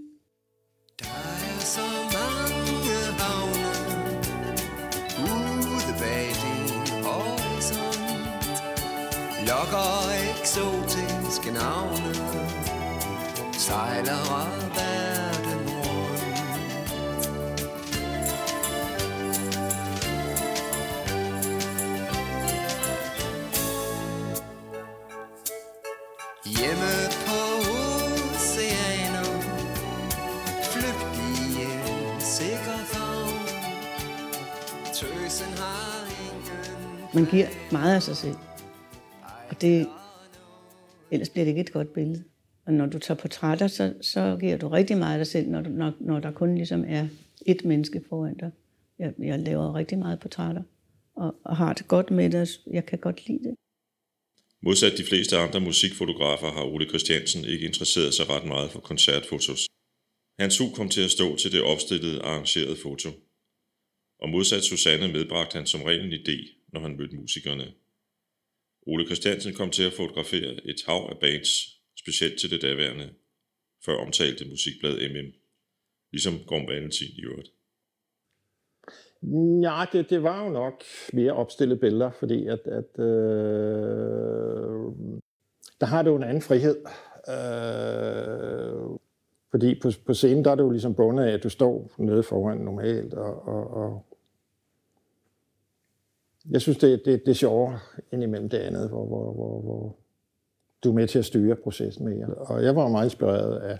Der 1.00 1.30
Lokker 9.62 10.09
eksotiske 10.39 11.51
navne, 11.51 12.14
sejler 13.53 14.24
verden 14.76 15.70
rundt. 15.70 16.34
Hjemme 26.45 26.93
på 27.26 27.39
oceaner, 27.72 29.30
flygt 30.64 31.05
i 31.18 31.62
en 31.62 32.22
sikker 32.22 32.80
favn. 32.86 33.39
Tøsen 34.93 35.53
har 35.57 36.05
ingen 36.05 37.14
Man 37.14 37.26
giver 37.26 37.47
meget 37.72 37.95
af 37.95 38.03
sig 38.03 38.18
selv. 38.18 38.36
Det, 39.62 39.88
ellers 41.12 41.30
bliver 41.30 41.45
det 41.45 41.49
ikke 41.49 41.62
et 41.62 41.72
godt 41.72 41.93
billede. 41.93 42.24
Og 42.66 42.74
når 42.74 42.86
du 42.86 42.99
tager 42.99 43.18
portrætter, 43.18 43.68
så, 43.68 43.93
så 44.01 44.38
giver 44.39 44.57
du 44.57 44.68
rigtig 44.68 44.97
meget 44.97 45.14
af 45.14 45.20
dig 45.20 45.28
selv, 45.28 45.49
når, 45.49 45.62
du, 45.62 45.70
når, 45.70 45.93
når 45.99 46.20
der 46.20 46.32
kun 46.32 46.55
ligesom 46.55 46.84
er 46.88 47.07
et 47.45 47.66
menneske 47.66 48.01
foran 48.09 48.38
dig. 48.38 48.51
Jeg, 48.99 49.14
jeg 49.20 49.39
laver 49.39 49.76
rigtig 49.76 49.97
meget 49.97 50.20
portrætter, 50.20 50.64
og, 51.16 51.36
og 51.45 51.57
har 51.57 51.74
det 51.74 51.88
godt 51.88 52.12
med 52.12 52.30
det. 52.30 52.62
Jeg 52.72 52.86
kan 52.86 52.99
godt 52.99 53.28
lide 53.28 53.43
det. 53.43 53.55
Modsat 54.64 54.97
de 54.97 55.03
fleste 55.03 55.38
andre 55.38 55.59
musikfotografer 55.59 56.51
har 56.51 56.64
Ole 56.64 56.89
Christiansen 56.89 57.45
ikke 57.45 57.66
interesseret 57.66 58.14
sig 58.14 58.30
ret 58.30 58.45
meget 58.45 58.72
for 58.72 58.80
koncertfotos. 58.80 59.68
Hans 60.39 60.57
hu 60.57 60.70
kom 60.76 60.89
til 60.89 61.01
at 61.01 61.12
stå 61.12 61.36
til 61.36 61.51
det 61.51 61.62
opstillede 61.62 62.22
arrangerede 62.22 62.76
foto. 62.76 63.09
Og 64.20 64.30
modsat 64.30 64.64
Susanne 64.64 65.07
medbragte 65.14 65.55
han 65.57 65.68
som 65.68 65.82
regel 65.82 66.05
en 66.05 66.14
idé, 66.14 66.68
når 66.74 66.80
han 66.82 66.97
mødte 66.97 67.16
musikerne. 67.16 67.74
Ole 68.88 69.05
Christiansen 69.05 69.53
kom 69.53 69.69
til 69.69 69.84
at 69.84 69.93
fotografere 69.93 70.51
et 70.65 70.84
hav 70.88 71.07
af 71.09 71.17
bands, 71.19 71.49
specielt 71.99 72.39
til 72.39 72.51
det 72.51 72.61
daværende, 72.61 73.09
før 73.86 73.95
omtalte 73.95 74.49
musikblad 74.49 75.09
MM. 75.09 75.29
Ligesom 76.11 76.34
Gorm 76.47 76.67
Valentin 76.67 77.07
i 77.07 77.21
øvrigt. 77.21 77.49
Ja, 79.63 79.86
det, 79.93 80.09
det 80.09 80.23
var 80.23 80.43
jo 80.45 80.49
nok 80.49 80.84
mere 81.13 81.32
opstillet 81.32 81.79
billeder, 81.79 82.11
fordi 82.11 82.47
at, 82.47 82.59
at 82.65 82.99
øh, 82.99 84.91
der 85.79 85.86
har 85.86 86.01
du 86.01 86.15
en 86.15 86.23
anden 86.23 86.41
frihed. 86.41 86.77
Øh, 87.29 88.99
fordi 89.51 89.79
på, 89.79 89.91
på 90.05 90.13
scenen, 90.13 90.45
der 90.45 90.51
er 90.51 90.55
det 90.55 90.63
jo 90.63 90.69
ligesom 90.69 90.95
bundet 90.95 91.23
af, 91.23 91.34
at 91.34 91.43
du 91.43 91.49
står 91.49 91.91
nede 91.97 92.23
foran 92.23 92.57
normalt, 92.57 93.13
og, 93.13 93.47
og, 93.47 93.73
og 93.73 94.11
jeg 96.50 96.62
synes, 96.62 96.78
det, 96.78 97.02
det, 97.06 97.22
det 97.26 97.32
er 97.32 97.36
sjovere 97.36 97.80
indimellem 98.12 98.50
det 98.50 98.58
andet, 98.58 98.89
hvor, 98.89 99.06
hvor, 99.06 99.34
hvor, 99.34 99.62
hvor 99.62 99.96
du 100.84 100.89
er 100.89 100.94
med 100.94 101.08
til 101.08 101.20
at 101.20 101.26
styre 101.26 101.56
processen 101.56 102.06
mere. 102.06 102.26
Og 102.26 102.64
jeg 102.64 102.76
var 102.76 102.88
meget 102.88 103.06
inspireret 103.06 103.58
af 103.58 103.78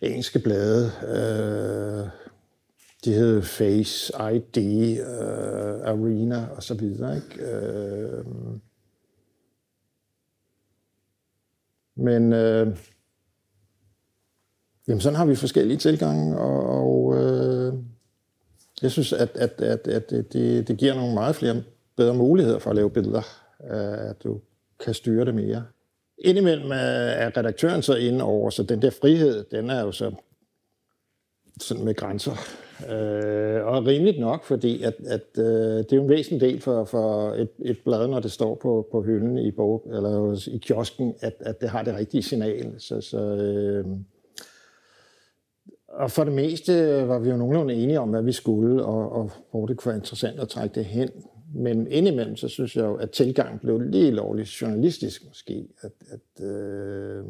engelske 0.00 0.38
blade, 0.38 0.90
øh, 1.02 2.08
de 3.04 3.12
hed 3.12 3.42
Face, 3.42 4.12
ID, 4.34 4.58
øh, 5.00 5.90
Arena 5.90 6.46
og 6.56 6.62
så 6.62 6.74
videre. 6.74 7.16
Ikke? 7.16 7.44
Øh, 7.44 8.24
men 11.94 12.32
øh, 12.32 12.76
jamen 14.88 15.00
sådan 15.00 15.16
har 15.16 15.26
vi 15.26 15.34
forskellige 15.34 15.78
tilgange, 15.78 16.38
og, 16.38 16.66
og 16.66 17.14
øh, 17.16 17.39
jeg 18.82 18.90
synes, 18.90 19.12
at, 19.12 19.30
at, 19.34 19.60
at, 19.60 19.88
at 19.88 20.10
det, 20.10 20.68
det 20.68 20.76
giver 20.76 20.94
nogle 20.94 21.14
meget 21.14 21.36
flere 21.36 21.62
bedre 21.96 22.14
muligheder 22.14 22.58
for 22.58 22.70
at 22.70 22.76
lave 22.76 22.90
billeder, 22.90 23.22
øh, 23.70 24.10
at 24.10 24.24
du 24.24 24.40
kan 24.84 24.94
styre 24.94 25.24
det 25.24 25.34
mere. 25.34 25.64
Indimellem 26.18 26.70
er 26.72 27.36
redaktøren 27.36 27.82
så 27.82 27.94
inde 27.94 28.24
over, 28.24 28.50
så 28.50 28.62
den 28.62 28.82
der 28.82 28.90
frihed, 28.90 29.44
den 29.50 29.70
er 29.70 29.80
jo 29.80 29.92
så 29.92 30.12
sådan 31.60 31.84
med 31.84 31.94
grænser. 31.94 32.32
Øh, 32.90 33.66
og 33.66 33.86
rimeligt 33.86 34.20
nok, 34.20 34.44
fordi 34.44 34.82
at, 34.82 34.94
at, 35.06 35.22
øh, 35.38 35.44
det 35.78 35.92
er 35.92 35.96
jo 35.96 36.02
en 36.02 36.08
væsentlig 36.08 36.40
del 36.40 36.60
for, 36.60 36.84
for 36.84 37.30
et, 37.30 37.48
et 37.64 37.78
blad, 37.84 38.08
når 38.08 38.20
det 38.20 38.32
står 38.32 38.54
på, 38.54 38.88
på 38.92 39.02
hylden 39.02 39.38
i 39.38 39.50
bog, 39.50 39.90
eller 39.94 40.48
i 40.48 40.58
kiosken, 40.58 41.14
at, 41.20 41.34
at 41.40 41.60
det 41.60 41.68
har 41.68 41.82
det 41.82 41.94
rigtige 41.94 42.22
signal. 42.22 42.74
Så, 42.78 43.00
så, 43.00 43.18
øh, 43.18 43.86
og 45.90 46.10
for 46.10 46.24
det 46.24 46.32
meste 46.32 46.72
var 47.08 47.18
vi 47.18 47.30
jo 47.30 47.36
nogenlunde 47.36 47.74
enige 47.74 48.00
om, 48.00 48.10
hvad 48.10 48.22
vi 48.22 48.32
skulle, 48.32 48.84
og, 48.84 49.12
og 49.12 49.30
hvor 49.50 49.66
det 49.66 49.76
kunne 49.76 49.90
være 49.90 49.98
interessant 49.98 50.40
at 50.40 50.48
trække 50.48 50.74
det 50.74 50.84
hen. 50.84 51.10
Men 51.54 51.86
indimellem, 51.86 52.36
så 52.36 52.48
synes 52.48 52.76
jeg 52.76 52.82
jo, 52.82 52.94
at 52.94 53.10
tilgangen 53.10 53.58
blev 53.58 53.80
lige 53.80 54.10
lovligt 54.10 54.48
journalistisk 54.62 55.24
måske. 55.24 55.66
At, 55.80 55.92
at, 56.10 56.44
øh, 56.44 57.24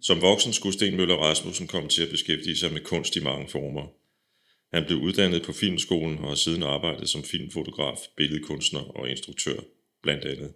Som 0.00 0.22
voksen 0.22 0.52
skulle 0.52 0.72
Sten 0.72 0.96
Møller 0.96 1.14
Rasmussen 1.14 1.66
komme 1.66 1.88
til 1.88 2.02
at 2.02 2.10
beskæftige 2.10 2.56
sig 2.56 2.72
med 2.72 2.80
kunst 2.80 3.16
i 3.16 3.24
mange 3.24 3.48
former. 3.48 3.86
Han 4.72 4.84
blev 4.86 4.98
uddannet 4.98 5.42
på 5.46 5.52
Filmskolen 5.52 6.18
og 6.18 6.28
har 6.28 6.34
siden 6.34 6.62
arbejdet 6.62 7.08
som 7.08 7.22
filmfotograf, 7.22 7.98
billedkunstner 8.16 8.80
og 8.80 9.08
instruktør, 9.08 9.60
blandt 10.02 10.24
andet. 10.24 10.52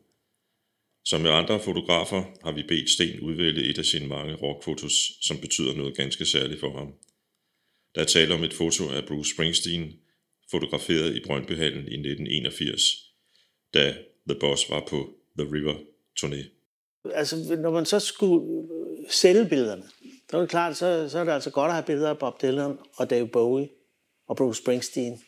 Som 1.04 1.20
med 1.20 1.30
andre 1.30 1.60
fotografer 1.60 2.24
har 2.44 2.52
vi 2.52 2.62
bedt 2.62 2.90
Sten 2.90 3.20
udvælge 3.20 3.70
et 3.70 3.78
af 3.78 3.84
sine 3.84 4.06
mange 4.06 4.34
rockfotos, 4.34 4.92
som 5.20 5.38
betyder 5.38 5.74
noget 5.74 5.96
ganske 5.96 6.26
særligt 6.26 6.60
for 6.60 6.78
ham. 6.78 6.94
Der 7.94 8.00
er 8.00 8.04
tale 8.04 8.34
om 8.34 8.44
et 8.44 8.54
foto 8.54 8.90
af 8.90 9.06
Bruce 9.06 9.34
Springsteen, 9.34 9.92
fotograferet 10.50 11.16
i 11.16 11.20
Brøndbyhallen 11.26 11.88
i 11.88 11.94
1981, 11.94 12.82
da 13.74 13.94
The 14.28 14.38
Boss 14.40 14.70
var 14.70 14.84
på 14.88 15.10
The 15.38 15.48
River 15.52 15.74
turné. 16.20 16.62
Altså, 17.14 17.56
når 17.56 17.70
man 17.70 17.86
så 17.86 18.00
skulle 18.00 18.68
sælge 19.10 19.48
billederne, 19.48 19.82
så 20.30 20.36
er 20.36 20.40
det 20.40 20.50
klart, 20.50 20.76
så, 20.76 21.08
så 21.08 21.18
er 21.18 21.24
det 21.24 21.32
altså 21.32 21.50
godt 21.50 21.68
at 21.68 21.74
have 21.74 21.86
billeder 21.86 22.10
af 22.10 22.18
Bob 22.18 22.42
Dylan 22.42 22.78
og 22.96 23.10
Dave 23.10 23.28
Bowie 23.28 23.68
og 24.28 24.36
Bruce 24.36 24.62
Springsteen 24.62 25.22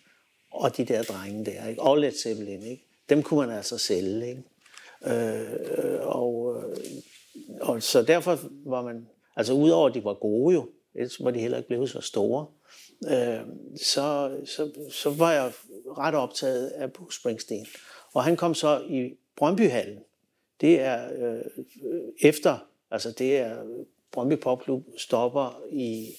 og 0.51 0.77
de 0.77 0.85
der 0.85 1.03
drenge 1.03 1.45
der, 1.45 1.69
ikke? 1.69 1.83
og 1.83 1.99
Led 1.99 2.13
Zeppelin. 2.23 2.63
Ikke? 2.63 2.85
Dem 3.09 3.23
kunne 3.23 3.47
man 3.47 3.57
altså 3.57 3.79
sælge. 3.79 4.29
Ikke? 4.29 4.43
Øh, 5.07 5.53
øh, 5.53 6.01
og, 6.01 6.57
øh, 6.57 6.77
og 7.61 7.83
så 7.83 8.03
derfor 8.03 8.39
var 8.65 8.83
man, 8.83 9.09
altså 9.37 9.53
udover 9.53 9.89
at 9.89 9.95
de 9.95 10.05
var 10.05 10.15
gode 10.15 10.55
jo, 10.55 10.69
ellers 10.95 11.25
var 11.25 11.31
de 11.31 11.41
heller 11.41 11.57
ikke 11.57 11.69
blevet 11.69 11.91
så 11.91 12.01
store, 12.01 12.47
øh, 13.05 13.41
så, 13.83 14.37
så, 14.45 14.71
så 14.91 15.11
var 15.11 15.33
jeg 15.33 15.53
ret 15.99 16.15
optaget 16.15 16.69
af 16.69 16.93
Bruce 16.93 17.21
Springsteen. 17.21 17.67
Og 18.13 18.25
han 18.25 18.37
kom 18.37 18.55
så 18.55 18.83
i 18.89 19.17
Brøndbyhallen. 19.37 19.99
Det 20.61 20.81
er 20.81 21.09
øh, 21.19 21.65
efter, 22.21 22.59
altså 22.91 23.11
det 23.11 23.37
er 23.37 23.57
Brøndby 24.13 24.41
Popklub 24.41 24.85
stopper 24.97 25.63
i, 25.73 26.11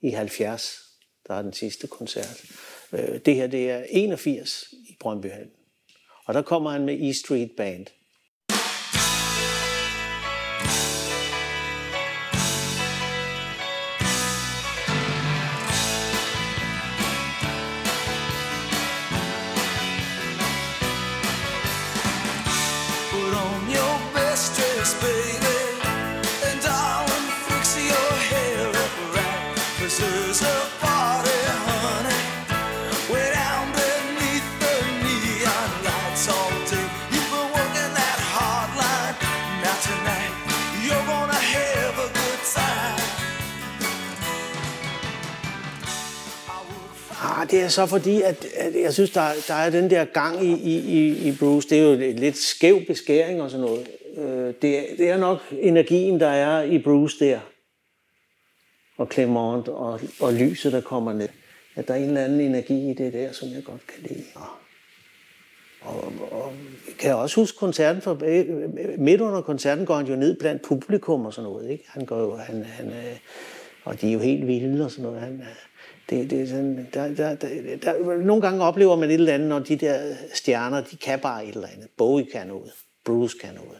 i 0.00 0.10
70, 0.10 0.90
der 1.26 1.34
er 1.34 1.42
den 1.42 1.52
sidste 1.52 1.86
koncert. 1.86 2.44
Øh, 2.92 3.20
det 3.24 3.34
her, 3.34 3.46
det 3.46 3.70
er 3.70 3.84
81 3.88 4.64
i 4.72 4.96
Brøndbyhallen. 5.00 5.52
Og 6.24 6.34
der 6.34 6.42
kommer 6.42 6.70
han 6.70 6.84
med 6.84 7.00
E 7.00 7.14
Street 7.14 7.50
Band. 7.56 7.86
Det 47.54 47.62
er 47.62 47.68
så 47.68 47.86
fordi, 47.86 48.22
at, 48.22 48.44
at 48.56 48.80
jeg 48.82 48.92
synes, 48.94 49.10
der, 49.10 49.28
der 49.48 49.54
er 49.54 49.70
den 49.70 49.90
der 49.90 50.04
gang 50.04 50.44
i, 50.44 50.52
i, 50.52 51.08
i- 51.28 51.36
Bruce. 51.38 51.68
Det 51.70 51.78
er 51.78 51.82
jo 51.82 51.90
et 51.90 52.20
lidt 52.20 52.36
skæv 52.36 52.80
beskæring 52.86 53.42
og 53.42 53.50
sådan 53.50 53.66
noget. 53.66 53.86
Øh, 54.16 54.54
det, 54.62 54.78
er- 54.78 54.96
det 54.96 55.08
er 55.10 55.18
nok 55.18 55.38
energien, 55.60 56.20
der 56.20 56.26
er 56.28 56.62
i 56.62 56.78
Bruce 56.78 57.24
der. 57.24 57.40
Og 58.96 59.08
Clement 59.12 59.68
og, 59.68 60.00
og 60.20 60.32
lyset, 60.34 60.72
der 60.72 60.80
kommer 60.80 61.12
ned. 61.12 61.28
At 61.76 61.88
der 61.88 61.94
er 61.94 61.98
en 61.98 62.04
eller 62.08 62.24
anden 62.24 62.40
energi 62.40 62.90
i 62.90 62.94
det 62.94 63.12
der, 63.12 63.32
som 63.32 63.48
jeg 63.48 63.64
godt 63.64 63.86
kan 63.86 64.02
lide. 64.02 64.24
Og, 64.34 64.46
og, 65.80 66.12
og 66.30 66.52
kan 66.98 67.08
jeg 67.08 67.16
også 67.16 67.40
huske 67.40 67.58
koncerten, 67.58 68.02
for 68.02 68.18
øh, 68.24 68.38
øh, 68.48 68.98
midt 69.00 69.20
under 69.20 69.40
koncerten 69.40 69.86
går 69.86 69.94
han 69.96 70.06
jo 70.06 70.16
ned 70.16 70.38
blandt 70.38 70.62
publikum 70.62 71.26
og 71.26 71.32
sådan 71.34 71.50
noget. 71.50 71.70
Ikke? 71.70 71.84
Han 71.88 72.04
går 72.06 72.20
jo, 72.20 72.36
han, 72.36 72.64
han, 72.64 72.92
og 73.84 74.00
de 74.00 74.08
er 74.08 74.12
jo 74.12 74.18
helt 74.18 74.46
vilde 74.46 74.84
og 74.84 74.90
sådan 74.90 75.02
noget. 75.04 75.20
Han, 75.20 75.42
det, 76.10 76.30
det 76.30 76.40
er 76.40 76.46
sådan, 76.46 76.88
der, 76.94 77.14
der, 77.14 77.34
der, 77.34 77.76
der, 77.76 78.16
nogle 78.16 78.42
gange 78.42 78.64
oplever 78.64 78.96
man 78.96 79.10
et 79.10 79.14
eller 79.14 79.34
andet, 79.34 79.48
når 79.48 79.58
de 79.58 79.76
der 79.76 80.14
stjerner, 80.34 80.80
de 80.80 80.96
kan 80.96 81.20
bare 81.20 81.46
et 81.46 81.54
eller 81.54 81.68
andet. 81.68 81.88
Bowie 81.96 82.26
kan 82.26 82.46
noget, 82.46 82.72
Bruce 83.04 83.38
kan 83.38 83.54
noget, 83.54 83.78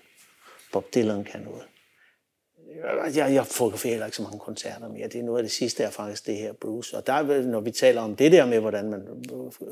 Bob 0.72 0.94
Dylan 0.94 1.24
kan 1.24 1.40
noget. 1.40 1.62
Jeg, 3.14 3.34
jeg 3.34 3.46
fotograferer 3.46 3.92
heller 3.92 4.06
ikke 4.06 4.16
så 4.16 4.22
mange 4.22 4.38
koncerter 4.38 4.88
mere. 4.88 5.08
Det 5.08 5.20
er 5.20 5.22
noget 5.22 5.38
af 5.38 5.42
det 5.42 5.52
sidste, 5.52 5.82
er 5.82 5.90
faktisk 5.90 6.26
det 6.26 6.36
her 6.36 6.52
Bruce. 6.52 6.96
Og 6.96 7.06
der, 7.06 7.42
når 7.42 7.60
vi 7.60 7.70
taler 7.70 8.00
om 8.00 8.16
det 8.16 8.32
der 8.32 8.46
med, 8.46 8.60
hvordan 8.60 8.90
man 8.90 9.24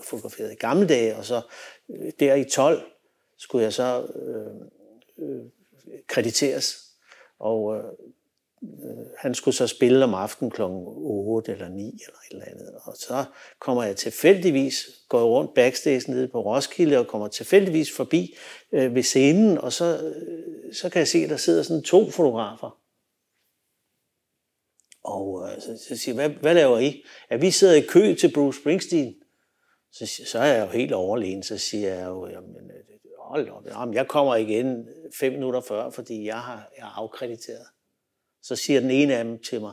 fotograferede 0.03 0.53
i 0.53 0.57
gamle 0.57 0.87
dage, 0.89 1.17
og 1.17 1.25
så 1.25 1.41
øh, 1.91 2.13
der 2.21 2.35
i 2.35 2.45
12 2.45 2.83
skulle 3.39 3.65
jeg 3.65 3.73
så 3.73 4.07
øh, 4.15 5.27
øh, 5.29 5.45
krediteres. 6.07 6.79
Og 7.39 7.77
øh, 7.77 7.85
han 9.19 9.35
skulle 9.35 9.55
så 9.55 9.67
spille 9.67 10.05
om 10.05 10.15
aftenen 10.15 10.51
kl. 10.51 10.63
8 10.63 11.53
eller 11.53 11.69
9 11.69 11.83
eller 11.83 12.19
et 12.19 12.33
eller 12.33 12.45
andet. 12.45 12.75
Og 12.85 12.97
så 12.97 13.25
kommer 13.59 13.85
jeg 13.85 13.97
tilfældigvis, 13.97 14.87
går 15.09 15.25
rundt 15.25 15.55
backstage 15.55 16.11
nede 16.11 16.29
på 16.29 16.41
Roskilde 16.41 16.99
og 16.99 17.07
kommer 17.07 17.29
tilfældigvis 17.29 17.97
forbi 17.97 18.37
øh, 18.73 18.95
ved 18.95 19.03
scenen, 19.03 19.59
og 19.59 19.73
så, 19.73 19.85
øh, 19.85 20.75
så 20.75 20.91
kan 20.91 20.99
jeg 20.99 21.09
se, 21.09 21.19
at 21.19 21.31
der 21.31 21.37
sidder 21.37 21.63
sådan 21.63 21.83
to 21.83 22.11
fotografer. 22.11 22.79
Og 25.05 25.49
øh, 25.49 25.61
så, 25.61 25.85
så 25.89 25.97
siger 25.97 26.15
hvad, 26.15 26.29
hvad 26.29 26.55
laver 26.55 26.79
I? 26.79 27.05
Ja, 27.31 27.37
vi 27.37 27.51
sidder 27.51 27.75
i 27.75 27.87
kø 27.89 28.15
til 28.15 28.33
Bruce 28.35 28.61
Springsteen. 28.61 29.15
Så, 29.93 30.07
så 30.27 30.39
er 30.39 30.53
jeg 30.53 30.67
jo 30.67 30.73
helt 30.73 30.93
overlegen, 30.93 31.43
så 31.43 31.59
siger 31.59 31.95
jeg 31.95 32.07
jo, 32.07 32.27
jamen, 32.27 32.57
øh, 32.57 32.99
hold 33.19 33.49
op, 33.49 33.67
jamen, 33.67 33.95
jeg 33.95 34.09
kommer 34.09 34.37
igen 34.37 34.89
fem 35.21 35.33
minutter 35.33 35.61
før, 35.61 35.91
fordi 35.91 36.27
jeg 36.27 36.41
har, 36.41 36.71
jeg 36.79 36.85
er 36.85 36.99
afkrediteret. 36.99 37.67
Så 38.43 38.57
siger 38.57 38.81
den 38.81 38.91
ene 38.91 39.17
af 39.17 39.25
dem 39.25 39.43
til 39.43 39.61
mig, 39.61 39.73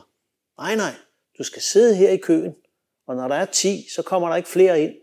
nej, 0.58 0.76
nej, 0.76 0.94
du 1.38 1.44
skal 1.44 1.62
sidde 1.62 1.96
her 1.96 2.10
i 2.10 2.16
køen, 2.16 2.54
og 3.06 3.16
når 3.16 3.28
der 3.28 3.34
er 3.34 3.44
10, 3.44 3.88
så 3.94 4.02
kommer 4.02 4.28
der 4.28 4.36
ikke 4.36 4.48
flere 4.48 4.82
ind. 4.82 4.94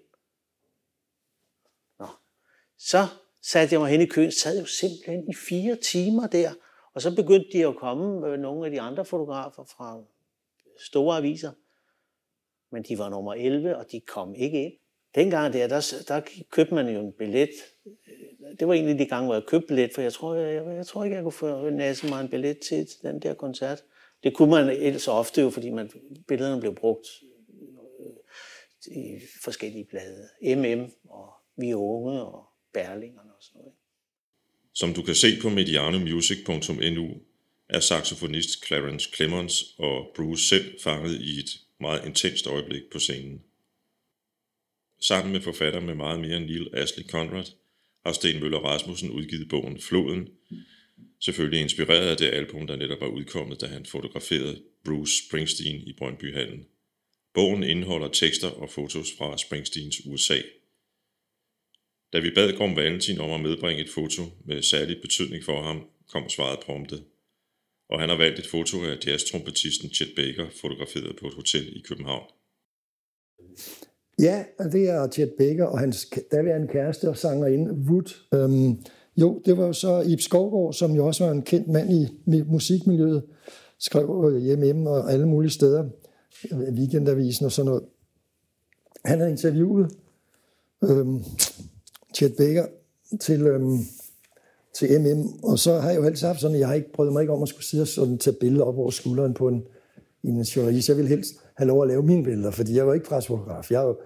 Nå. 1.99 2.07
Så 2.77 3.07
satte 3.41 3.73
jeg 3.73 3.79
mig 3.79 3.89
hen 3.89 4.01
i 4.01 4.05
køen, 4.05 4.31
sad 4.31 4.59
jo 4.59 4.65
simpelthen 4.65 5.29
i 5.29 5.33
fire 5.49 5.75
timer 5.75 6.27
der, 6.27 6.53
og 6.93 7.01
så 7.01 7.15
begyndte 7.15 7.49
de 7.53 7.67
at 7.67 7.75
komme, 7.75 8.27
øh, 8.27 8.39
nogle 8.39 8.65
af 8.65 8.71
de 8.71 8.81
andre 8.81 9.05
fotografer 9.05 9.63
fra 9.63 10.03
store 10.85 11.17
aviser, 11.17 11.51
men 12.71 12.83
de 12.83 12.97
var 12.97 13.09
nummer 13.09 13.33
11, 13.33 13.77
og 13.77 13.91
de 13.91 14.01
kom 14.01 14.35
ikke 14.35 14.63
ind. 14.63 14.73
Dengang 15.17 15.53
der, 15.53 15.67
der, 15.67 15.93
der 16.07 16.21
købte 16.51 16.73
man 16.73 16.89
jo 16.89 16.99
en 16.99 17.13
billet. 17.17 17.49
Det 18.59 18.67
var 18.67 18.73
egentlig 18.73 18.99
de 18.99 19.05
gange, 19.05 19.25
hvor 19.25 19.33
jeg 19.33 19.43
købte 19.47 19.67
billet, 19.67 19.91
for 19.95 20.01
jeg 20.01 20.13
tror, 20.13 20.35
jeg, 20.35 20.55
jeg, 20.55 20.75
jeg 20.75 20.85
tror 20.87 21.03
ikke, 21.03 21.15
jeg 21.15 21.23
kunne 21.23 21.31
få 21.31 21.69
næse 21.69 22.07
mig 22.07 22.21
en 22.21 22.29
billet 22.29 22.59
til, 22.59 22.87
til 22.87 22.97
den 23.01 23.21
der 23.21 23.33
koncert. 23.33 23.83
Det 24.23 24.33
kunne 24.33 24.51
man 24.51 24.69
ellers 24.69 25.07
ofte 25.07 25.41
jo, 25.41 25.49
fordi 25.49 25.69
man, 25.69 25.91
billederne 26.27 26.61
blev 26.61 26.75
brugt 26.75 27.07
øh, 28.89 28.97
i 28.97 29.19
forskellige 29.43 29.85
blade. 29.85 30.27
MM 30.55 30.91
og 31.09 31.33
Vi 31.57 31.73
Unge 31.73 32.21
og 32.21 32.45
Berlingerne 32.73 33.31
og 33.37 33.41
sådan 33.41 33.59
noget. 33.59 33.73
Som 34.73 34.93
du 34.93 35.01
kan 35.01 35.15
se 35.15 35.27
på 35.41 35.49
medianomusic.nu, 35.49 37.07
er 37.69 37.79
saxofonist 37.79 38.67
Clarence 38.67 39.09
Clemens 39.15 39.63
og 39.77 40.11
Bruce 40.15 40.47
selv 40.47 40.79
fanget 40.83 41.21
i 41.21 41.39
et 41.39 41.49
meget 41.79 42.05
intenst 42.05 42.47
øjeblik 42.47 42.81
på 42.91 42.99
scenen. 42.99 43.41
Sammen 45.01 45.31
med 45.31 45.41
forfatter 45.41 45.79
med 45.79 45.95
meget 45.95 46.19
mere 46.19 46.37
end 46.37 46.45
Neil 46.45 46.69
Ashley 46.73 47.03
Conrad, 47.03 47.45
har 48.05 48.13
Sten 48.13 48.39
Møller 48.39 48.59
Rasmussen 48.59 49.09
udgivet 49.09 49.49
bogen 49.49 49.81
Floden, 49.81 50.29
selvfølgelig 51.19 51.61
inspireret 51.61 52.07
af 52.07 52.17
det 52.17 52.27
album, 52.27 52.67
der 52.67 52.75
netop 52.75 53.01
var 53.01 53.07
udkommet, 53.07 53.61
da 53.61 53.65
han 53.65 53.85
fotograferede 53.85 54.63
Bruce 54.85 55.13
Springsteen 55.27 55.81
i 55.81 55.93
Brøndbyhallen. 55.93 56.65
Bogen 57.33 57.63
indeholder 57.63 58.07
tekster 58.07 58.49
og 58.49 58.69
fotos 58.69 59.07
fra 59.17 59.37
Springsteens 59.37 60.01
USA. 60.05 60.41
Da 62.13 62.19
vi 62.19 62.31
bad 62.35 62.57
Gorm 62.57 62.75
Valentin 62.75 63.19
om 63.19 63.31
at 63.31 63.41
medbringe 63.41 63.83
et 63.83 63.89
foto 63.89 64.23
med 64.45 64.61
særlig 64.61 65.01
betydning 65.01 65.43
for 65.43 65.63
ham, 65.63 65.89
kom 66.07 66.29
svaret 66.29 66.59
prompte. 66.59 67.03
Og 67.89 67.99
han 67.99 68.09
har 68.09 68.15
valgt 68.15 68.39
et 68.39 68.47
foto 68.47 68.85
af 68.85 68.97
jazztrompetisten 69.05 69.93
Chet 69.93 70.15
Baker, 70.15 70.49
fotograferet 70.61 71.15
på 71.15 71.27
et 71.27 71.33
hotel 71.33 71.77
i 71.77 71.81
København. 71.81 72.31
Ja, 74.19 74.43
det 74.71 74.89
er 74.89 75.07
Chet 75.07 75.33
Baker 75.37 75.65
og 75.65 75.79
hans 75.79 76.07
daværende 76.31 76.67
kæreste 76.67 77.09
og 77.09 77.17
sangerinde 77.17 77.73
Wood. 77.73 78.15
Øhm, 78.33 78.79
jo, 79.17 79.41
det 79.45 79.57
var 79.57 79.65
jo 79.65 79.73
så 79.73 80.01
Ib 80.01 80.19
Skovgaard, 80.19 80.73
som 80.73 80.91
jo 80.91 81.07
også 81.07 81.25
var 81.25 81.31
en 81.31 81.41
kendt 81.41 81.67
mand 81.67 81.91
i 81.91 82.07
musikmiljøet, 82.47 83.23
skrev 83.79 84.31
øh, 84.33 84.41
hjemme 84.41 84.89
og 84.89 85.11
alle 85.11 85.27
mulige 85.27 85.51
steder, 85.51 85.89
weekendavisen 86.53 87.45
og 87.45 87.51
sådan 87.51 87.65
noget. 87.65 87.83
Han 89.05 89.19
havde 89.19 89.31
interviewet 89.31 89.91
øhm, 90.83 91.23
Chet 92.15 92.33
Baker 92.37 92.65
til, 93.19 93.41
øhm, 93.47 93.79
til 94.75 95.01
MM, 95.01 95.43
og 95.43 95.59
så 95.59 95.79
har 95.79 95.89
jeg 95.89 95.99
jo 95.99 96.05
altid 96.05 96.27
haft 96.27 96.41
sådan, 96.41 96.55
at 96.55 96.59
jeg 96.59 96.67
har 96.67 96.75
ikke 96.75 96.93
prøvet 96.93 97.13
mig 97.13 97.21
ikke 97.21 97.33
om 97.33 97.43
at 97.43 97.49
skulle 97.49 97.65
sidde 97.65 97.81
og 97.81 97.87
sådan, 97.87 98.17
tage 98.17 98.35
billeder 98.39 98.65
op 98.65 98.77
over 98.77 98.89
skulderen 98.89 99.33
på 99.33 99.47
en, 99.47 99.63
en 100.23 100.41
journalist. 100.41 100.89
Jeg 100.89 100.97
vil 100.97 101.07
helst 101.07 101.35
have 101.57 101.67
lov 101.67 101.81
at 101.81 101.87
lave 101.87 102.03
mine 102.03 102.23
billeder, 102.23 102.51
fordi 102.51 102.75
jeg 102.75 102.87
var 102.87 102.93
ikke 102.93 103.05
pressefotograf. 103.05 103.71
Jeg 103.71 103.81
er 103.81 103.87
jo, 103.87 103.97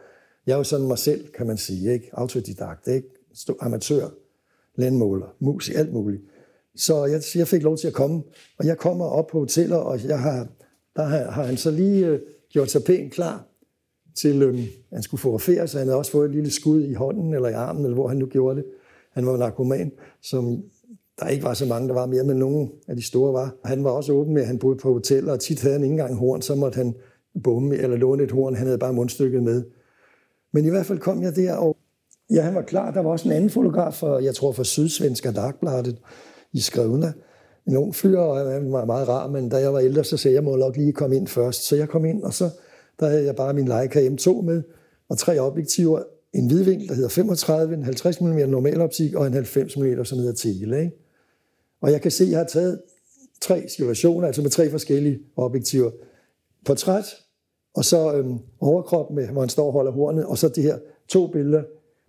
jeg 0.46 0.54
er 0.54 0.58
jo 0.58 0.64
sådan 0.64 0.88
mig 0.88 0.98
selv, 0.98 1.28
kan 1.38 1.48
man 1.48 1.58
sige, 1.58 1.94
ikke? 1.94 2.10
autodidakt, 2.14 2.88
ikke? 2.88 3.08
Stå, 3.34 3.58
amatør, 3.60 4.08
landmåler, 4.76 5.36
mus, 5.40 5.70
alt 5.70 5.94
muligt. 5.94 6.22
Så 6.76 7.06
jeg, 7.06 7.22
jeg 7.36 7.48
fik 7.48 7.64
lov 7.64 7.78
til 7.78 7.88
at 7.88 7.94
komme, 7.94 8.24
og 8.60 8.66
jeg 8.66 8.78
kommer 8.78 9.06
op 9.06 9.28
på 9.28 9.40
hoteller, 9.40 9.78
og 9.78 10.04
jeg 10.04 10.20
har, 10.20 10.48
der 10.96 11.04
har, 11.04 11.32
har 11.32 11.44
han 11.44 11.58
så 11.58 11.72
lige 11.72 12.08
øh, 12.08 12.20
gjort 12.50 12.72
sig 12.72 12.84
pænt 12.84 13.14
klar 13.14 13.48
til, 14.16 14.42
øh, 14.42 14.60
han 14.94 15.04
skulle 15.04 15.22
fotografere, 15.22 15.68
så 15.68 15.78
han 15.78 15.88
havde 15.88 15.98
også 15.98 16.12
fået 16.12 16.26
et 16.26 16.36
lille 16.36 16.52
skud 16.52 16.84
i 16.84 16.94
hånden 16.94 17.34
eller 17.34 17.50
i 17.50 17.54
armen, 17.54 17.84
eller 17.84 17.96
hvor 17.96 18.08
han 18.08 18.18
nu 18.18 18.26
gjorde 18.26 18.56
det. 18.56 18.66
Han 19.12 19.26
var 19.26 19.38
narkoman, 19.38 19.92
som 20.22 20.64
der 21.20 21.28
ikke 21.28 21.44
var 21.44 21.54
så 21.54 21.66
mange, 21.66 21.88
der 21.88 21.94
var 21.94 22.06
mere, 22.06 22.24
men 22.24 22.38
nogle 22.38 22.70
af 22.88 22.96
de 22.96 23.02
store 23.02 23.34
var. 23.34 23.56
Han 23.66 23.84
var 23.84 23.90
også 23.90 24.14
åben 24.14 24.34
med, 24.34 24.42
at 24.42 24.48
han 24.48 24.60
boede 24.60 24.78
på 24.78 24.94
hoteller, 24.94 25.32
og 25.34 25.40
tit 25.40 25.62
havde 25.62 25.74
han 25.74 25.84
ikke 25.84 25.92
engang 25.92 26.16
horn, 26.16 26.42
så 26.42 26.56
måtte 26.56 26.76
han 26.76 26.96
bomme 27.44 27.76
eller 27.76 27.98
låne 27.98 28.24
et 28.24 28.32
horn. 28.32 28.56
Han 28.56 28.66
havde 28.66 28.78
bare 28.78 28.94
mundstykket 28.94 29.44
med. 29.44 29.64
Men 30.54 30.66
i 30.66 30.70
hvert 30.70 30.86
fald 30.86 31.00
kom 31.00 31.22
jeg 31.22 31.36
der, 31.36 31.54
og 31.54 31.78
ja, 32.30 32.42
han 32.42 32.56
var 32.56 32.62
klar. 32.62 32.92
Der 32.92 33.02
var 33.02 33.10
også 33.10 33.28
en 33.30 33.36
anden 33.36 33.50
fotograf, 33.50 33.94
for, 33.94 34.20
jeg 34.20 34.36
tror 34.36 34.52
for 34.52 34.64
Sydsvenska 34.64 35.32
Dagbladet 35.32 35.98
i 36.54 36.60
Skrevna. 36.60 37.14
En 37.68 37.78
ung 37.78 37.96
fyr, 37.96 38.20
og 38.20 38.52
han 38.52 38.72
var 38.72 38.86
meget 38.86 39.08
rar, 39.08 39.28
men 39.28 39.50
da 39.50 39.58
jeg 39.58 39.74
var 39.74 39.80
ældre, 39.80 40.04
så 40.04 40.18
sagde 40.18 40.34
jeg, 40.34 40.36
jeg 40.36 40.44
må 40.44 40.56
nok 40.56 40.78
lige 40.78 40.94
komme 40.94 41.16
ind 41.16 41.28
først. 41.28 41.68
Så 41.68 41.76
jeg 41.76 41.90
kom 41.90 42.06
ind, 42.06 42.24
og 42.24 42.34
så 42.34 42.50
der 43.00 43.08
havde 43.08 43.26
jeg 43.26 43.36
bare 43.36 43.54
min 43.54 43.68
Leica 43.68 44.10
M2 44.10 44.42
med, 44.42 44.64
og 45.10 45.18
tre 45.18 45.40
objektiver. 45.40 46.04
En 46.34 46.48
hvidvinkel, 46.48 46.88
der 46.88 46.94
hedder 46.94 47.10
35, 47.10 47.76
en 47.76 47.84
50 47.84 48.22
mm 48.22 48.50
normaloptik, 48.50 49.16
og 49.16 49.28
en 49.28 49.34
90 49.34 49.78
mm, 49.78 50.06
som 50.06 50.18
hedder 50.18 50.34
tele. 50.34 50.80
Ikke? 50.80 50.92
Og 51.82 51.92
jeg 51.92 52.02
kan 52.02 52.12
se, 52.12 52.24
at 52.24 52.30
jeg 52.30 52.40
har 52.40 52.46
taget 52.46 52.82
tre 53.42 53.66
situationer, 53.70 54.28
altså 54.28 54.42
med 54.42 54.50
tre 54.50 54.70
forskellige 54.70 55.20
objektiver. 55.36 55.92
Portræt, 56.66 57.06
og 57.74 57.86
så 57.86 58.16
øhm, 58.16 58.38
overkrop, 58.60 59.12
med, 59.12 59.24
øh, 59.24 59.32
hvor 59.32 59.42
han 59.42 59.50
står 59.50 59.66
og 59.66 59.74
holder 59.74 59.92
hornet, 59.92 60.26
og 60.26 60.38
så 60.38 60.50
de 60.50 60.62
her 60.62 60.78
to 61.08 61.28
billeder 61.28 61.64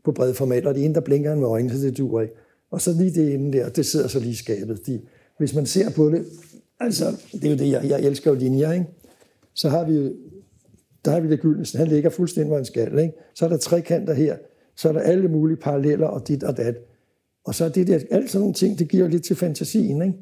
på 0.05 0.13
brede 0.13 0.35
format, 0.35 0.67
og 0.67 0.75
det 0.75 0.85
ene, 0.85 0.95
der 0.95 1.01
blinker 1.01 1.31
han 1.31 1.39
med 1.39 1.49
øjnene, 1.49 1.75
så 1.75 1.87
det 1.87 1.99
duer 1.99 2.21
ikke. 2.21 2.35
Og 2.71 2.81
så 2.81 2.93
lige 2.93 3.11
det 3.11 3.35
ene 3.35 3.53
der, 3.53 3.69
det 3.69 3.87
sidder 3.87 4.09
så 4.09 4.19
lige 4.19 4.31
i 4.31 4.35
skabet. 4.35 4.87
De, 4.87 5.01
hvis 5.39 5.55
man 5.55 5.67
ser 5.67 5.91
på 5.91 6.11
det, 6.11 6.25
altså, 6.81 7.05
det 7.33 7.45
er 7.45 7.51
jo 7.51 7.57
det, 7.57 7.71
jeg, 7.71 7.85
jeg 7.85 8.01
elsker 8.01 8.31
jo 8.31 8.37
linjer, 8.37 8.73
ikke? 8.73 8.87
Så 9.55 9.69
har 9.69 9.85
vi 9.85 10.13
der 11.05 11.11
har 11.11 11.21
vi 11.21 11.31
det 11.31 11.41
gyldne, 11.41 11.65
han 11.75 11.89
ligger 11.89 12.11
fuldstændig, 12.11 12.49
hvor 12.49 12.57
han 12.57 12.65
skal, 12.65 12.99
ikke? 12.99 13.15
Så 13.35 13.45
er 13.45 13.49
der 13.49 13.57
tre 13.57 13.81
kanter 13.81 14.15
her, 14.15 14.37
så 14.77 14.89
er 14.89 14.93
der 14.93 15.01
alle 15.01 15.29
mulige 15.29 15.57
paralleller, 15.57 16.07
og 16.07 16.29
dit 16.29 16.43
og 16.43 16.57
dat. 16.57 16.77
Og 17.45 17.55
så 17.55 17.65
er 17.65 17.69
det 17.69 17.87
der, 17.87 18.01
alt 18.11 18.31
sådan 18.31 18.41
nogle 18.41 18.55
ting, 18.55 18.79
det 18.79 18.89
giver 18.89 19.09
lidt 19.09 19.25
til 19.25 19.37
fantasien, 19.37 20.03
ikke? 20.03 20.15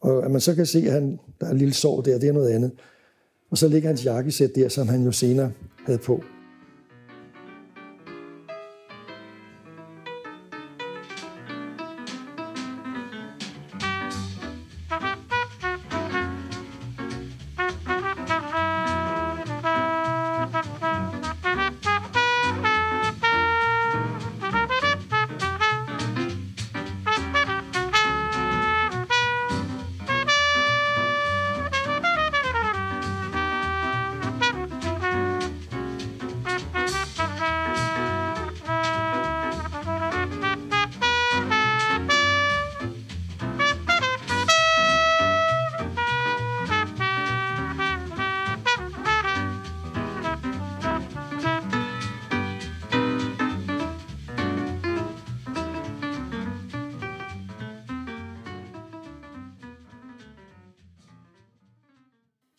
Og 0.00 0.24
at 0.24 0.30
man 0.30 0.40
så 0.40 0.54
kan 0.54 0.66
se, 0.66 0.78
at 0.78 0.92
han, 0.92 1.18
der 1.40 1.46
er 1.46 1.50
en 1.50 1.58
lille 1.58 1.74
sår 1.74 2.00
der, 2.00 2.18
det 2.18 2.28
er 2.28 2.32
noget 2.32 2.50
andet. 2.50 2.72
Og 3.54 3.58
så 3.58 3.68
ligger 3.68 3.88
hans 3.88 4.04
jakkesæt 4.04 4.54
der, 4.54 4.68
som 4.68 4.88
han 4.88 5.04
jo 5.04 5.12
senere 5.12 5.52
havde 5.86 5.98
på. 5.98 6.24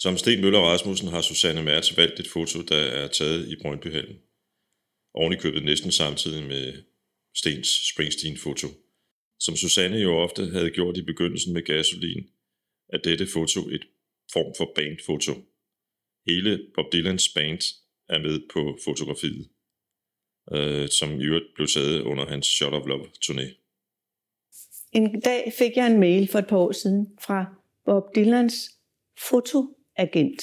Som 0.05 0.17
Sten 0.17 0.41
Møller 0.41 0.59
Rasmussen 0.59 1.07
har 1.07 1.21
Susanne 1.21 1.63
Mertz 1.63 1.97
valgt 1.97 2.19
et 2.19 2.27
foto, 2.27 2.61
der 2.61 2.83
er 2.99 3.07
taget 3.07 3.49
i 3.51 3.55
Brøndbyhallen. 3.61 4.17
Oven 5.13 5.33
i 5.33 5.35
købet 5.35 5.63
næsten 5.63 5.91
samtidig 5.91 6.43
med 6.47 6.83
Stens 7.35 7.67
Springsteen-foto. 7.67 8.67
Som 9.39 9.55
Susanne 9.55 9.97
jo 9.97 10.17
ofte 10.17 10.45
havde 10.45 10.69
gjort 10.69 10.97
i 10.97 11.01
begyndelsen 11.01 11.53
med 11.53 11.61
gasolin, 11.61 12.29
er 12.93 12.97
dette 12.97 13.27
foto 13.27 13.59
et 13.69 13.85
form 14.33 14.53
for 14.57 14.71
bandfoto. 14.75 15.33
Hele 16.27 16.59
Bob 16.75 16.85
Dylans 16.93 17.29
band 17.35 17.61
er 18.09 18.19
med 18.19 18.39
på 18.53 18.77
fotografiet, 18.83 19.49
øh, 20.51 20.89
som 20.99 21.21
i 21.21 21.23
øvrigt 21.23 21.53
blev 21.55 21.67
taget 21.67 22.01
under 22.01 22.25
hans 22.25 22.47
Shot 22.47 22.73
of 22.73 22.87
Love 22.87 23.07
turné. 23.25 23.47
En 24.93 25.21
dag 25.21 25.53
fik 25.57 25.71
jeg 25.75 25.87
en 25.87 25.99
mail 25.99 26.27
for 26.27 26.39
et 26.39 26.47
par 26.47 26.57
år 26.57 26.71
siden 26.71 27.17
fra 27.21 27.55
Bob 27.85 28.15
Dylans 28.15 28.71
agent, 29.97 30.41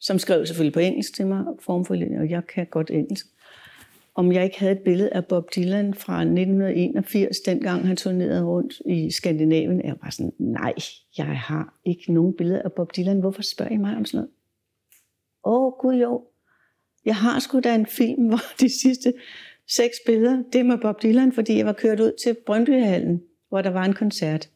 som 0.00 0.18
skrev 0.18 0.46
selvfølgelig 0.46 0.74
på 0.74 0.80
engelsk 0.80 1.14
til 1.14 1.26
mig, 1.26 1.44
formforlænget, 1.60 2.20
og 2.20 2.30
jeg 2.30 2.46
kan 2.46 2.66
godt 2.66 2.90
engelsk, 2.90 3.26
om 4.14 4.32
jeg 4.32 4.44
ikke 4.44 4.60
havde 4.60 4.72
et 4.72 4.82
billede 4.84 5.12
af 5.12 5.26
Bob 5.26 5.54
Dylan 5.56 5.94
fra 5.94 6.20
1981, 6.20 7.40
dengang 7.40 7.86
han 7.86 7.96
turnerede 7.96 8.44
rundt 8.44 8.74
i 8.86 9.10
Skandinavien. 9.10 9.84
Jeg 9.84 9.96
var 10.02 10.10
sådan, 10.10 10.32
nej, 10.38 10.74
jeg 11.18 11.26
har 11.26 11.80
ikke 11.84 12.12
nogen 12.12 12.36
billede 12.36 12.62
af 12.62 12.72
Bob 12.72 12.96
Dylan. 12.96 13.20
Hvorfor 13.20 13.42
spørger 13.42 13.72
I 13.72 13.76
mig 13.76 13.96
om 13.96 14.04
sådan 14.04 14.18
noget? 14.18 14.30
Åh, 15.44 15.66
oh, 15.66 15.72
gud 15.80 15.94
jo. 15.94 16.24
Jeg 17.04 17.16
har 17.16 17.38
sgu 17.38 17.60
da 17.60 17.74
en 17.74 17.86
film, 17.86 18.26
hvor 18.28 18.40
de 18.60 18.80
sidste 18.80 19.12
seks 19.68 19.96
billeder, 20.06 20.42
det 20.52 20.60
er 20.60 20.64
med 20.64 20.78
Bob 20.78 21.02
Dylan, 21.02 21.32
fordi 21.32 21.56
jeg 21.56 21.66
var 21.66 21.72
kørt 21.72 22.00
ud 22.00 22.12
til 22.24 22.36
Brøndbyhallen, 22.46 23.22
hvor 23.48 23.62
der 23.62 23.70
var 23.70 23.84
en 23.84 23.94
koncert. 23.94 24.50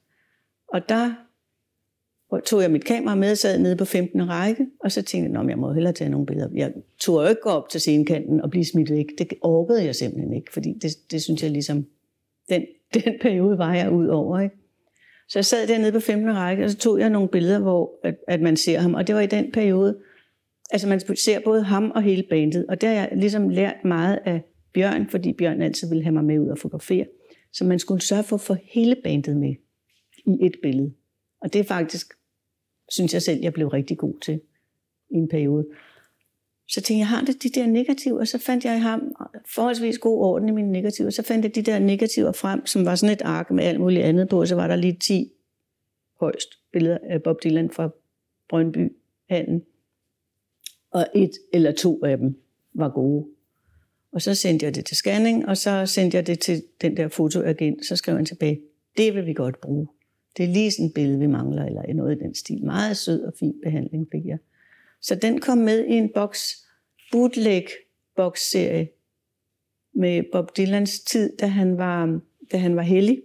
Og 0.68 0.88
der 0.88 1.14
tog 2.46 2.62
jeg 2.62 2.70
mit 2.70 2.84
kamera 2.84 3.14
med 3.14 3.30
og 3.30 3.38
sad 3.38 3.58
nede 3.58 3.76
på 3.76 3.84
15. 3.84 4.28
række, 4.28 4.66
og 4.80 4.92
så 4.92 5.02
tænkte 5.02 5.32
jeg, 5.32 5.40
at 5.40 5.48
jeg 5.48 5.58
må 5.58 5.72
hellere 5.72 5.92
tage 5.92 6.10
nogle 6.10 6.26
billeder. 6.26 6.48
Jeg 6.54 6.72
tog 7.00 7.22
jo 7.22 7.28
ikke 7.28 7.40
gå 7.42 7.50
op 7.50 7.68
til 7.68 7.80
scenekanten 7.80 8.40
og 8.40 8.50
blive 8.50 8.64
smidt 8.64 8.90
væk. 8.90 9.06
Det 9.18 9.28
orkede 9.40 9.84
jeg 9.84 9.94
simpelthen 9.94 10.32
ikke, 10.32 10.52
fordi 10.52 10.72
det, 10.82 10.90
det 11.10 11.22
synes 11.22 11.42
jeg 11.42 11.50
ligesom, 11.50 11.86
den, 12.48 12.62
den 12.94 13.14
periode 13.20 13.58
var 13.58 13.74
jeg 13.74 13.92
ud 13.92 14.06
over. 14.06 14.40
Ikke? 14.40 14.56
Så 15.28 15.38
jeg 15.38 15.44
sad 15.44 15.66
dernede 15.66 15.92
på 15.92 16.00
15. 16.00 16.36
række, 16.36 16.64
og 16.64 16.70
så 16.70 16.76
tog 16.76 17.00
jeg 17.00 17.10
nogle 17.10 17.28
billeder, 17.28 17.58
hvor 17.58 18.00
at, 18.04 18.16
at 18.28 18.40
man 18.40 18.56
ser 18.56 18.78
ham. 18.78 18.94
Og 18.94 19.06
det 19.06 19.14
var 19.14 19.20
i 19.20 19.26
den 19.26 19.52
periode, 19.52 19.98
altså 20.70 20.88
man 20.88 21.00
ser 21.16 21.40
både 21.44 21.62
ham 21.62 21.90
og 21.90 22.02
hele 22.02 22.24
bandet. 22.30 22.66
Og 22.66 22.80
der 22.80 22.88
har 22.88 22.94
jeg 22.94 23.08
ligesom 23.16 23.48
lært 23.48 23.84
meget 23.84 24.18
af 24.24 24.42
Bjørn, 24.74 25.08
fordi 25.08 25.32
Bjørn 25.32 25.62
altid 25.62 25.88
ville 25.88 26.02
have 26.02 26.14
mig 26.14 26.24
med 26.24 26.38
ud 26.38 26.48
og 26.48 26.58
fotografere. 26.58 27.06
Så 27.52 27.64
man 27.64 27.78
skulle 27.78 28.02
sørge 28.02 28.22
for 28.22 28.36
at 28.36 28.40
få 28.40 28.56
hele 28.64 28.96
bandet 29.04 29.36
med 29.36 29.54
i 30.26 30.46
et 30.46 30.54
billede. 30.62 30.92
Og 31.40 31.52
det 31.52 31.58
er 31.58 31.64
faktisk, 31.64 32.14
synes 32.88 33.14
jeg 33.14 33.22
selv, 33.22 33.40
jeg 33.42 33.52
blev 33.52 33.68
rigtig 33.68 33.98
god 33.98 34.14
til 34.20 34.40
i 35.10 35.14
en 35.14 35.28
periode. 35.28 35.66
Så 36.68 36.80
tænkte 36.80 36.98
jeg, 36.98 37.08
har 37.08 37.24
det 37.24 37.42
de 37.42 37.48
der 37.48 37.66
negativer? 37.66 38.20
Og 38.20 38.28
så 38.28 38.38
fandt 38.38 38.64
jeg 38.64 38.82
ham 38.82 39.14
forholdsvis 39.54 39.98
god 39.98 40.18
orden 40.20 40.48
i 40.48 40.52
mine 40.52 40.72
negativer. 40.72 41.10
Så 41.10 41.22
fandt 41.22 41.44
jeg 41.44 41.54
de 41.54 41.62
der 41.62 41.78
negativer 41.78 42.32
frem, 42.32 42.66
som 42.66 42.84
var 42.84 42.94
sådan 42.94 43.12
et 43.12 43.22
ark 43.22 43.50
med 43.50 43.64
alt 43.64 43.80
muligt 43.80 44.04
andet 44.04 44.28
på. 44.28 44.46
Så 44.46 44.54
var 44.54 44.66
der 44.66 44.76
lige 44.76 44.96
10 45.00 45.32
højst 46.20 46.48
billeder 46.72 46.98
af 47.02 47.22
Bob 47.22 47.42
Dylan 47.44 47.70
fra 47.70 47.90
Brøndby 48.48 48.92
Handen. 49.28 49.62
Og 50.90 51.06
et 51.14 51.32
eller 51.52 51.72
to 51.72 52.04
af 52.04 52.18
dem 52.18 52.36
var 52.74 52.88
gode. 52.88 53.26
Og 54.12 54.22
så 54.22 54.34
sendte 54.34 54.66
jeg 54.66 54.74
det 54.74 54.84
til 54.84 54.96
scanning, 54.96 55.48
og 55.48 55.56
så 55.56 55.86
sendte 55.86 56.16
jeg 56.16 56.26
det 56.26 56.38
til 56.40 56.62
den 56.80 56.96
der 56.96 57.08
fotoagent. 57.08 57.86
Så 57.86 57.96
skrev 57.96 58.16
han 58.16 58.26
tilbage, 58.26 58.60
det 58.96 59.14
vil 59.14 59.26
vi 59.26 59.32
godt 59.32 59.60
bruge. 59.60 59.88
Det 60.36 60.44
er 60.44 60.48
lige 60.48 60.70
sådan 60.70 60.86
et 60.86 60.94
billede, 60.94 61.18
vi 61.18 61.26
mangler, 61.26 61.64
eller 61.64 61.94
noget 61.94 62.16
i 62.16 62.18
den 62.18 62.34
stil. 62.34 62.64
Meget 62.64 62.96
sød 62.96 63.22
og 63.22 63.32
fin 63.38 63.54
behandling 63.62 64.08
fik 64.12 64.26
jeg. 64.26 64.38
Så 65.00 65.14
den 65.14 65.40
kom 65.40 65.58
med 65.58 65.84
i 65.84 65.92
en 65.92 66.10
boks, 66.14 66.66
bootleg 67.12 67.66
boksserie 68.16 68.88
med 69.94 70.22
Bob 70.32 70.56
Dylans 70.56 71.00
tid, 71.00 71.36
da 71.36 71.46
han 71.46 71.78
var, 71.78 72.20
da 72.52 72.56
han 72.56 72.76
var 72.76 72.82
hellig 72.82 73.22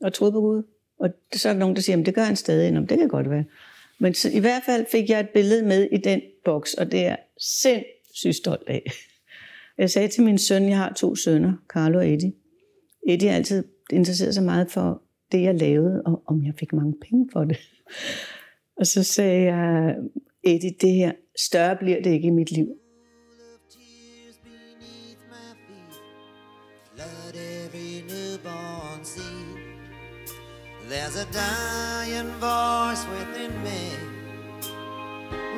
og 0.00 0.12
troede 0.12 0.32
på 0.32 0.40
Gud. 0.40 0.62
Og 0.98 1.10
så 1.32 1.48
er 1.48 1.52
der 1.52 1.60
nogen, 1.60 1.76
der 1.76 1.82
siger, 1.82 1.98
at 1.98 2.06
det 2.06 2.14
gør 2.14 2.22
han 2.22 2.36
stadig. 2.36 2.72
Nå, 2.72 2.80
det 2.80 2.98
kan 2.98 3.08
godt 3.08 3.30
være. 3.30 3.44
Men 3.98 4.14
så, 4.14 4.30
i 4.30 4.38
hvert 4.38 4.62
fald 4.66 4.86
fik 4.90 5.10
jeg 5.10 5.20
et 5.20 5.28
billede 5.28 5.66
med 5.66 5.88
i 5.92 5.96
den 5.96 6.20
boks, 6.44 6.74
og 6.74 6.92
det 6.92 7.06
er 7.06 7.16
sindssygt 7.38 8.36
stolt 8.36 8.68
af. 8.68 8.90
Jeg 9.78 9.90
sagde 9.90 10.08
til 10.08 10.24
min 10.24 10.38
søn, 10.38 10.68
jeg 10.68 10.78
har 10.78 10.92
to 10.92 11.14
sønner, 11.14 11.52
Carlo 11.68 11.98
og 11.98 12.12
Eddie. 12.12 12.32
Eddie 13.08 13.28
har 13.28 13.36
altid 13.36 13.64
interesseret 13.92 14.34
sig 14.34 14.44
meget 14.44 14.70
for 14.70 15.02
det, 15.34 15.42
jeg 15.42 15.54
lavede, 15.54 16.02
og 16.06 16.22
om 16.26 16.44
jeg 16.44 16.54
fik 16.58 16.72
mange 16.72 16.94
penge 17.00 17.28
for 17.32 17.44
det. 17.44 17.58
Og 18.76 18.86
så 18.86 19.02
sagde 19.02 19.42
jeg, 19.42 19.96
Eddie, 20.44 20.74
det 20.80 20.92
her, 20.92 21.12
større 21.36 21.76
bliver 21.76 22.02
det 22.02 22.10
ikke 22.10 22.28
i 22.28 22.30
mit 22.30 22.50
liv. 22.50 22.68
There's 30.90 31.16
a 31.16 31.26
dying 31.32 32.30
voice 32.40 33.04
within 33.14 33.52
me, 33.64 33.82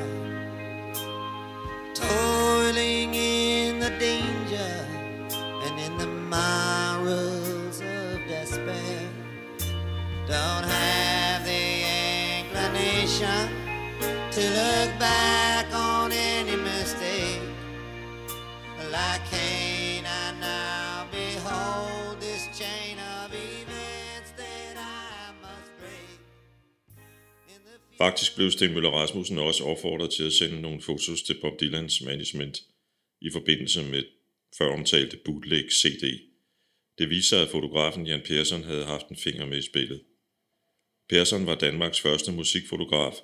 toiling 1.93 3.13
in 3.13 3.79
the 3.79 3.89
danger 3.99 4.94
morals 6.35 7.79
of 7.81 8.13
despair. 8.27 9.01
Don't 10.27 10.65
have 10.79 11.41
the 11.53 11.67
inclination 12.39 13.41
to 14.35 14.43
look 14.59 14.89
back 14.99 15.67
on 15.73 16.11
any 16.11 16.57
mistake. 16.71 17.41
Like 18.95 19.23
Cain, 19.31 20.03
I 20.23 20.25
now 20.49 20.93
behold 21.19 22.15
this 22.25 22.43
chain 22.59 22.95
of 23.13 23.27
events 23.33 24.29
that 24.41 24.73
I 24.77 25.31
must 25.45 25.71
break. 25.81 26.19
In 27.53 27.59
the 27.67 27.75
Faktisk 27.97 28.35
blev 28.35 28.51
Sten 28.51 28.73
Møller 28.73 28.89
Rasmussen 28.89 29.37
også 29.37 29.63
opfordret 29.63 30.11
til 30.11 30.23
at 30.23 30.33
sende 30.33 30.61
nogle 30.61 30.81
fotos 30.81 31.21
til 31.21 31.35
Bob 31.41 31.53
Dylans 31.59 32.01
management 32.01 32.55
i 33.21 33.29
forbindelse 33.33 33.83
med 33.83 34.03
før 34.57 34.73
omtalte 34.73 35.17
bootleg 35.25 35.65
CD. 35.71 36.21
Det 36.97 37.09
viser 37.09 37.41
at 37.41 37.49
fotografen 37.49 38.07
Jan 38.07 38.21
Persson 38.27 38.63
havde 38.63 38.85
haft 38.85 39.07
en 39.07 39.17
finger 39.17 39.45
med 39.45 39.57
i 39.57 39.61
spillet. 39.61 40.01
Persson 41.09 41.45
var 41.45 41.55
Danmarks 41.55 42.01
første 42.01 42.31
musikfotograf 42.31 43.15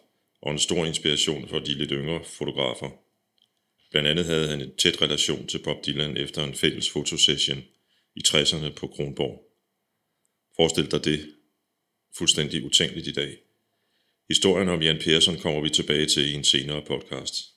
og 0.42 0.52
en 0.52 0.60
stor 0.60 0.86
inspiration 0.86 1.48
for 1.48 1.60
de 1.60 1.74
lidt 1.74 1.92
yngre 1.92 2.24
fotografer. 2.24 2.90
Blandt 3.92 4.10
andet 4.10 4.26
havde 4.26 4.48
han 4.48 4.62
en 4.62 4.76
tæt 4.76 5.02
relation 5.02 5.48
til 5.48 5.64
Bob 5.64 5.86
Dylan 5.86 6.18
efter 6.18 6.44
en 6.44 6.54
fælles 6.54 6.90
fotosession 6.90 7.64
i 8.16 8.22
60'erne 8.28 8.74
på 8.74 8.88
Kronborg. 8.88 9.52
Forestil 10.56 10.92
dig 10.92 11.06
det. 11.06 11.34
Fuldstændig 12.18 12.64
utænkeligt 12.64 13.08
i 13.08 13.12
dag. 13.12 13.38
Historien 14.30 14.70
om 14.70 14.82
Jan 14.82 15.02
Persson 15.04 15.38
kommer 15.38 15.62
vi 15.62 15.70
tilbage 15.70 16.06
til 16.06 16.32
i 16.32 16.34
en 16.34 16.44
senere 16.44 16.86
podcast 16.88 17.51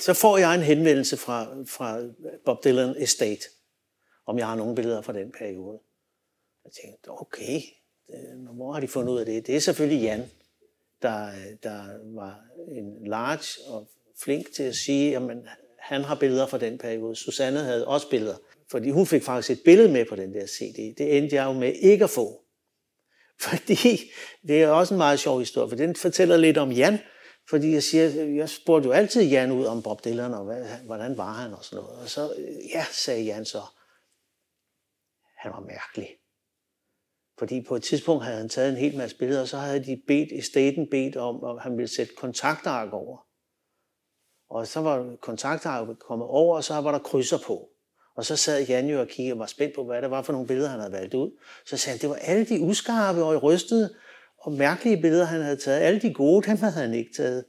så 0.00 0.14
får 0.14 0.38
jeg 0.38 0.54
en 0.54 0.60
henvendelse 0.60 1.16
fra, 1.16 1.46
fra 1.66 2.00
Bob 2.44 2.64
Dylan 2.64 2.94
Estate, 2.98 3.44
om 4.26 4.38
jeg 4.38 4.46
har 4.46 4.56
nogle 4.56 4.74
billeder 4.74 5.02
fra 5.02 5.12
den 5.12 5.32
periode. 5.38 5.78
Jeg 6.64 6.72
tænkte, 6.82 7.08
okay, 7.08 7.60
øh, 8.10 8.56
hvor 8.56 8.72
har 8.72 8.80
de 8.80 8.88
fundet 8.88 9.12
ud 9.12 9.18
af 9.18 9.26
det? 9.26 9.46
Det 9.46 9.56
er 9.56 9.60
selvfølgelig 9.60 10.02
Jan, 10.02 10.30
der, 11.02 11.26
øh, 11.26 11.56
der 11.62 11.82
var 12.14 12.40
en 12.68 13.06
large 13.06 13.72
og 13.72 13.88
flink 14.22 14.52
til 14.52 14.62
at 14.62 14.76
sige, 14.76 15.16
at 15.16 15.22
han 15.78 16.04
har 16.04 16.14
billeder 16.14 16.46
fra 16.46 16.58
den 16.58 16.78
periode. 16.78 17.16
Susanne 17.16 17.58
havde 17.58 17.86
også 17.86 18.10
billeder, 18.10 18.36
fordi 18.70 18.90
hun 18.90 19.06
fik 19.06 19.22
faktisk 19.22 19.50
et 19.50 19.64
billede 19.64 19.92
med 19.92 20.04
på 20.04 20.16
den 20.16 20.34
der 20.34 20.46
CD. 20.46 20.94
Det 20.98 21.18
endte 21.18 21.36
jeg 21.36 21.44
jo 21.44 21.52
med 21.52 21.72
ikke 21.74 22.04
at 22.04 22.10
få. 22.10 22.42
Fordi 23.48 24.10
det 24.48 24.62
er 24.62 24.68
også 24.68 24.94
en 24.94 24.98
meget 24.98 25.20
sjov 25.20 25.38
historie, 25.38 25.68
for 25.68 25.76
den 25.76 25.96
fortæller 25.96 26.36
lidt 26.36 26.58
om 26.58 26.72
Jan, 26.72 26.98
fordi 27.50 27.72
jeg 27.72 27.82
siger, 27.82 28.24
jeg 28.24 28.48
spurgte 28.48 28.86
jo 28.86 28.92
altid 28.92 29.22
Jan 29.22 29.52
ud 29.52 29.64
om 29.64 29.82
Bob 29.82 30.04
Dylan, 30.04 30.34
og 30.34 30.44
hvad, 30.44 30.64
hvordan 30.84 31.16
var 31.16 31.32
han 31.32 31.54
og 31.54 31.64
sådan 31.64 31.84
noget. 31.84 32.00
Og 32.00 32.08
så, 32.08 32.34
ja, 32.74 32.84
sagde 32.92 33.22
Jan 33.22 33.44
så, 33.44 33.62
han 35.36 35.52
var 35.52 35.60
mærkelig. 35.60 36.08
Fordi 37.38 37.64
på 37.68 37.76
et 37.76 37.82
tidspunkt 37.82 38.24
havde 38.24 38.38
han 38.38 38.48
taget 38.48 38.70
en 38.70 38.76
hel 38.76 38.96
masse 38.96 39.16
billeder, 39.16 39.40
og 39.40 39.48
så 39.48 39.56
havde 39.56 39.84
de 39.84 40.02
bedt, 40.06 40.32
estaten 40.32 40.90
bedt 40.90 41.16
om, 41.16 41.44
at 41.44 41.62
han 41.62 41.76
ville 41.76 41.88
sætte 41.88 42.14
kontaktark 42.14 42.92
over. 42.92 43.26
Og 44.50 44.66
så 44.66 44.80
var 44.80 45.16
kontaktarket 45.20 45.98
kommet 45.98 46.28
over, 46.28 46.56
og 46.56 46.64
så 46.64 46.74
var 46.74 46.92
der 46.92 46.98
krydser 46.98 47.38
på. 47.46 47.68
Og 48.16 48.24
så 48.24 48.36
sad 48.36 48.66
Jan 48.66 48.88
jo 48.88 49.00
og 49.00 49.08
kiggede 49.08 49.34
og 49.34 49.38
var 49.38 49.46
spændt 49.46 49.74
på, 49.74 49.84
hvad 49.84 50.02
det 50.02 50.10
var 50.10 50.22
for 50.22 50.32
nogle 50.32 50.46
billeder, 50.46 50.68
han 50.68 50.80
havde 50.80 50.92
valgt 50.92 51.14
ud. 51.14 51.38
Så 51.66 51.76
sagde 51.76 51.98
han, 51.98 52.00
det 52.00 52.10
var 52.10 52.16
alle 52.16 52.44
de 52.44 52.60
uskarpe 52.60 53.24
og 53.24 53.42
rystede 53.42 53.94
og 54.40 54.52
mærkelige 54.52 55.00
billeder, 55.02 55.24
han 55.24 55.42
havde 55.42 55.56
taget. 55.56 55.80
Alle 55.80 56.00
de 56.00 56.14
gode, 56.14 56.46
dem 56.46 56.56
havde 56.56 56.72
han 56.72 56.94
ikke 56.94 57.12
taget. 57.16 57.44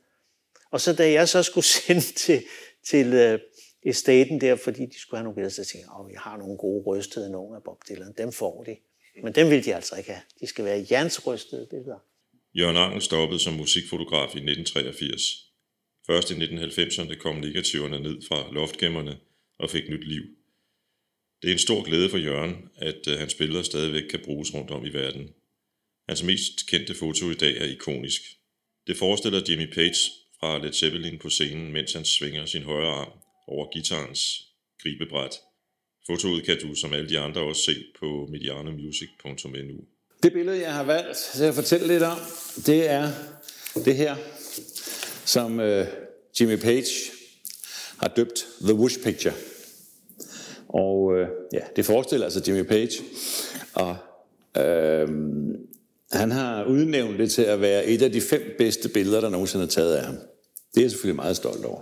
Og 0.72 0.82
så 0.82 0.94
da 0.94 1.12
jeg 1.12 1.30
så 1.30 1.44
skulle 1.44 1.66
sende 1.86 2.02
til, 2.02 2.44
til 2.90 3.14
øh, 3.14 3.40
estaten 3.86 4.42
der, 4.42 4.56
fordi 4.56 4.86
de 4.86 5.00
skulle 5.00 5.18
have 5.18 5.24
nogle 5.24 5.36
billeder, 5.36 5.54
så 5.54 5.66
tænkte 5.66 5.90
jeg, 5.90 6.06
at 6.06 6.14
jeg 6.14 6.22
har 6.22 6.38
nogle 6.38 6.58
gode 6.58 6.84
rystede 6.88 7.32
nogle 7.32 7.56
af 7.56 7.64
Bob 7.64 7.78
Dylan. 7.90 8.14
Dem 8.18 8.32
får 8.32 8.64
de. 8.64 8.76
Men 9.24 9.36
dem 9.36 9.50
vil 9.50 9.66
de 9.66 9.76
altså 9.76 9.96
ikke 9.96 10.12
have. 10.12 10.24
De 10.42 10.48
skal 10.48 10.66
være 10.66 10.86
jernsrystede 10.92 11.68
billeder. 11.70 12.00
Jørgen 12.54 12.78
Angel 12.78 13.02
stoppede 13.02 13.40
som 13.40 13.54
musikfotograf 13.54 14.36
i 14.36 14.42
1983. 14.52 15.22
Først 16.08 16.32
i 16.32 16.34
1990'erne 16.34 17.16
kom 17.16 17.36
negativerne 17.36 18.00
ned 18.00 18.22
fra 18.28 18.52
loftgemmerne 18.52 19.18
og 19.60 19.70
fik 19.70 19.90
nyt 19.90 20.08
liv. 20.08 20.24
Det 21.42 21.48
er 21.48 21.52
en 21.52 21.60
stor 21.60 21.84
glæde 21.84 22.10
for 22.10 22.18
Jørgen, 22.18 22.56
at 22.76 23.08
øh, 23.08 23.20
hans 23.20 23.34
billeder 23.34 23.64
stadigvæk 23.64 24.04
kan 24.10 24.20
bruges 24.26 24.54
rundt 24.54 24.72
om 24.72 24.86
i 24.86 24.90
verden. 24.90 25.30
Hans 26.10 26.24
mest 26.24 26.68
kendte 26.68 26.96
foto 26.96 27.30
i 27.30 27.34
dag 27.34 27.58
er 27.58 27.66
ikonisk. 27.66 28.22
Det 28.88 28.98
forestiller 28.98 29.42
Jimmy 29.50 29.74
Page 29.74 30.00
fra 30.40 30.58
Led 30.58 30.74
Zeppelin 30.74 31.20
på 31.20 31.30
scenen, 31.30 31.74
mens 31.74 31.94
han 31.94 32.06
svinger 32.06 32.46
sin 32.46 32.64
højre 32.64 32.94
arm 32.94 33.12
over 33.48 33.68
guitarens 33.74 34.22
gribebræt. 34.82 35.36
Fotoet 36.08 36.46
kan 36.46 36.58
du 36.62 36.76
som 36.76 36.94
alle 36.94 37.10
de 37.10 37.20
andre 37.20 37.42
også 37.42 37.62
se 37.62 37.76
på 38.00 38.28
medianomusic.nu. 38.32 39.78
Det 40.24 40.34
billede, 40.34 40.62
jeg 40.62 40.74
har 40.74 40.84
valgt 40.84 41.18
til 41.36 41.44
at 41.44 41.56
fortælle 41.56 41.88
lidt 41.88 42.04
om, 42.04 42.18
det 42.66 42.90
er 42.90 43.12
det 43.86 43.96
her, 43.96 44.16
som 45.26 45.60
øh, 45.60 45.88
Jimmy 46.40 46.58
Page 46.58 46.92
har 47.98 48.08
døbt 48.08 48.48
The 48.62 48.74
Whoosh 48.74 49.04
Picture. 49.04 49.34
Og 50.68 51.18
øh, 51.18 51.28
ja, 51.54 51.62
det 51.76 51.86
forestiller 51.86 52.26
altså 52.26 52.44
Jimmy 52.48 52.64
Page. 52.64 52.92
Og 53.74 53.98
øh, 54.58 55.08
han 56.12 56.32
har 56.32 56.66
udnævnt 56.66 57.20
det 57.20 57.32
til 57.32 57.42
at 57.42 57.62
være 57.62 57.86
et 57.86 58.02
af 58.02 58.12
de 58.12 58.22
fem 58.22 58.42
bedste 58.58 58.90
billeder, 58.90 59.22
der 59.22 59.30
nogensinde 59.30 59.66
er 59.66 59.70
taget 59.70 59.96
af 59.96 60.06
ham. 60.06 60.16
Det 60.74 60.78
er 60.78 60.82
jeg 60.82 60.92
selvfølgelig 60.92 61.16
meget 61.16 61.36
stolt 61.36 61.66
over. 61.66 61.82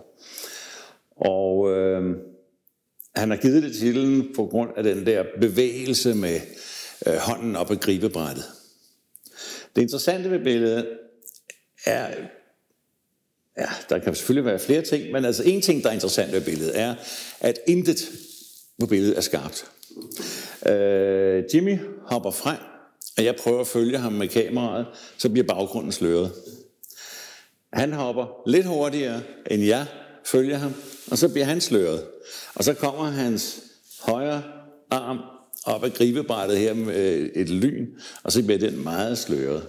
Og 1.17 1.71
øh, 1.71 2.15
han 3.15 3.30
har 3.30 3.38
givet 3.38 3.63
det 3.63 3.75
titlen 3.75 4.28
på 4.36 4.45
grund 4.45 4.69
af 4.78 4.84
den 4.84 5.05
der 5.05 5.23
bevægelse 5.41 6.13
med 6.13 6.39
øh, 7.07 7.15
hånden 7.15 7.55
op 7.55 7.71
ad 7.71 7.75
gribebrættet. 7.75 8.45
Det 9.75 9.82
interessante 9.82 10.32
ved 10.32 10.39
billedet 10.39 10.89
er, 11.86 12.07
ja, 13.57 13.67
der 13.89 13.99
kan 13.99 14.15
selvfølgelig 14.15 14.45
være 14.45 14.59
flere 14.59 14.82
ting, 14.82 15.11
men 15.11 15.25
altså 15.25 15.43
en 15.43 15.61
ting, 15.61 15.84
der 15.84 15.89
er 15.89 15.93
interessant 15.93 16.34
ved 16.34 16.41
billedet, 16.41 16.80
er, 16.80 16.95
at 17.39 17.59
intet 17.67 18.11
på 18.80 18.86
billedet 18.86 19.17
er 19.17 19.21
skarpt. 19.21 19.65
Øh, 20.67 21.43
Jimmy 21.53 21.80
hopper 22.01 22.32
frem, 22.32 22.57
at 23.18 23.26
jeg 23.26 23.36
prøver 23.36 23.61
at 23.61 23.68
følge 23.68 23.97
ham 23.97 24.13
med 24.13 24.28
kameraet, 24.28 24.86
så 25.18 25.30
bliver 25.30 25.47
baggrunden 25.47 25.91
sløret. 25.91 26.32
Han 27.74 27.93
hopper 27.93 28.49
lidt 28.49 28.65
hurtigere, 28.65 29.22
end 29.51 29.63
jeg 29.63 29.86
følger 30.26 30.57
ham, 30.57 30.74
og 31.11 31.18
så 31.18 31.30
bliver 31.30 31.45
han 31.45 31.61
sløret. 31.61 32.03
Og 32.55 32.63
så 32.63 32.74
kommer 32.74 33.03
hans 33.03 33.59
højre 34.01 34.43
arm 34.89 35.20
op 35.65 35.84
ad 35.84 35.89
gribebrættet 35.89 36.57
her 36.57 36.74
med 36.74 36.95
øh, 36.95 37.30
et 37.36 37.49
lyn, 37.49 37.88
og 38.24 38.32
så 38.32 38.43
bliver 38.43 38.59
den 38.59 38.84
meget 38.84 39.18
sløret. 39.18 39.68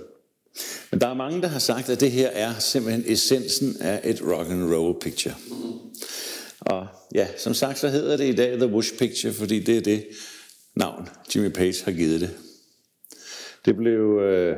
Men 0.90 1.00
der 1.00 1.06
er 1.06 1.14
mange, 1.14 1.42
der 1.42 1.48
har 1.48 1.58
sagt, 1.58 1.88
at 1.88 2.00
det 2.00 2.10
her 2.10 2.28
er 2.28 2.58
simpelthen 2.58 3.04
essensen 3.06 3.76
af 3.80 4.00
et 4.04 4.22
rock 4.22 4.50
and 4.50 4.74
roll 4.74 5.00
picture. 5.00 5.34
Og 6.60 6.86
ja, 7.14 7.26
som 7.38 7.54
sagt, 7.54 7.78
så 7.78 7.88
hedder 7.88 8.16
det 8.16 8.28
i 8.28 8.36
dag 8.36 8.58
The 8.58 8.66
Whoosh 8.66 8.98
Picture, 8.98 9.32
fordi 9.32 9.60
det 9.60 9.76
er 9.76 9.80
det 9.80 10.06
navn, 10.76 11.08
Jimmy 11.34 11.48
Page 11.48 11.84
har 11.84 11.92
givet 11.92 12.20
det. 12.20 12.30
Det 13.68 13.76
blev 13.76 14.20
øh, 14.20 14.56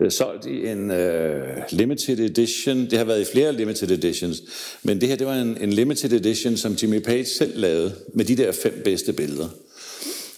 øh, 0.00 0.10
solgt 0.10 0.46
i 0.46 0.66
en 0.66 0.90
øh, 0.90 1.62
limited 1.70 2.18
edition. 2.18 2.90
Det 2.90 2.98
har 2.98 3.04
været 3.04 3.20
i 3.20 3.32
flere 3.32 3.52
limited 3.52 3.90
editions. 3.90 4.42
Men 4.82 5.00
det 5.00 5.08
her, 5.08 5.16
det 5.16 5.26
var 5.26 5.34
en, 5.34 5.56
en 5.60 5.72
limited 5.72 6.12
edition, 6.12 6.56
som 6.56 6.72
Jimmy 6.72 7.00
Page 7.00 7.24
selv 7.24 7.60
lavede, 7.60 7.94
med 8.14 8.24
de 8.24 8.36
der 8.36 8.52
fem 8.52 8.80
bedste 8.84 9.12
billeder. 9.12 9.48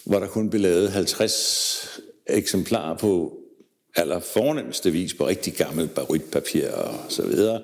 Hvor 0.03 0.19
der 0.19 0.27
kun 0.27 0.49
blev 0.49 0.61
lavet 0.61 0.91
50 0.91 2.01
eksemplarer 2.27 2.97
på 2.97 3.37
aller 3.95 4.19
fornemmeste 4.19 4.91
vis 4.91 5.13
på 5.13 5.27
rigtig 5.27 5.53
gammelt 5.53 5.93
barytpapir 5.93 6.71
og 6.71 6.95
så 7.09 7.23
videre. 7.27 7.61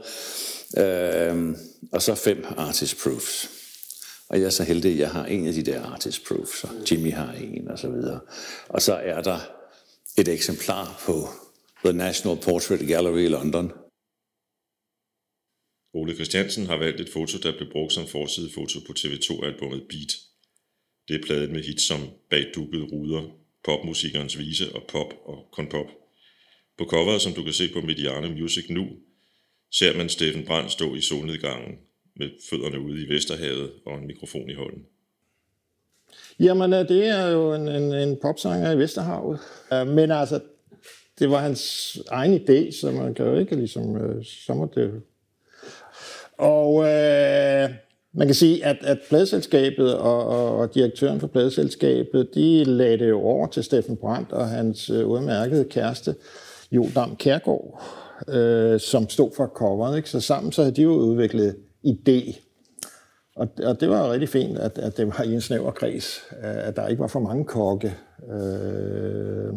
Øh, 0.77 1.55
og 1.91 2.01
så 2.01 2.15
fem 2.15 2.45
artist 2.57 2.97
proofs. 3.03 3.49
Og 4.29 4.39
jeg 4.39 4.45
er 4.45 4.49
så 4.49 4.63
heldig, 4.63 4.91
at 4.91 4.99
jeg 4.99 5.09
har 5.09 5.25
en 5.25 5.47
af 5.47 5.53
de 5.53 5.63
der 5.63 5.83
artist 5.83 6.27
proofs, 6.27 6.63
og 6.63 6.69
Jimmy 6.91 7.13
har 7.13 7.31
en 7.31 7.67
og 7.67 7.79
så 7.79 7.89
videre. 7.89 8.19
Og 8.69 8.81
så 8.81 8.93
er 8.93 9.21
der 9.21 9.54
et 10.17 10.27
eksemplar 10.27 11.03
på 11.05 11.15
The 11.85 11.93
National 11.93 12.37
Portrait 12.43 12.87
Gallery 12.87 13.25
i 13.25 13.27
London. 13.27 13.71
Ole 15.93 16.13
Christiansen 16.15 16.65
har 16.65 16.77
valgt 16.77 17.01
et 17.01 17.09
foto, 17.09 17.37
der 17.37 17.57
blev 17.57 17.71
brugt 17.71 17.93
som 17.93 18.07
forsidefoto 18.07 18.79
på 18.87 18.93
TV2-albummet 18.99 19.81
Beat. 19.89 20.11
Det 21.07 21.15
er 21.15 21.25
pladet 21.25 21.51
med 21.51 21.63
hits 21.63 21.87
som 21.87 21.99
Bag 22.29 22.51
dukkede 22.55 22.83
ruder, 22.83 23.23
popmusikernes 23.63 24.37
vise 24.37 24.75
og 24.75 24.83
pop 24.87 25.13
og 25.25 25.49
kun 25.51 25.67
pop. 25.69 25.87
På 26.77 26.85
coveret, 26.85 27.21
som 27.21 27.33
du 27.33 27.43
kan 27.43 27.53
se 27.53 27.73
på 27.73 27.81
Mediano 27.81 28.29
Music 28.29 28.65
nu, 28.69 28.87
ser 29.71 29.97
man 29.97 30.09
Steffen 30.09 30.45
Brandt 30.45 30.71
stå 30.71 30.95
i 30.95 31.01
solnedgangen 31.01 31.75
med 32.15 32.29
fødderne 32.49 32.79
ude 32.79 33.03
i 33.03 33.09
Vesterhavet 33.09 33.73
og 33.85 33.97
en 33.97 34.07
mikrofon 34.07 34.49
i 34.49 34.53
hånden. 34.53 34.85
Jamen, 36.39 36.73
øh, 36.73 36.89
det 36.89 37.07
er 37.07 37.27
jo 37.27 37.53
en, 37.53 37.67
en, 37.67 37.93
en 37.93 38.17
popsanger 38.21 38.71
i 38.71 38.77
Vesterhavet. 38.77 39.39
Men 39.71 40.11
altså, 40.11 40.39
det 41.19 41.29
var 41.29 41.37
hans 41.37 41.97
egen 42.11 42.33
idé, 42.33 42.79
så 42.81 42.91
man 42.91 43.13
kan 43.13 43.25
jo 43.25 43.37
ikke 43.37 43.55
ligesom, 43.55 43.97
øh, 43.97 44.25
så 44.25 44.53
må 44.53 44.71
det 44.75 44.91
Og 46.37 46.83
øh, 46.83 47.69
man 48.13 48.27
kan 48.27 48.35
sige, 48.35 48.65
at, 48.65 48.77
at 48.81 48.99
pladeselskabet 49.09 49.97
og, 49.97 50.27
og, 50.27 50.57
og 50.57 50.75
direktøren 50.75 51.19
for 51.19 51.27
pladeselskabet, 51.27 52.29
de 52.35 52.63
lagde 52.63 52.97
det 52.97 53.09
jo 53.09 53.21
over 53.21 53.47
til 53.47 53.63
Steffen 53.63 53.97
Brandt 53.97 54.31
og 54.31 54.49
hans 54.49 54.89
øh, 54.89 55.07
udmærkede 55.07 55.65
kæreste, 55.65 56.15
Jodam 56.71 57.15
Kærgaard, 57.15 57.83
øh, 58.27 58.79
som 58.79 59.09
stod 59.09 59.31
for 59.35 59.47
coveret. 59.47 59.97
Ikke? 59.97 60.09
Så 60.09 60.19
sammen 60.19 60.51
så 60.51 60.61
havde 60.61 60.75
de 60.75 60.81
jo 60.81 60.91
udviklet 60.91 61.55
idé. 61.87 62.44
Og, 63.35 63.49
og 63.63 63.79
det 63.79 63.89
var 63.89 64.11
rigtig 64.11 64.29
fint, 64.29 64.57
at, 64.57 64.77
at 64.77 64.97
det 64.97 65.07
var 65.07 65.23
i 65.23 65.33
en 65.33 65.41
snæver 65.41 65.71
kreds, 65.71 66.21
at 66.41 66.75
der 66.75 66.87
ikke 66.87 67.01
var 67.01 67.07
for 67.07 67.19
mange 67.19 67.45
kokke. 67.45 67.95
Øh, 68.29 69.53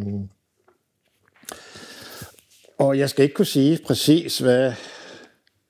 og 2.79 2.99
jeg 2.99 3.11
skal 3.11 3.23
ikke 3.23 3.35
kunne 3.35 3.47
sige 3.47 3.79
præcis, 3.87 4.39
hvad, 4.39 4.73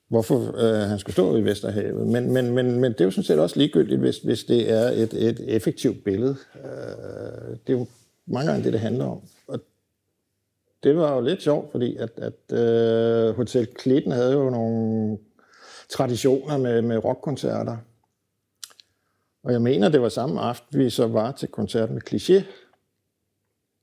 hvorfor 0.09 0.57
øh, 0.59 0.89
han 0.89 0.99
skulle 0.99 1.13
stå 1.13 1.37
i 1.37 1.45
Vesterhavet, 1.45 2.07
men, 2.07 2.33
men, 2.33 2.55
men, 2.55 2.81
men 2.81 2.93
det 2.93 3.01
er 3.01 3.05
jo 3.05 3.11
sådan 3.11 3.25
set 3.25 3.39
også 3.39 3.59
ligegyldigt, 3.59 4.01
hvis, 4.01 4.19
hvis 4.19 4.45
det 4.45 4.73
er 4.73 4.89
et, 4.89 5.15
et 5.15 5.55
effektivt 5.57 6.05
billede. 6.05 6.37
Øh, 6.65 7.57
det 7.67 7.73
er 7.75 7.79
jo 7.79 7.87
mange 8.27 8.51
gange 8.51 8.65
det, 8.65 8.73
det 8.73 8.81
handler 8.81 9.05
om. 9.05 9.21
Og 9.47 9.61
det 10.83 10.97
var 10.97 11.15
jo 11.15 11.21
lidt 11.21 11.43
sjovt, 11.43 11.73
fordi 11.73 11.97
at, 11.97 12.11
at 12.17 12.59
øh, 12.59 13.37
Hotel 13.37 13.67
Klitten 13.67 14.13
havde 14.13 14.33
jo 14.33 14.51
nogle 14.51 15.19
traditioner 15.91 16.59
med, 16.59 16.83
med 16.83 17.05
rockkoncerter. 17.05 17.77
Og 19.49 19.55
jeg 19.55 19.63
mener, 19.63 19.89
det 19.89 20.01
var 20.03 20.09
samme 20.09 20.41
aften, 20.41 20.79
vi 20.79 20.91
så 20.91 21.07
var 21.07 21.33
til 21.33 21.49
koncert 21.49 21.91
med 21.91 22.01
Cliché, 22.11 22.43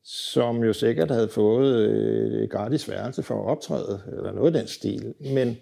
som 0.03 0.63
jo 0.63 0.73
sikkert 0.73 1.11
havde 1.11 1.29
fået 1.29 1.89
øh, 1.89 2.43
et 2.43 2.49
gratis 2.49 2.89
værelse 2.89 3.23
for 3.23 3.35
at 3.35 3.49
optræde, 3.49 4.01
eller 4.17 4.31
noget 4.31 4.55
af 4.55 4.61
den 4.61 4.67
stil. 4.67 5.13
Men 5.19 5.57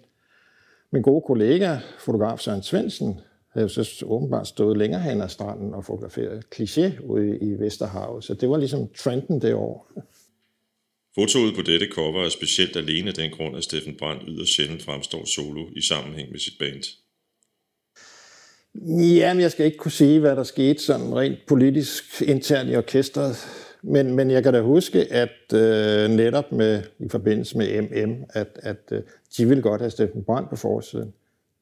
min 0.90 1.02
gode 1.02 1.24
kollega, 1.26 1.78
fotograf 1.98 2.38
Søren 2.38 2.62
Svendsen, 2.62 3.20
havde 3.52 3.64
jo 3.64 3.68
så 3.68 4.04
åbenbart 4.06 4.48
stået 4.48 4.76
længere 4.76 5.00
hen 5.00 5.22
ad 5.22 5.28
stranden 5.28 5.74
og 5.74 5.84
fotograferet 5.84 6.44
kliché 6.54 7.02
ude 7.02 7.38
i 7.38 7.58
Vesterhavet. 7.58 8.24
Så 8.24 8.34
det 8.34 8.48
var 8.48 8.56
ligesom 8.56 8.88
trenden 8.88 9.42
det 9.42 9.54
år. 9.54 9.90
Fotoet 11.14 11.54
på 11.56 11.62
dette 11.62 11.86
cover 11.92 12.24
er 12.24 12.28
specielt 12.28 12.76
alene 12.76 13.08
af 13.08 13.14
den 13.14 13.30
grund, 13.30 13.56
at 13.56 13.64
Steffen 13.64 13.96
Brandt 13.98 14.22
yderst 14.28 14.56
sjældent 14.56 14.82
fremstår 14.82 15.24
solo 15.24 15.66
i 15.76 15.80
sammenhæng 15.82 16.30
med 16.30 16.38
sit 16.38 16.58
band. 16.58 17.03
Jamen, 18.74 19.40
jeg 19.40 19.50
skal 19.50 19.66
ikke 19.66 19.78
kunne 19.78 19.90
sige, 19.90 20.20
hvad 20.20 20.36
der 20.36 20.42
skete 20.42 20.82
sådan 20.82 21.16
rent 21.16 21.38
politisk 21.46 22.22
internt 22.22 22.70
i 22.70 22.76
orkestret. 22.76 23.36
Men, 23.82 24.14
men 24.16 24.30
jeg 24.30 24.42
kan 24.42 24.52
da 24.52 24.60
huske, 24.60 25.12
at 25.12 25.52
øh, 25.54 26.10
netop 26.10 26.52
med, 26.52 26.82
i 26.98 27.08
forbindelse 27.08 27.58
med 27.58 27.82
MM, 27.82 28.24
at, 28.30 28.48
at 28.62 28.92
øh, 28.92 29.02
de 29.36 29.48
ville 29.48 29.62
godt 29.62 29.80
have 29.80 29.90
Steffen 29.90 30.24
Brandt 30.24 30.50
på 30.50 30.56
forsiden. 30.56 31.12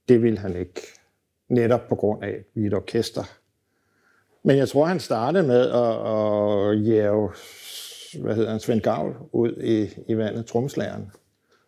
Det 0.08 0.22
ville 0.22 0.38
han 0.38 0.56
ikke. 0.56 0.80
Netop 1.48 1.88
på 1.88 1.94
grund 1.94 2.24
af, 2.24 2.28
at 2.28 2.44
vi 2.54 2.62
er 2.62 2.66
et 2.66 2.74
orkester. 2.74 3.22
Men 4.42 4.56
jeg 4.56 4.68
tror, 4.68 4.84
han 4.84 5.00
startede 5.00 5.46
med 5.46 5.60
at, 5.60 6.70
at 6.70 6.86
jæve 6.86 7.30
hvad 8.20 8.34
hedder 8.34 8.50
han, 8.50 8.60
Svend 8.60 8.80
Gavl 8.80 9.16
ud 9.32 9.52
i, 9.62 9.88
i 10.08 10.16
vandet, 10.16 10.46
tromslæren. 10.46 11.12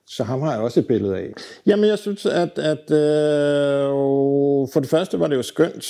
Så 0.07 0.25
ham 0.25 0.43
har 0.43 0.53
jeg 0.53 0.61
også 0.61 0.81
et 0.81 0.87
billede 0.87 1.17
af. 1.17 1.33
Jamen, 1.67 1.85
jeg 1.85 1.99
synes, 1.99 2.27
at, 2.27 2.59
at 2.59 2.91
øh, 2.91 3.89
for 4.73 4.81
det 4.81 4.89
første 4.89 5.21
var 5.21 5.27
det 5.27 5.37
jo 5.37 5.43
skønt 5.43 5.85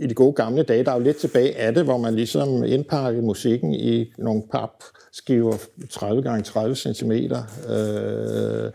i 0.00 0.06
de 0.06 0.14
gode 0.14 0.32
gamle 0.32 0.62
dage. 0.62 0.84
Der 0.84 0.90
er 0.90 0.96
jo 0.96 1.02
lidt 1.02 1.16
tilbage 1.16 1.56
af 1.56 1.74
det, 1.74 1.84
hvor 1.84 1.98
man 1.98 2.14
ligesom 2.14 2.64
indpakkede 2.64 3.22
musikken 3.22 3.74
i 3.74 4.12
nogle 4.18 4.42
papskiver 4.52 5.56
30 5.90 6.22
gange 6.22 6.42
30 6.42 6.76
cm. 6.76 7.12
Øh, 7.12 8.72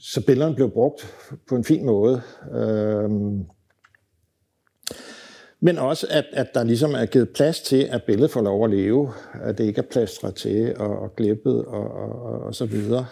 så 0.00 0.22
billederne 0.26 0.54
blev 0.54 0.70
brugt 0.70 1.14
på 1.48 1.56
en 1.56 1.64
fin 1.64 1.84
måde. 1.84 2.22
Øh, 2.54 3.10
men 5.64 5.78
også, 5.78 6.06
at, 6.10 6.24
at 6.32 6.54
der 6.54 6.64
ligesom 6.64 6.94
er 6.94 7.06
givet 7.06 7.28
plads 7.28 7.60
til, 7.60 7.88
at 7.90 8.02
billedet 8.02 8.30
får 8.30 8.42
lov 8.42 8.64
at 8.64 8.70
leve, 8.70 9.12
at 9.42 9.58
det 9.58 9.64
ikke 9.64 9.78
er 9.78 9.90
plastret 9.90 10.34
til 10.34 10.76
og, 10.76 10.98
og 10.98 11.16
glippet 11.16 11.64
og, 11.64 11.94
og, 11.94 12.40
og, 12.42 12.54
så 12.54 12.66
videre. 12.66 13.06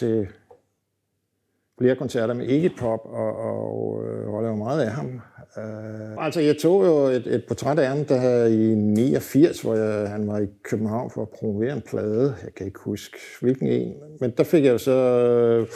Til 0.00 0.26
flere 1.78 1.96
koncerter 1.96 2.34
med 2.34 2.46
Iggy 2.46 2.76
Pop, 2.78 3.00
og, 3.04 3.36
og 3.36 4.04
øh, 4.04 4.26
holder 4.26 4.48
jo 4.48 4.56
meget 4.56 4.82
af 4.82 4.90
ham. 4.90 5.20
Uh, 5.56 6.24
altså, 6.24 6.40
jeg 6.40 6.56
tog 6.58 6.86
jo 6.86 6.96
et, 6.96 7.26
et 7.26 7.44
portræt 7.48 7.78
af 7.78 7.88
ham 7.88 8.04
der 8.04 8.46
i 8.46 8.74
89, 8.74 9.60
hvor 9.60 9.74
jeg, 9.74 10.10
han 10.10 10.26
var 10.26 10.38
i 10.38 10.46
København 10.62 11.10
for 11.10 11.22
at 11.22 11.28
promovere 11.28 11.72
en 11.72 11.82
plade. 11.82 12.36
Jeg 12.44 12.54
kan 12.54 12.66
ikke 12.66 12.80
huske, 12.80 13.16
hvilken 13.40 13.68
en. 13.68 13.94
Men 14.20 14.30
der 14.30 14.44
fik 14.44 14.64
jeg 14.64 14.72
jo 14.72 14.78
så 14.78 14.92
øh, 14.92 15.68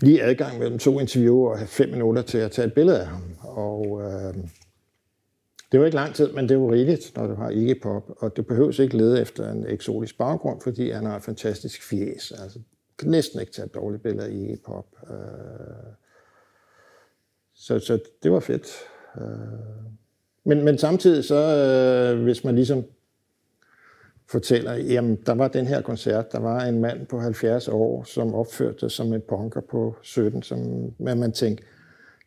lige 0.00 0.22
adgang 0.22 0.58
mellem 0.58 0.78
to 0.78 1.00
interviewer 1.00 1.50
og 1.50 1.58
have 1.58 1.68
fem 1.68 1.88
minutter 1.88 2.22
til 2.22 2.38
at 2.38 2.50
tage 2.50 2.66
et 2.66 2.74
billede 2.74 3.00
af 3.00 3.06
ham. 3.06 3.22
Og 3.40 4.02
øh, 4.02 4.34
det 5.72 5.80
var 5.80 5.86
ikke 5.86 5.96
lang 5.96 6.14
tid, 6.14 6.32
men 6.32 6.48
det 6.48 6.60
var 6.60 6.72
rigeligt, 6.72 7.12
når 7.16 7.26
du 7.26 7.34
har 7.34 7.50
Iggy 7.50 7.82
Pop. 7.82 8.02
Og 8.16 8.36
du 8.36 8.42
behøver 8.42 8.80
ikke 8.80 8.96
lede 8.96 9.20
efter 9.20 9.52
en 9.52 9.66
eksotisk 9.68 10.18
baggrund, 10.18 10.60
fordi 10.60 10.90
han 10.90 11.06
har 11.06 11.16
et 11.16 11.22
fantastisk 11.22 11.82
fjes. 11.82 12.32
Altså, 12.42 12.58
kan 12.98 13.10
næsten 13.10 13.40
ikke 13.40 13.52
tage 13.52 13.66
et 13.66 13.74
dårligt 13.74 14.02
billede 14.02 14.26
af 14.26 14.56
Pop. 14.64 14.86
Øh, 15.10 15.16
så, 17.54 17.78
så 17.78 17.98
det 18.22 18.32
var 18.32 18.40
fedt. 18.40 18.66
Øh, 19.20 19.24
men, 20.44 20.64
men 20.64 20.78
samtidig 20.78 21.24
så, 21.24 21.34
øh, 21.34 22.22
hvis 22.22 22.44
man 22.44 22.54
ligesom 22.54 22.84
fortæller, 24.26 24.74
jamen 24.74 25.16
der 25.26 25.34
var 25.34 25.48
den 25.48 25.66
her 25.66 25.80
koncert, 25.80 26.32
der 26.32 26.38
var 26.40 26.60
en 26.60 26.80
mand 26.80 27.06
på 27.06 27.18
70 27.18 27.68
år, 27.68 28.04
som 28.04 28.34
opførte 28.34 28.78
sig 28.80 28.90
som 28.90 29.12
en 29.12 29.22
punker 29.28 29.60
på 29.60 29.96
17, 30.02 30.42
som, 30.42 30.58
men 30.98 31.20
man 31.20 31.32
tænkte, 31.32 31.64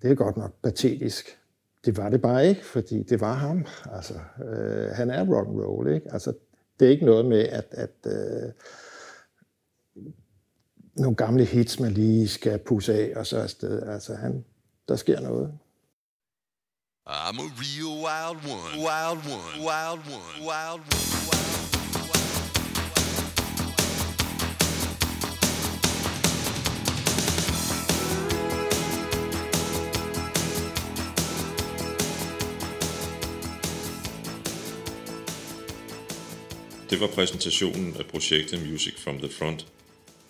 det 0.02 0.12
er 0.12 0.16
godt 0.16 0.38
nok 0.38 0.54
patetisk. 0.64 1.38
Det 1.86 1.98
var 1.98 2.10
det 2.10 2.22
bare 2.22 2.48
ikke, 2.48 2.66
fordi 2.66 3.04
det 3.04 3.22
var 3.22 3.34
ham. 3.34 3.66
Altså, 3.92 4.14
øh, 4.46 4.90
han 4.90 5.10
er 5.10 5.26
rock 5.26 5.48
and 5.48 5.62
roll, 5.62 5.94
ikke? 5.94 6.14
Altså, 6.14 6.34
det 6.80 6.86
er 6.86 6.90
ikke 6.90 7.06
noget 7.06 7.26
med, 7.26 7.40
at, 7.40 7.66
at 7.72 7.90
øh, 8.06 8.52
nogle 10.96 11.16
gamle 11.16 11.46
hits, 11.46 11.80
man 11.80 11.92
lige 11.92 12.28
skal 12.28 12.60
pusse 12.60 12.94
af, 12.94 13.14
og 13.16 13.28
så 13.28 13.38
afsted. 13.38 13.84
Altså, 13.84 14.16
han, 14.16 14.46
der 14.88 14.96
sker 14.96 15.20
noget. 15.20 15.54
I'm 17.08 17.40
a 17.40 17.48
real 17.62 17.94
wild 18.06 18.40
one. 18.46 18.78
Wild 18.78 19.22
one. 19.36 19.66
Wild 19.68 20.02
one. 20.16 20.40
Wild 20.40 20.80
one. 20.80 21.12
Wild 21.30 21.52
Det 36.90 37.00
var 37.00 37.08
præsentationen 37.08 37.96
af 38.00 38.06
projektet 38.06 38.70
Music 38.72 38.94
from 39.00 39.18
the 39.18 39.30
Front 39.30 39.68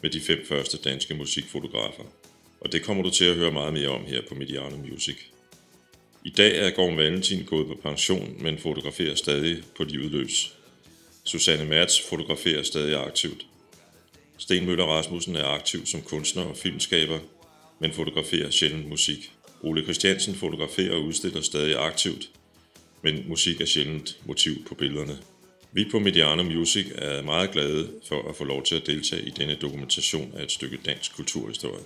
med 0.01 0.09
de 0.09 0.21
fem 0.21 0.45
første 0.47 0.77
danske 0.77 1.13
musikfotografer. 1.13 2.03
Og 2.61 2.71
det 2.71 2.83
kommer 2.83 3.03
du 3.03 3.09
til 3.09 3.25
at 3.25 3.35
høre 3.35 3.51
meget 3.51 3.73
mere 3.73 3.89
om 3.89 4.05
her 4.05 4.21
på 4.29 4.35
Mediano 4.35 4.77
Music. 4.77 5.15
I 6.25 6.29
dag 6.29 6.57
er 6.57 6.69
Gorm 6.69 6.97
Valentin 6.97 7.45
gået 7.45 7.67
på 7.67 7.79
pension, 7.83 8.35
men 8.39 8.57
fotograferer 8.57 9.15
stadig 9.15 9.63
på 9.77 9.83
livet 9.83 10.11
løs. 10.11 10.55
Susanne 11.23 11.65
Mertz 11.65 12.01
fotograferer 12.09 12.63
stadig 12.63 13.05
aktivt. 13.07 13.45
Sten 14.37 14.65
Møller 14.65 14.85
Rasmussen 14.85 15.35
er 15.35 15.45
aktiv 15.45 15.85
som 15.85 16.01
kunstner 16.01 16.43
og 16.43 16.57
filmskaber, 16.57 17.19
men 17.79 17.93
fotograferer 17.93 18.49
sjældent 18.49 18.89
musik. 18.89 19.31
Ole 19.61 19.83
Christiansen 19.83 20.35
fotograferer 20.35 20.95
og 20.95 21.03
udstiller 21.03 21.41
stadig 21.41 21.75
aktivt, 21.75 22.29
men 23.01 23.25
musik 23.27 23.61
er 23.61 23.65
sjældent 23.65 24.19
motiv 24.25 24.65
på 24.65 24.75
billederne. 24.75 25.17
Vi 25.73 25.85
på 25.91 25.99
Mediano 25.99 26.43
Music 26.43 26.87
er 26.95 27.21
meget 27.21 27.51
glade 27.51 27.89
for 28.07 28.29
at 28.29 28.35
få 28.35 28.43
lov 28.43 28.63
til 28.63 28.75
at 28.75 28.85
deltage 28.85 29.21
i 29.21 29.29
denne 29.29 29.55
dokumentation 29.55 30.33
af 30.37 30.43
et 30.43 30.51
stykke 30.51 30.77
dansk 30.85 31.15
kulturhistorie. 31.15 31.83